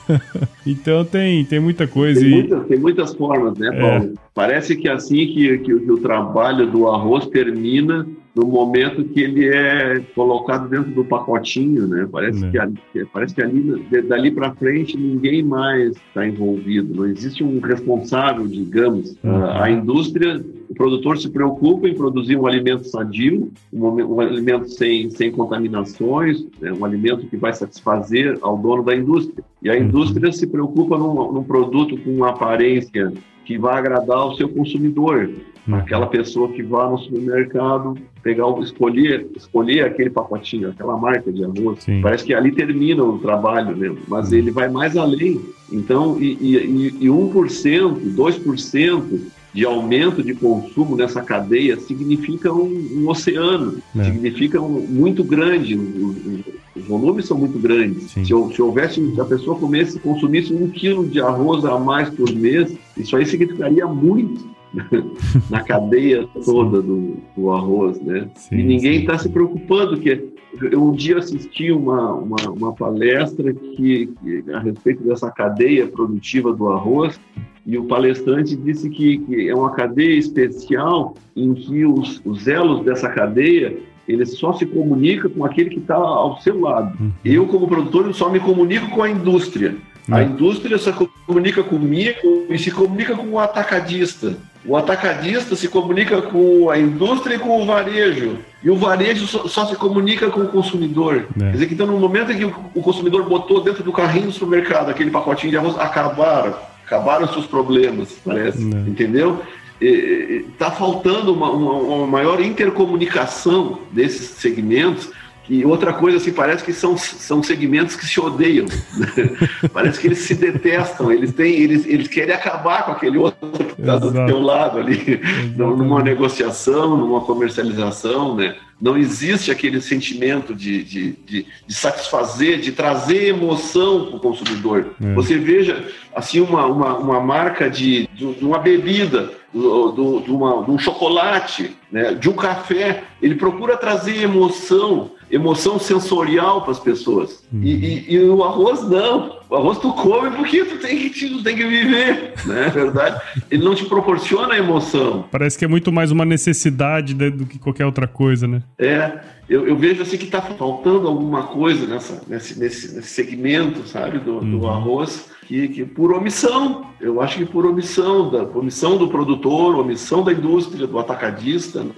então 0.67 1.05
tem, 1.05 1.45
tem 1.45 1.59
muita 1.59 1.87
coisa. 1.87 2.21
Tem, 2.21 2.29
e... 2.29 2.33
muitas, 2.33 2.67
tem 2.67 2.79
muitas 2.79 3.15
formas, 3.15 3.59
né, 3.59 3.71
Paulo? 3.73 4.05
É. 4.05 4.11
Parece 4.35 4.77
que 4.77 4.89
assim 4.89 5.27
que, 5.27 5.59
que, 5.59 5.81
que 5.81 5.91
o 5.91 5.99
trabalho 5.99 6.71
do 6.71 6.89
arroz 6.89 7.27
termina 7.27 8.07
no 8.37 8.47
momento 8.47 9.03
que 9.03 9.21
ele 9.21 9.49
é 9.49 9.99
colocado 10.15 10.69
dentro 10.69 10.91
do 10.91 11.03
pacotinho, 11.03 11.87
né? 11.87 12.07
Parece 12.11 12.45
é. 12.45 12.51
que 12.51 12.59
ali, 12.59 12.77
parece 13.11 13.35
que 13.35 13.43
ali 13.43 13.83
dali 14.03 14.31
para 14.31 14.55
frente 14.55 14.95
ninguém 14.95 15.43
mais 15.43 15.97
está 15.97 16.27
envolvido. 16.27 16.95
Não 16.95 17.07
existe 17.07 17.43
um 17.43 17.59
responsável, 17.61 18.47
digamos. 18.47 19.17
Uhum. 19.25 19.47
A 19.47 19.71
indústria, 19.71 20.45
o 20.66 20.66
produtor 20.77 21.19
se 21.19 21.29
preocupa 21.29 21.89
em 21.89 21.95
produzir 21.95 22.37
um 22.37 22.47
alimento 22.47 22.85
sadio, 22.85 23.51
um, 23.73 23.87
um 23.87 24.21
alimento 24.21 24.69
sem, 24.69 25.11
sem 25.11 25.31
contaminações, 25.33 26.47
né? 26.61 26.73
um 26.73 26.85
alimento 26.85 27.27
que 27.27 27.37
vai 27.37 27.53
satisfazer 27.53 28.39
ao 28.43 28.57
dono 28.57 28.83
da 28.83 28.95
indústria. 28.95 29.45
E 29.63 29.71
a 29.71 29.75
uhum. 29.75 29.81
indústria 29.81 30.31
se 30.33 30.47
preocupa 30.47 30.97
num, 30.99 31.33
num 31.33 31.43
produto 31.43 31.97
com 31.99 32.11
uma 32.11 32.31
aparência 32.31 33.13
que 33.45 33.57
vai 33.57 33.79
agradar 33.79 34.27
o 34.27 34.35
seu 34.35 34.49
consumidor, 34.49 35.31
uhum. 35.67 35.77
aquela 35.77 36.07
pessoa 36.07 36.49
que 36.49 36.63
vai 36.63 36.91
no 36.91 36.99
supermercado 36.99 37.95
pegar, 38.23 38.47
escolher, 38.61 39.27
escolher 39.37 39.85
aquele 39.85 40.11
pacotinho, 40.11 40.71
aquela 40.71 40.97
marca 40.97 41.33
de 41.33 41.45
arroz. 41.45 41.85
Sim. 41.85 42.01
Parece 42.03 42.25
que 42.25 42.35
ali 42.35 42.51
termina 42.51 43.05
o 43.05 43.19
trabalho 43.19 43.77
mesmo, 43.77 43.99
mas 44.09 44.31
uhum. 44.31 44.39
ele 44.39 44.51
vai 44.51 44.69
mais 44.69 44.97
além. 44.97 45.41
Então, 45.73 46.21
e, 46.21 46.37
e, 46.41 46.87
e 47.05 47.09
1%, 47.09 48.15
2% 48.17 49.21
de 49.57 49.65
aumento 49.65 50.23
de 50.23 50.35
consumo 50.35 50.95
nessa 50.95 51.23
cadeia 51.23 51.81
significa 51.81 52.53
um, 52.53 52.91
um 52.95 53.09
oceano, 53.09 53.79
é. 53.99 54.05
significa 54.05 54.61
um, 54.61 54.87
muito 54.87 55.25
grande. 55.25 55.75
os 55.75 56.85
volumes 56.87 57.25
são 57.25 57.39
muito 57.39 57.59
grandes. 57.59 58.11
Se, 58.11 58.23
se, 58.27 58.63
houvesse, 58.63 59.15
se 59.15 59.19
a 59.19 59.25
pessoa 59.25 59.59
comesse, 59.59 59.99
consumisse 59.99 60.53
um 60.53 60.69
quilo 60.69 61.07
de 61.09 61.23
arroz 61.23 61.65
a 61.65 61.79
mais 61.79 62.11
por 62.11 62.31
mês, 62.35 62.77
isso 62.99 63.17
aí 63.17 63.25
significaria 63.25 63.87
muito 63.87 64.56
na 65.51 65.63
cadeia 65.63 66.27
toda 66.45 66.83
do, 66.83 67.17
do 67.37 67.51
arroz, 67.51 68.01
né? 68.01 68.29
Sim, 68.35 68.57
e 68.57 68.63
ninguém 68.63 69.01
está 69.01 69.19
se 69.19 69.29
preocupando 69.29 69.99
que 69.99 70.35
eu 70.71 70.83
um 70.83 70.93
dia 70.93 71.19
assisti 71.19 71.71
uma, 71.71 72.15
uma, 72.15 72.37
uma 72.51 72.73
palestra 72.73 73.53
que, 73.53 74.07
que, 74.07 74.45
a 74.53 74.61
respeito 74.61 75.03
dessa 75.05 75.31
cadeia 75.31 75.87
produtiva 75.87 76.53
do 76.53 76.69
arroz 76.69 77.21
e 77.67 77.77
o 77.77 77.85
palestrante 77.85 78.57
disse 78.57 78.89
que, 78.89 79.19
que 79.19 79.49
é 79.49 79.55
uma 79.55 79.73
cadeia 79.73 80.19
especial 80.19 81.15
em 81.35 81.53
que 81.53 81.85
os, 81.85 82.23
os 82.25 82.47
elos 82.47 82.85
dessa 82.85 83.09
cadeia 83.09 83.77
ele 84.09 84.25
só 84.25 84.53
se 84.53 84.65
comunica 84.65 85.29
com 85.29 85.45
aquele 85.45 85.71
que 85.71 85.81
está 85.81 85.97
ao 85.97 86.41
seu 86.41 86.61
lado. 86.61 86.97
Uhum. 87.01 87.11
Eu, 87.25 87.47
como 87.47 87.67
produtor, 87.67 88.07
eu 88.07 88.15
só 88.15 88.31
me 88.31 88.39
comunico 88.39 88.89
com 88.91 89.03
a 89.03 89.11
indústria. 89.11 89.75
A 90.09 90.19
uhum. 90.19 90.23
indústria 90.31 90.79
se 90.79 90.93
comunica 91.27 91.65
comigo 91.65 92.47
e 92.49 92.57
se 92.57 92.71
comunica 92.71 93.17
com 93.17 93.29
o 93.31 93.39
atacadista. 93.41 94.37
O 94.67 94.77
atacadista 94.77 95.55
se 95.55 95.69
comunica 95.69 96.21
com 96.23 96.69
a 96.71 96.79
indústria 96.79 97.37
e 97.37 97.39
com 97.39 97.63
o 97.63 97.67
varejo. 97.67 98.39
E 98.63 98.71
o 98.71 98.77
varejo 98.77 99.27
só, 99.27 99.47
só 99.47 99.67
se 99.67 99.77
comunica 99.77 100.29
com 100.29 100.41
o 100.41 100.49
consumidor. 100.49 101.27
É. 101.37 101.39
Quer 101.39 101.53
dizer 101.53 101.67
que 101.67 101.75
então, 101.75 101.87
no 101.87 101.99
momento 101.99 102.33
em 102.33 102.39
que 102.39 102.45
o 102.45 102.83
consumidor 102.83 103.29
botou 103.29 103.63
dentro 103.63 103.85
do 103.85 103.93
carrinho 103.93 104.27
do 104.27 104.33
supermercado 104.33 104.91
aquele 104.91 105.11
pacotinho 105.11 105.53
de 105.53 105.57
arroz, 105.57 105.79
acabaram. 105.79 106.55
Acabaram 106.85 107.25
os 107.25 107.33
seus 107.33 107.47
problemas, 107.47 108.17
parece. 108.25 108.59
É. 108.59 108.89
Entendeu? 108.89 109.41
Está 109.81 110.71
faltando 110.71 111.33
uma, 111.33 111.51
uma, 111.51 111.73
uma 111.75 112.07
maior 112.07 112.41
intercomunicação 112.41 113.81
desses 113.93 114.31
segmentos 114.31 115.11
e 115.49 115.65
outra 115.65 115.93
coisa, 115.93 116.17
assim, 116.17 116.33
parece 116.33 116.65
que 116.65 116.73
são, 116.73 116.97
são 116.97 117.43
segmentos 117.43 117.97
que 117.97 118.05
se 118.07 118.21
odeiam. 118.21 118.67
Né? 118.67 119.37
parece 119.73 120.01
que 120.01 120.09
eles 120.09 120.19
se 120.19 120.35
detestam, 120.35 121.13
eles, 121.13 121.33
têm, 121.33 121.55
eles, 121.55 121.87
eles 121.87 122.09
querem 122.09 122.35
acabar 122.35 122.85
com 122.85 122.93
aquele 122.93 123.19
outro 123.19 123.49
que 123.51 123.81
está 123.81 123.97
do 123.97 124.13
seu 124.13 124.41
lado 124.41 124.79
ali, 124.79 125.21
numa 125.57 126.03
negociação, 126.03 126.97
numa 126.97 127.21
comercialização, 127.21 128.35
né? 128.35 128.57
Não 128.79 128.97
existe 128.97 129.51
aquele 129.51 129.81
sentimento 129.81 130.55
de, 130.55 130.83
de, 130.85 131.13
de, 131.25 131.47
de 131.67 131.75
satisfazer, 131.75 132.61
de 132.61 132.73
trazer 132.73 133.29
emoção 133.29 134.07
para 134.07 134.17
o 134.17 134.21
consumidor. 134.21 134.95
É. 135.03 135.15
Você 135.15 135.39
veja, 135.39 135.83
assim, 136.15 136.41
uma, 136.41 136.67
uma, 136.67 136.99
uma 136.99 137.21
marca 137.21 137.71
de, 137.71 138.07
de 138.09 138.45
uma 138.45 138.59
bebida, 138.59 139.31
do, 139.57 140.21
de, 140.21 140.31
uma, 140.31 140.65
de 140.65 140.71
um 140.71 140.79
chocolate, 140.79 141.77
né, 141.91 142.15
de 142.15 142.29
um 142.29 142.35
café, 142.35 143.05
ele 143.23 143.35
procura 143.35 143.77
trazer 143.77 144.23
emoção 144.23 145.11
emoção 145.31 145.79
sensorial 145.79 146.63
para 146.63 146.73
as 146.73 146.79
pessoas. 146.79 147.45
Uhum. 147.53 147.63
E, 147.63 147.73
e, 147.73 148.15
e, 148.15 148.21
o 148.21 148.45
arroz 148.45 148.83
não. 148.89 149.41
O 149.49 149.57
arroz 149.57 149.79
tu 149.79 149.93
come 149.93 150.31
porque 150.37 150.65
tu 150.65 150.79
tem 150.79 150.97
que, 150.99 151.11
tu 151.11 151.43
tem 151.43 151.57
que 151.57 151.67
viver, 151.67 152.35
né? 152.45 152.67
É 152.67 152.71
verdade. 152.71 153.21
Ele 153.51 153.65
não 153.65 153.75
te 153.75 153.85
proporciona 153.85 154.57
emoção. 154.57 155.25
Parece 155.31 155.59
que 155.59 155.65
é 155.65 155.69
muito 155.69 155.93
mais 155.93 156.11
uma 156.11 156.25
necessidade 156.25 157.15
do 157.15 157.47
que 157.47 157.59
qualquer 157.59 157.87
outra 157.87 158.07
coisa, 158.07 158.47
né? 158.47 158.63
É. 158.79 159.21
Eu, 159.49 159.67
eu 159.67 159.77
vejo 159.77 160.03
assim 160.03 160.17
que 160.17 160.25
está 160.25 160.43
faltando 160.43 161.07
alguma 161.07 161.45
coisa 161.45 161.87
nessa, 161.87 162.23
nesse, 162.27 162.59
nesse, 162.59 162.97
nesse 162.97 163.09
segmento, 163.09 163.87
sabe, 163.87 164.19
do, 164.19 164.39
uhum. 164.39 164.59
do 164.59 164.67
arroz. 164.67 165.29
Que, 165.47 165.69
que, 165.69 165.85
por 165.85 166.13
omissão, 166.13 166.87
eu 167.01 167.21
acho 167.21 167.39
que 167.39 167.47
por 167.47 167.65
omissão, 167.65 168.31
da 168.31 168.43
omissão 168.43 168.99
do 168.99 169.07
produtor, 169.07 169.77
omissão 169.77 170.25
da 170.25 170.33
indústria, 170.33 170.87
do 170.87 170.99
atacadista, 170.99 171.85
né? 171.85 171.91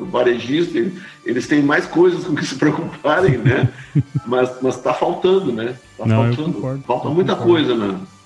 O 0.00 0.06
varejista, 0.06 0.78
eles 1.26 1.46
têm 1.46 1.62
mais 1.62 1.84
coisas 1.84 2.24
com 2.24 2.34
que 2.34 2.44
se 2.46 2.54
preocuparem, 2.54 3.36
né? 3.36 3.68
mas, 4.26 4.50
mas 4.62 4.80
tá 4.80 4.94
faltando, 4.94 5.52
né? 5.52 5.74
Tá 5.98 6.06
Não, 6.06 6.24
faltando. 6.24 6.54
concordo, 6.54 6.82
Falta 6.84 7.08
muita 7.10 7.36
concordo. 7.36 7.66
coisa 7.66 7.74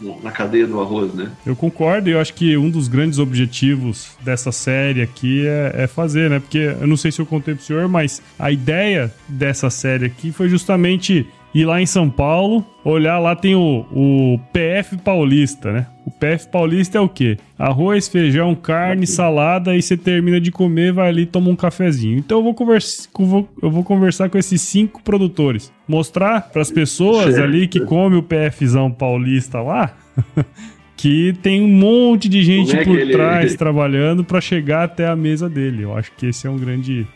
na, 0.00 0.14
na 0.22 0.30
cadeia 0.30 0.66
do 0.68 0.80
arroz, 0.80 1.12
né? 1.12 1.32
Eu 1.44 1.56
concordo 1.56 2.08
e 2.08 2.12
eu 2.12 2.20
acho 2.20 2.32
que 2.34 2.56
um 2.56 2.70
dos 2.70 2.86
grandes 2.86 3.18
objetivos 3.18 4.12
dessa 4.20 4.52
série 4.52 5.02
aqui 5.02 5.44
é, 5.44 5.72
é, 5.78 5.86
fazer, 5.88 6.30
né? 6.30 6.38
Porque 6.38 6.76
eu 6.80 6.86
não 6.86 6.96
sei 6.96 7.10
se 7.10 7.20
eu 7.20 7.26
contei 7.26 7.56
pro 7.56 7.64
senhor, 7.64 7.88
mas 7.88 8.22
a 8.38 8.52
ideia 8.52 9.12
dessa 9.28 9.68
série 9.68 10.06
aqui 10.06 10.30
foi 10.30 10.48
justamente 10.48 11.26
ir 11.54 11.64
lá 11.64 11.80
em 11.82 11.86
São 11.86 12.08
Paulo, 12.08 12.64
olhar 12.84 13.18
lá 13.18 13.36
tem 13.36 13.54
o, 13.54 13.84
o 13.92 14.40
PF 14.52 14.96
Paulista, 14.98 15.72
né? 15.72 15.86
O 16.04 16.10
PF 16.10 16.48
Paulista 16.48 16.98
é 16.98 17.00
o 17.00 17.08
quê? 17.08 17.36
Arroz, 17.58 18.08
feijão, 18.08 18.54
carne, 18.54 19.06
salada 19.06 19.76
e 19.76 19.80
você 19.82 19.96
termina 19.96 20.40
de 20.40 20.50
comer, 20.50 20.92
vai 20.92 21.08
ali 21.08 21.22
e 21.22 21.26
toma 21.26 21.48
um 21.50 21.54
cafezinho. 21.56 22.18
Então 22.18 22.38
eu 22.38 22.44
vou, 22.44 22.54
conversa, 22.54 23.08
eu 23.62 23.70
vou 23.70 23.84
conversar 23.84 24.28
com 24.28 24.36
esses 24.38 24.60
cinco 24.62 25.00
produtores, 25.02 25.72
mostrar 25.86 26.50
para 26.50 26.60
as 26.62 26.70
pessoas 26.70 27.38
ali 27.38 27.68
que 27.68 27.80
come 27.80 28.16
o 28.16 28.22
PFzão 28.22 28.90
paulista 28.90 29.60
lá 29.60 29.94
que 30.96 31.34
tem 31.42 31.60
um 31.62 31.68
monte 31.68 32.28
de 32.28 32.42
gente 32.42 32.76
é 32.76 32.84
por 32.84 32.98
ele- 32.98 33.12
trás 33.12 33.54
trabalhando 33.56 34.22
para 34.24 34.40
chegar 34.40 34.84
até 34.84 35.06
a 35.06 35.16
mesa 35.16 35.48
dele. 35.48 35.82
Eu 35.82 35.96
acho 35.96 36.12
que 36.16 36.26
esse 36.26 36.46
é 36.46 36.50
um 36.50 36.56
grande. 36.58 37.06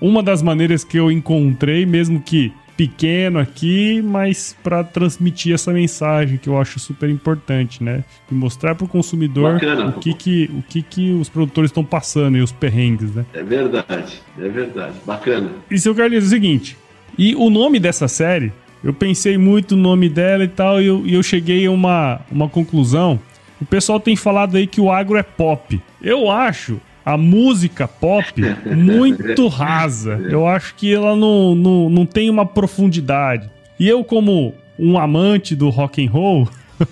uma 0.00 0.22
das 0.22 0.42
maneiras 0.42 0.82
que 0.84 0.98
eu 0.98 1.10
encontrei, 1.10 1.84
mesmo 1.84 2.20
que 2.20 2.52
pequeno 2.82 3.38
aqui, 3.38 4.02
mas 4.02 4.56
para 4.60 4.82
transmitir 4.82 5.54
essa 5.54 5.72
mensagem 5.72 6.36
que 6.36 6.48
eu 6.48 6.58
acho 6.58 6.80
super 6.80 7.08
importante, 7.08 7.82
né? 7.82 8.02
E 8.28 8.34
mostrar 8.34 8.74
para 8.74 8.84
o 8.84 8.88
consumidor 8.88 9.52
Bacana. 9.52 9.86
o 9.86 10.00
que 10.00 10.12
que, 10.12 10.50
o 10.52 10.62
que 10.62 10.82
que 10.82 11.12
os 11.12 11.28
produtores 11.28 11.70
estão 11.70 11.84
passando 11.84 12.36
e 12.36 12.42
os 12.42 12.50
perrengues, 12.50 13.14
né? 13.14 13.24
É 13.32 13.42
verdade, 13.44 14.20
é 14.36 14.48
verdade. 14.48 14.94
Bacana. 15.06 15.50
E 15.70 15.78
seu 15.78 15.94
Carlinhos, 15.94 16.24
é 16.24 16.26
o 16.26 16.30
seguinte. 16.30 16.76
E 17.16 17.36
o 17.36 17.48
nome 17.50 17.78
dessa 17.78 18.08
série, 18.08 18.52
eu 18.82 18.92
pensei 18.92 19.38
muito 19.38 19.76
no 19.76 19.82
nome 19.82 20.08
dela 20.08 20.42
e 20.42 20.48
tal, 20.48 20.82
e 20.82 20.86
eu, 20.86 21.06
e 21.06 21.14
eu 21.14 21.22
cheguei 21.22 21.64
a 21.66 21.70
uma, 21.70 22.20
uma 22.32 22.48
conclusão. 22.48 23.20
O 23.60 23.64
pessoal 23.64 24.00
tem 24.00 24.16
falado 24.16 24.56
aí 24.56 24.66
que 24.66 24.80
o 24.80 24.90
agro 24.90 25.16
é 25.16 25.22
pop. 25.22 25.80
Eu 26.02 26.28
acho 26.28 26.80
a 27.04 27.16
música 27.16 27.86
pop 27.86 28.40
muito 28.66 29.48
rasa. 29.48 30.20
Eu 30.28 30.46
acho 30.46 30.74
que 30.74 30.92
ela 30.92 31.16
não, 31.16 31.54
não, 31.54 31.90
não 31.90 32.06
tem 32.06 32.30
uma 32.30 32.46
profundidade. 32.46 33.50
E 33.78 33.88
eu, 33.88 34.04
como 34.04 34.54
um 34.78 34.98
amante 34.98 35.54
do 35.54 35.68
rock 35.70 36.04
and 36.04 36.10
roll, 36.10 36.48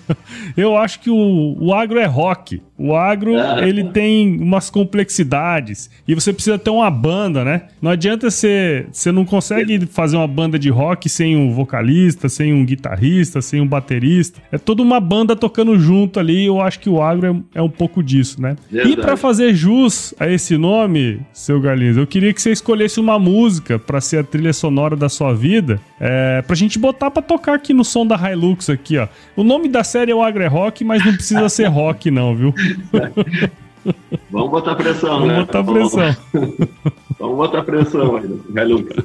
eu 0.55 0.77
acho 0.77 0.99
que 0.99 1.09
o, 1.09 1.55
o 1.59 1.73
agro 1.73 1.99
é 1.99 2.05
rock. 2.05 2.61
O 2.83 2.95
agro, 2.95 3.37
Ah. 3.37 3.59
ele 3.67 3.83
tem 3.85 4.37
umas 4.41 4.69
complexidades. 4.69 5.89
E 6.07 6.15
você 6.15 6.31
precisa 6.33 6.57
ter 6.57 6.69
uma 6.69 6.89
banda, 6.89 7.43
né? 7.43 7.63
Não 7.81 7.91
adianta 7.91 8.29
você. 8.29 8.85
Você 8.91 9.11
não 9.11 9.25
consegue 9.25 9.85
fazer 9.87 10.17
uma 10.17 10.27
banda 10.27 10.57
de 10.57 10.69
rock 10.69 11.07
sem 11.09 11.35
um 11.35 11.51
vocalista, 11.51 12.29
sem 12.29 12.53
um 12.53 12.65
guitarrista, 12.65 13.41
sem 13.41 13.61
um 13.61 13.67
baterista. 13.67 14.41
É 14.51 14.57
toda 14.57 14.81
uma 14.81 14.99
banda 14.99 15.35
tocando 15.35 15.77
junto 15.79 16.19
ali. 16.19 16.45
Eu 16.45 16.61
acho 16.61 16.79
que 16.79 16.89
o 16.89 17.01
agro 17.01 17.43
é, 17.53 17.59
é 17.59 17.61
um 17.61 17.69
pouco 17.69 18.01
disso, 18.03 18.41
né? 18.41 18.55
E 18.71 18.75
Verdade. 18.75 18.97
pra 18.97 19.17
fazer 19.17 19.53
jus 19.53 20.13
a 20.19 20.27
esse 20.29 20.57
nome, 20.57 21.19
seu 21.33 21.59
Garlinhos, 21.59 21.97
eu 21.97 22.07
queria 22.07 22.33
que 22.33 22.41
você 22.41 22.51
escolhesse 22.51 22.99
uma 22.99 23.19
música 23.19 23.77
pra 23.77 24.01
ser 24.01 24.17
a 24.19 24.23
trilha 24.23 24.53
sonora 24.53 24.95
da 24.95 25.09
sua 25.09 25.33
vida, 25.33 25.79
é, 25.99 26.41
pra 26.41 26.55
gente 26.55 26.79
botar 26.79 27.11
pra 27.11 27.21
tocar 27.21 27.53
aqui 27.55 27.73
no 27.73 27.83
som 27.83 28.05
da 28.05 28.15
Hilux 28.15 28.69
aqui, 28.69 28.97
ó. 28.97 29.07
O 29.35 29.43
nome 29.43 29.67
da 29.69 29.83
série 29.83 30.11
é 30.11 30.15
o 30.15 30.23
Agro 30.23 30.43
é 30.43 30.47
Rock, 30.47 30.83
mas 30.83 31.05
não 31.05 31.13
precisa 31.13 31.47
ser 31.49 31.65
rock 31.67 32.09
não, 32.09 32.35
viu? 32.35 32.53
Vamos 34.29 34.51
botar 34.51 34.75
pressão, 34.75 35.19
Vamos 35.19 35.27
né? 35.29 35.39
botar 35.39 35.63
pressão. 35.63 36.15
Vamos 37.19 37.35
botar 37.37 37.63
pressão 37.63 38.15
aí, 38.17 38.23
Hilux. 38.63 38.95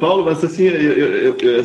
Paulo, 0.00 0.24
mas 0.24 0.42
assim, 0.44 0.64
eu, 0.64 0.72
eu, 0.72 1.36
eu, 1.38 1.64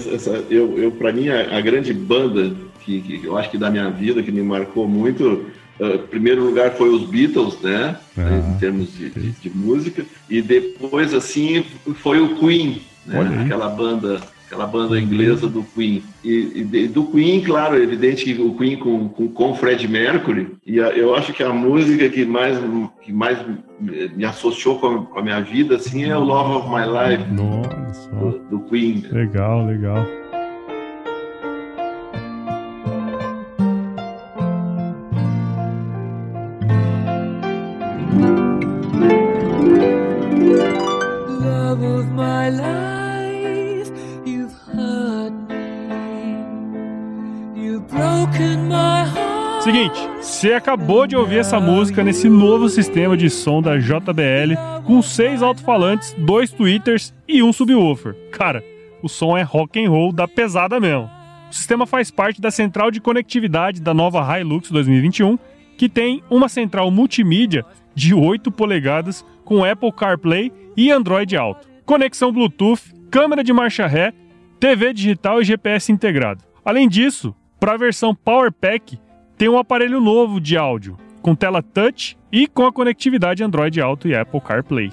eu, 0.50 0.80
eu 0.80 0.92
para 0.92 1.12
mim, 1.12 1.30
a, 1.30 1.58
a 1.58 1.62
grande 1.62 1.94
banda 1.94 2.54
que, 2.82 3.02
que 3.02 3.26
eu 3.26 3.38
acho 3.38 3.50
que 3.52 3.58
da 3.58 3.70
minha 3.70 3.90
vida, 3.90 4.24
que 4.24 4.32
me 4.32 4.42
marcou 4.42 4.88
muito, 4.88 5.46
em 5.80 5.98
primeiro 6.08 6.44
lugar 6.44 6.72
foi 6.72 6.90
os 6.90 7.04
Beatles, 7.04 7.60
né? 7.62 7.96
Ah, 8.18 8.54
em 8.56 8.60
termos 8.60 8.92
de, 8.98 9.10
de- 9.10 9.32
de 9.32 9.50
música. 9.50 10.06
E 10.30 10.42
depois, 10.42 11.14
assim, 11.14 11.64
foi 11.96 12.20
o 12.20 12.38
Queen, 12.38 12.82
né? 13.06 13.42
Aquela 13.46 13.70
banda 13.70 14.20
aquela 14.50 14.66
banda 14.66 15.00
inglesa 15.00 15.48
do 15.48 15.64
Queen. 15.64 16.02
E, 16.24 16.66
e 16.74 16.88
do 16.88 17.06
Queen, 17.06 17.42
claro, 17.42 17.76
é 17.78 17.84
evidente 17.84 18.26
que 18.26 18.42
o 18.42 18.56
Queen 18.56 18.78
com, 18.78 19.08
com, 19.10 19.28
com 19.28 19.54
Fred 19.54 19.88
Mercury, 19.88 20.56
e 20.66 20.80
a- 20.82 20.90
eu 20.90 21.14
acho 21.16 21.32
que 21.34 21.44
a 21.44 21.54
música 21.54 22.10
que 22.10 22.26
mais, 22.26 22.58
que 23.04 23.14
mais 23.14 23.38
me 23.48 23.58
me 24.16 24.26
associou 24.26 24.78
com 24.80 24.88
a, 24.88 25.06
com 25.06 25.20
a 25.20 25.22
minha 25.22 25.40
vida, 25.40 25.76
assim, 25.78 26.04
é 26.04 26.18
o 26.18 26.22
Love 26.22 26.56
of 26.56 26.68
My 26.68 26.84
Life, 26.86 27.32
Nossa, 27.32 28.10
do, 28.10 28.40
do 28.50 28.60
Queen. 28.70 29.06
legal, 29.12 29.66
legal. 29.66 30.06
love 41.46 41.84
of 41.84 42.08
my 42.12 42.50
life, 42.50 42.99
Seguinte, 49.62 50.00
você 50.22 50.54
acabou 50.54 51.06
de 51.06 51.16
ouvir 51.16 51.40
essa 51.40 51.60
música 51.60 52.04
nesse 52.04 52.30
novo 52.30 52.70
sistema 52.70 53.18
de 53.18 53.30
som 53.30 53.62
da 53.62 53.78
JBL, 53.78 54.56
com 54.86 55.02
seis 55.02 55.42
alto-falantes, 55.42 56.16
dois 56.18 56.50
tweeters 56.50 57.14
e 57.28 57.44
um 57.44 57.52
subwoofer. 57.52 58.16
Cara, 58.32 58.64
o 59.04 59.10
som 59.10 59.38
é 59.38 59.42
rock 59.42 59.84
and 59.84 59.90
roll 59.90 60.12
da 60.12 60.28
pesada 60.28 60.80
mesmo. 60.80 61.10
O 61.50 61.54
sistema 61.54 61.86
faz 61.86 62.10
parte 62.10 62.40
da 62.40 62.50
central 62.52 62.90
de 62.90 63.02
conectividade 63.02 63.82
da 63.82 63.94
nova 63.94 64.40
Hilux 64.40 64.72
2021, 64.72 65.38
que 65.78 65.90
tem 65.90 66.24
uma 66.30 66.48
central 66.48 66.90
multimídia 66.90 67.66
de 67.94 68.14
8 68.14 68.52
polegadas 68.52 69.26
com 69.44 69.64
Apple 69.64 69.92
CarPlay 69.92 70.52
e 70.78 70.92
Android 70.92 71.36
Auto. 71.36 71.68
Conexão 71.86 72.32
Bluetooth, 72.32 72.94
câmera 73.12 73.44
de 73.44 73.52
marcha 73.52 73.88
ré, 73.88 74.14
TV 74.60 74.94
digital 74.94 75.42
e 75.42 75.46
GPS 75.46 75.92
integrado. 75.92 76.44
Além 76.64 76.88
disso, 76.88 77.36
para 77.60 77.74
a 77.74 77.78
versão 77.78 78.16
Power 78.16 78.52
Pack, 78.52 78.98
tem 79.38 79.50
um 79.50 79.58
aparelho 79.58 80.00
novo 80.00 80.40
de 80.40 80.58
áudio, 80.58 80.98
com 81.22 81.36
tela 81.36 81.62
touch 81.62 82.18
e 82.32 82.48
com 82.48 82.66
a 82.66 82.72
conectividade 82.72 83.44
Android 83.44 83.80
Auto 83.82 84.08
e 84.08 84.16
Apple 84.16 84.42
CarPlay. 84.42 84.92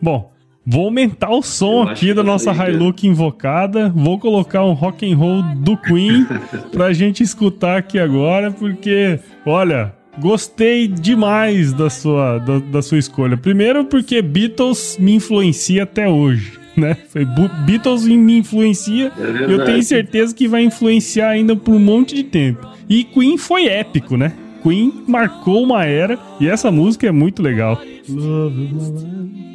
Bom, 0.00 0.30
vou 0.66 0.86
aumentar 0.86 1.30
o 1.30 1.42
som 1.42 1.82
aqui 1.82 2.12
da 2.12 2.22
nossa 2.22 2.50
aí, 2.50 2.72
Hilux 2.72 3.04
invocada, 3.04 3.88
vou 3.88 4.18
colocar 4.18 4.64
um 4.64 4.72
rock 4.72 5.10
and 5.10 5.16
roll 5.16 5.42
do 5.56 5.76
Queen 5.76 6.26
pra 6.72 6.92
gente 6.92 7.22
escutar 7.22 7.78
aqui 7.78 7.98
agora, 7.98 8.50
porque, 8.50 9.18
olha, 9.46 9.94
gostei 10.18 10.86
demais 10.88 11.72
da 11.72 11.88
sua, 11.88 12.38
da, 12.38 12.58
da 12.58 12.82
sua 12.82 12.98
escolha. 12.98 13.36
Primeiro 13.36 13.84
porque 13.84 14.20
Beatles 14.20 14.98
me 14.98 15.14
influencia 15.14 15.84
até 15.84 16.08
hoje. 16.08 16.63
Né? 16.76 16.96
Foi 17.08 17.24
Beatles 17.24 18.04
me 18.04 18.38
influencia 18.38 19.12
É 19.16 19.44
eu 19.44 19.64
tenho 19.64 19.82
certeza 19.82 20.34
que 20.34 20.48
vai 20.48 20.64
influenciar 20.64 21.28
ainda 21.28 21.54
por 21.54 21.72
um 21.72 21.78
monte 21.78 22.14
de 22.14 22.24
tempo. 22.24 22.66
E 22.88 23.04
Queen 23.04 23.38
foi 23.38 23.66
épico, 23.66 24.16
né? 24.16 24.32
Queen 24.62 25.04
marcou 25.06 25.62
uma 25.62 25.84
era 25.84 26.18
e 26.40 26.48
essa 26.48 26.70
música 26.70 27.06
é 27.06 27.12
muito 27.12 27.42
legal. 27.42 27.80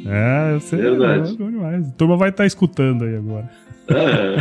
É, 0.06 0.54
eu 0.54 0.60
sei. 0.60 0.78
Verdade. 0.80 1.32
É 1.32 1.36
demais. 1.36 1.88
A 1.88 1.90
turma 1.92 2.16
vai 2.16 2.30
estar 2.30 2.46
escutando 2.46 3.04
aí 3.04 3.16
agora. 3.16 3.50
É. 3.88 4.36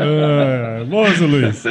É, 0.80 0.84
bom, 0.84 1.04
Zé 1.06 1.26
Luiz. 1.26 1.64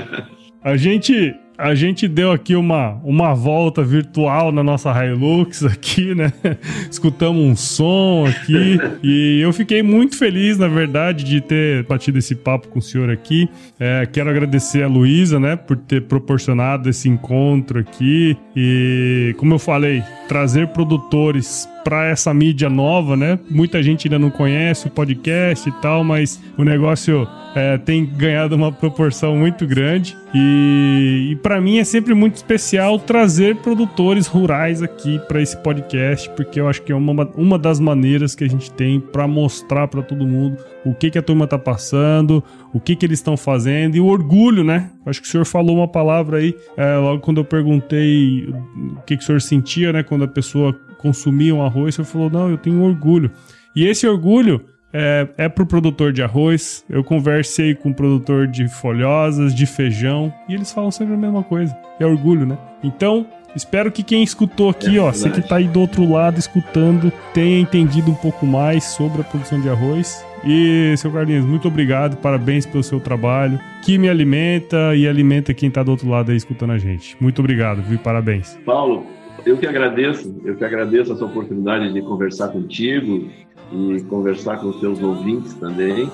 A 0.63 0.75
gente, 0.77 1.35
a 1.57 1.73
gente 1.73 2.07
deu 2.07 2.31
aqui 2.31 2.55
uma, 2.55 2.99
uma 3.03 3.33
volta 3.33 3.83
virtual 3.83 4.51
na 4.51 4.63
nossa 4.63 4.91
Hilux 4.91 5.65
aqui, 5.65 6.13
né? 6.13 6.31
Escutamos 6.89 7.43
um 7.43 7.55
som 7.55 8.25
aqui 8.27 8.79
e 9.01 9.39
eu 9.41 9.51
fiquei 9.51 9.81
muito 9.81 10.17
feliz, 10.17 10.57
na 10.57 10.67
verdade, 10.67 11.23
de 11.23 11.41
ter 11.41 11.83
batido 11.83 12.19
esse 12.19 12.35
papo 12.35 12.67
com 12.67 12.77
o 12.77 12.81
senhor 12.81 13.09
aqui. 13.09 13.49
É, 13.79 14.05
quero 14.05 14.29
agradecer 14.29 14.83
a 14.83 14.87
Luísa, 14.87 15.39
né, 15.39 15.55
por 15.55 15.77
ter 15.77 16.03
proporcionado 16.03 16.89
esse 16.89 17.09
encontro 17.09 17.79
aqui 17.79 18.37
e, 18.55 19.33
como 19.37 19.53
eu 19.53 19.59
falei, 19.59 20.03
trazer 20.27 20.67
produtores 20.67 21.67
para 21.83 22.07
essa 22.07 22.33
mídia 22.33 22.69
nova, 22.69 23.15
né? 23.15 23.39
Muita 23.49 23.81
gente 23.81 24.07
ainda 24.07 24.19
não 24.19 24.29
conhece 24.29 24.87
o 24.87 24.91
podcast 24.91 25.67
e 25.67 25.71
tal, 25.81 26.03
mas 26.03 26.41
o 26.57 26.63
negócio 26.63 27.27
é, 27.55 27.77
tem 27.77 28.05
ganhado 28.05 28.55
uma 28.55 28.71
proporção 28.71 29.35
muito 29.37 29.65
grande 29.65 30.15
e, 30.33 31.29
e 31.31 31.35
para 31.37 31.61
mim 31.61 31.79
é 31.79 31.83
sempre 31.83 32.13
muito 32.13 32.35
especial 32.35 32.99
trazer 32.99 33.55
produtores 33.57 34.27
rurais 34.27 34.83
aqui 34.83 35.19
para 35.27 35.41
esse 35.41 35.55
podcast, 35.57 36.29
porque 36.31 36.59
eu 36.59 36.67
acho 36.67 36.81
que 36.81 36.91
é 36.91 36.95
uma, 36.95 37.27
uma 37.35 37.57
das 37.57 37.79
maneiras 37.79 38.35
que 38.35 38.43
a 38.43 38.49
gente 38.49 38.69
tem 38.71 38.99
para 38.99 39.27
mostrar 39.27 39.87
para 39.87 40.01
todo 40.01 40.27
mundo 40.27 40.57
o 40.89 40.95
que, 40.95 41.09
que 41.11 41.17
a 41.17 41.21
turma 41.21 41.47
tá 41.47 41.57
passando, 41.57 42.43
o 42.73 42.79
que, 42.79 42.95
que 42.95 43.05
eles 43.05 43.19
estão 43.19 43.35
fazendo 43.35 43.95
e 43.95 43.99
o 43.99 44.05
orgulho, 44.05 44.63
né? 44.63 44.89
Acho 45.05 45.21
que 45.21 45.27
o 45.27 45.31
senhor 45.31 45.45
falou 45.45 45.77
uma 45.77 45.87
palavra 45.87 46.37
aí, 46.37 46.55
é, 46.75 46.95
logo 46.97 47.21
quando 47.21 47.37
eu 47.37 47.45
perguntei 47.45 48.47
o 48.95 49.01
que, 49.05 49.17
que 49.17 49.23
o 49.23 49.25
senhor 49.25 49.41
sentia, 49.41 49.91
né? 49.93 50.03
Quando 50.03 50.23
a 50.23 50.27
pessoa 50.27 50.73
consumiam 50.99 51.63
arroz, 51.63 51.95
você 51.95 52.03
falou, 52.03 52.29
não, 52.29 52.49
eu 52.49 52.57
tenho 52.57 52.81
orgulho. 52.81 53.31
E 53.75 53.85
esse 53.85 54.07
orgulho 54.07 54.61
é, 54.91 55.27
é 55.37 55.49
pro 55.49 55.65
produtor 55.65 56.11
de 56.11 56.23
arroz. 56.23 56.83
Eu 56.89 57.03
conversei 57.03 57.75
com 57.75 57.89
o 57.89 57.93
produtor 57.93 58.47
de 58.47 58.67
folhosas, 58.67 59.53
de 59.53 59.65
feijão, 59.65 60.33
e 60.49 60.53
eles 60.53 60.71
falam 60.71 60.91
sempre 60.91 61.13
a 61.13 61.17
mesma 61.17 61.43
coisa. 61.43 61.75
É 61.99 62.05
orgulho, 62.05 62.45
né? 62.45 62.57
Então, 62.83 63.27
espero 63.55 63.91
que 63.91 64.01
quem 64.03 64.23
escutou 64.23 64.69
aqui, 64.69 64.97
É 64.97 65.01
ó, 65.01 65.11
você 65.11 65.23
que 65.29 65.41
verdade. 65.41 65.49
tá 65.49 65.55
aí 65.57 65.67
do 65.67 65.79
outro 65.79 66.09
lado 66.11 66.39
escutando, 66.39 67.11
tenha 67.33 67.59
entendido 67.59 68.09
um 68.11 68.15
pouco 68.15 68.45
mais 68.45 68.83
sobre 68.85 69.21
a 69.21 69.23
produção 69.23 69.59
de 69.61 69.69
arroz. 69.69 70.25
E, 70.45 70.95
seu 70.97 71.11
Carlinhos, 71.11 71.45
muito 71.45 71.67
obrigado, 71.67 72.17
parabéns 72.17 72.65
pelo 72.65 72.83
seu 72.83 72.99
trabalho, 72.99 73.59
que 73.83 73.97
me 73.97 74.07
alimenta 74.07 74.95
e 74.95 75.07
alimenta 75.07 75.53
quem 75.53 75.69
tá 75.69 75.83
do 75.83 75.91
outro 75.91 76.07
lado 76.09 76.31
aí 76.31 76.37
escutando 76.37 76.71
a 76.71 76.77
gente. 76.77 77.17
Muito 77.19 77.39
obrigado, 77.39 77.81
viu? 77.81 77.97
Parabéns. 77.99 78.57
Paulo, 78.65 79.05
eu 79.45 79.57
que 79.57 79.65
agradeço, 79.67 80.33
eu 80.45 80.55
que 80.55 80.63
agradeço 80.63 81.11
essa 81.13 81.25
oportunidade 81.25 81.91
de 81.93 82.01
conversar 82.01 82.49
contigo 82.49 83.27
e 83.73 84.01
conversar 84.03 84.57
com 84.57 84.67
os 84.69 84.79
teus 84.79 85.01
ouvintes 85.01 85.53
também. 85.55 86.05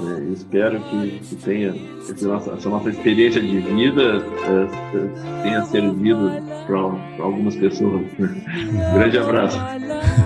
né? 0.00 0.28
Espero 0.32 0.80
que, 0.80 1.18
que 1.28 1.36
tenha 1.36 1.74
nossa- 2.22 2.52
essa 2.52 2.68
nossa 2.68 2.88
experiência 2.90 3.40
de 3.40 3.58
vida 3.58 4.24
eh, 4.46 5.42
tenha 5.42 5.62
servido 5.62 6.30
para 6.66 6.78
algumas 7.24 7.54
pessoas. 7.56 8.02
Grande 8.94 9.18
abraço. 9.18 9.58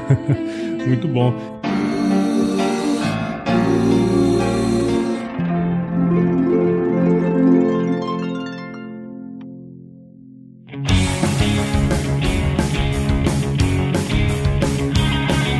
Muito 0.86 1.08
bom. 1.08 1.61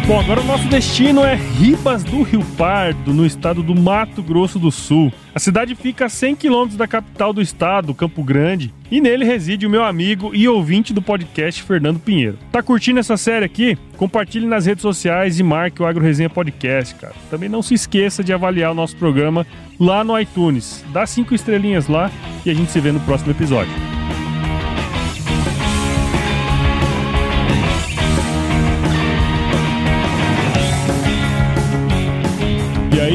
Bom, 0.05 0.19
agora 0.19 0.41
o 0.41 0.45
nosso 0.45 0.67
destino 0.67 1.25
é 1.25 1.37
Ribas 1.37 2.03
do 2.03 2.23
Rio 2.23 2.45
Pardo, 2.59 3.15
no 3.15 3.25
estado 3.25 3.63
do 3.63 3.73
Mato 3.73 4.21
Grosso 4.21 4.59
do 4.59 4.71
Sul. 4.71 5.13
A 5.33 5.39
cidade 5.39 5.77
fica 5.77 6.07
a 6.07 6.09
100 6.09 6.35
quilômetros 6.35 6.77
da 6.77 6.89
capital 6.89 7.33
do 7.33 7.41
estado, 7.41 7.95
Campo 7.95 8.23
Grande, 8.25 8.75
e 8.91 9.01
nele 9.01 9.25
reside 9.25 9.65
o 9.65 9.71
meu 9.71 9.85
amigo 9.85 10.35
e 10.35 10.49
ouvinte 10.49 10.93
do 10.93 11.01
podcast 11.01 11.63
Fernando 11.63 12.01
Pinheiro. 12.01 12.37
Tá 12.51 12.63
curtindo 12.63 12.99
essa 12.99 13.17
série 13.17 13.45
aqui? 13.45 13.79
Compartilhe 13.97 14.47
nas 14.47 14.67
redes 14.67 14.83
sociais 14.83 15.39
e 15.39 15.43
marque 15.43 15.81
o 15.81 15.87
Agro 15.87 16.03
Resenha 16.03 16.29
Podcast, 16.29 16.97
cara. 16.97 17.15
Também 17.31 17.49
não 17.49 17.63
se 17.63 17.73
esqueça 17.73 18.25
de 18.25 18.33
avaliar 18.33 18.73
o 18.73 18.75
nosso 18.75 18.97
programa 18.97 19.47
lá 19.79 20.03
no 20.03 20.19
iTunes. 20.19 20.85
Dá 20.93 21.07
cinco 21.07 21.33
estrelinhas 21.33 21.87
lá 21.87 22.11
e 22.45 22.51
a 22.51 22.55
gente 22.55 22.73
se 22.73 22.81
vê 22.81 22.91
no 22.91 23.01
próximo 23.01 23.31
episódio. 23.31 24.02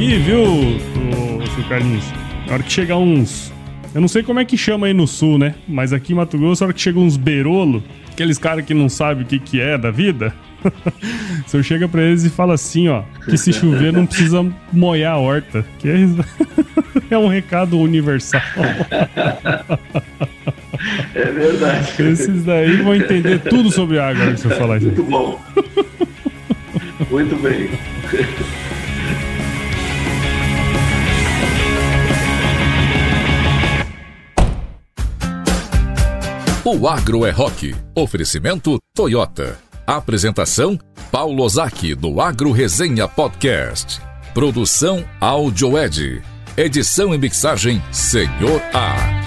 Aí, 0.08 0.20
viu, 0.20 0.80
seu 1.54 1.64
Carlinhos? 1.68 2.06
Na 2.48 2.54
hora 2.54 2.64
que 2.64 2.72
chegar 2.72 2.98
uns. 2.98 3.52
Eu 3.94 4.00
não 4.00 4.08
sei 4.08 4.24
como 4.24 4.40
é 4.40 4.46
que 4.46 4.58
chama 4.58 4.88
aí 4.88 4.94
no 4.94 5.06
sul, 5.06 5.38
né? 5.38 5.56
Mas 5.68 5.92
aqui 5.92 6.14
em 6.14 6.16
Mato 6.16 6.38
Grosso, 6.38 6.64
na 6.64 6.68
hora 6.68 6.74
que 6.74 6.82
chega 6.82 7.00
uns 7.00 7.18
berolo, 7.18 7.84
aqueles 8.12 8.38
caras 8.38 8.64
que 8.64 8.74
não 8.74 8.88
sabem 8.88 9.24
o 9.24 9.28
que, 9.28 9.40
que 9.40 9.60
é 9.60 9.78
da 9.78 9.92
vida. 9.92 10.34
o 11.46 11.50
senhor 11.50 11.64
chega 11.64 11.88
pra 11.90 12.02
eles 12.02 12.24
e 12.24 12.30
fala 12.30 12.54
assim, 12.54 12.88
ó, 12.88 13.04
que 13.26 13.38
se 13.38 13.52
chover 13.52 13.92
não 13.92 14.06
precisa 14.06 14.46
molhar 14.72 15.14
a 15.14 15.18
horta. 15.18 15.66
Que 15.80 15.90
é, 15.90 15.96
é 17.12 17.18
um 17.18 17.28
recado 17.28 17.78
universal. 17.78 18.42
É 21.16 21.26
verdade. 21.26 22.02
Esses 22.02 22.44
daí 22.44 22.78
vão 22.78 22.96
entender 22.96 23.40
tudo 23.40 23.72
sobre 23.72 24.00
água 24.00 24.32
que 24.32 24.40
você 24.40 24.50
falar 24.52 24.78
isso. 24.78 24.86
Muito 24.86 25.04
bom. 25.04 25.42
Muito 27.10 27.36
bem. 27.38 27.70
O 36.70 36.86
Agro 36.86 37.26
é 37.26 37.32
Rock. 37.32 37.74
Oferecimento 37.96 38.78
Toyota. 38.94 39.58
Apresentação 39.88 40.78
Paulo 41.10 41.44
Ozaki 41.44 41.96
do 41.96 42.20
Agro 42.20 42.52
Resenha 42.52 43.08
Podcast. 43.08 44.02
Produção 44.34 45.02
Áudio 45.22 45.78
Ed. 45.78 46.22
Edição 46.58 47.16
e 47.16 47.18
mixagem 47.18 47.82
Senhor 47.90 48.62
A. 48.74 49.27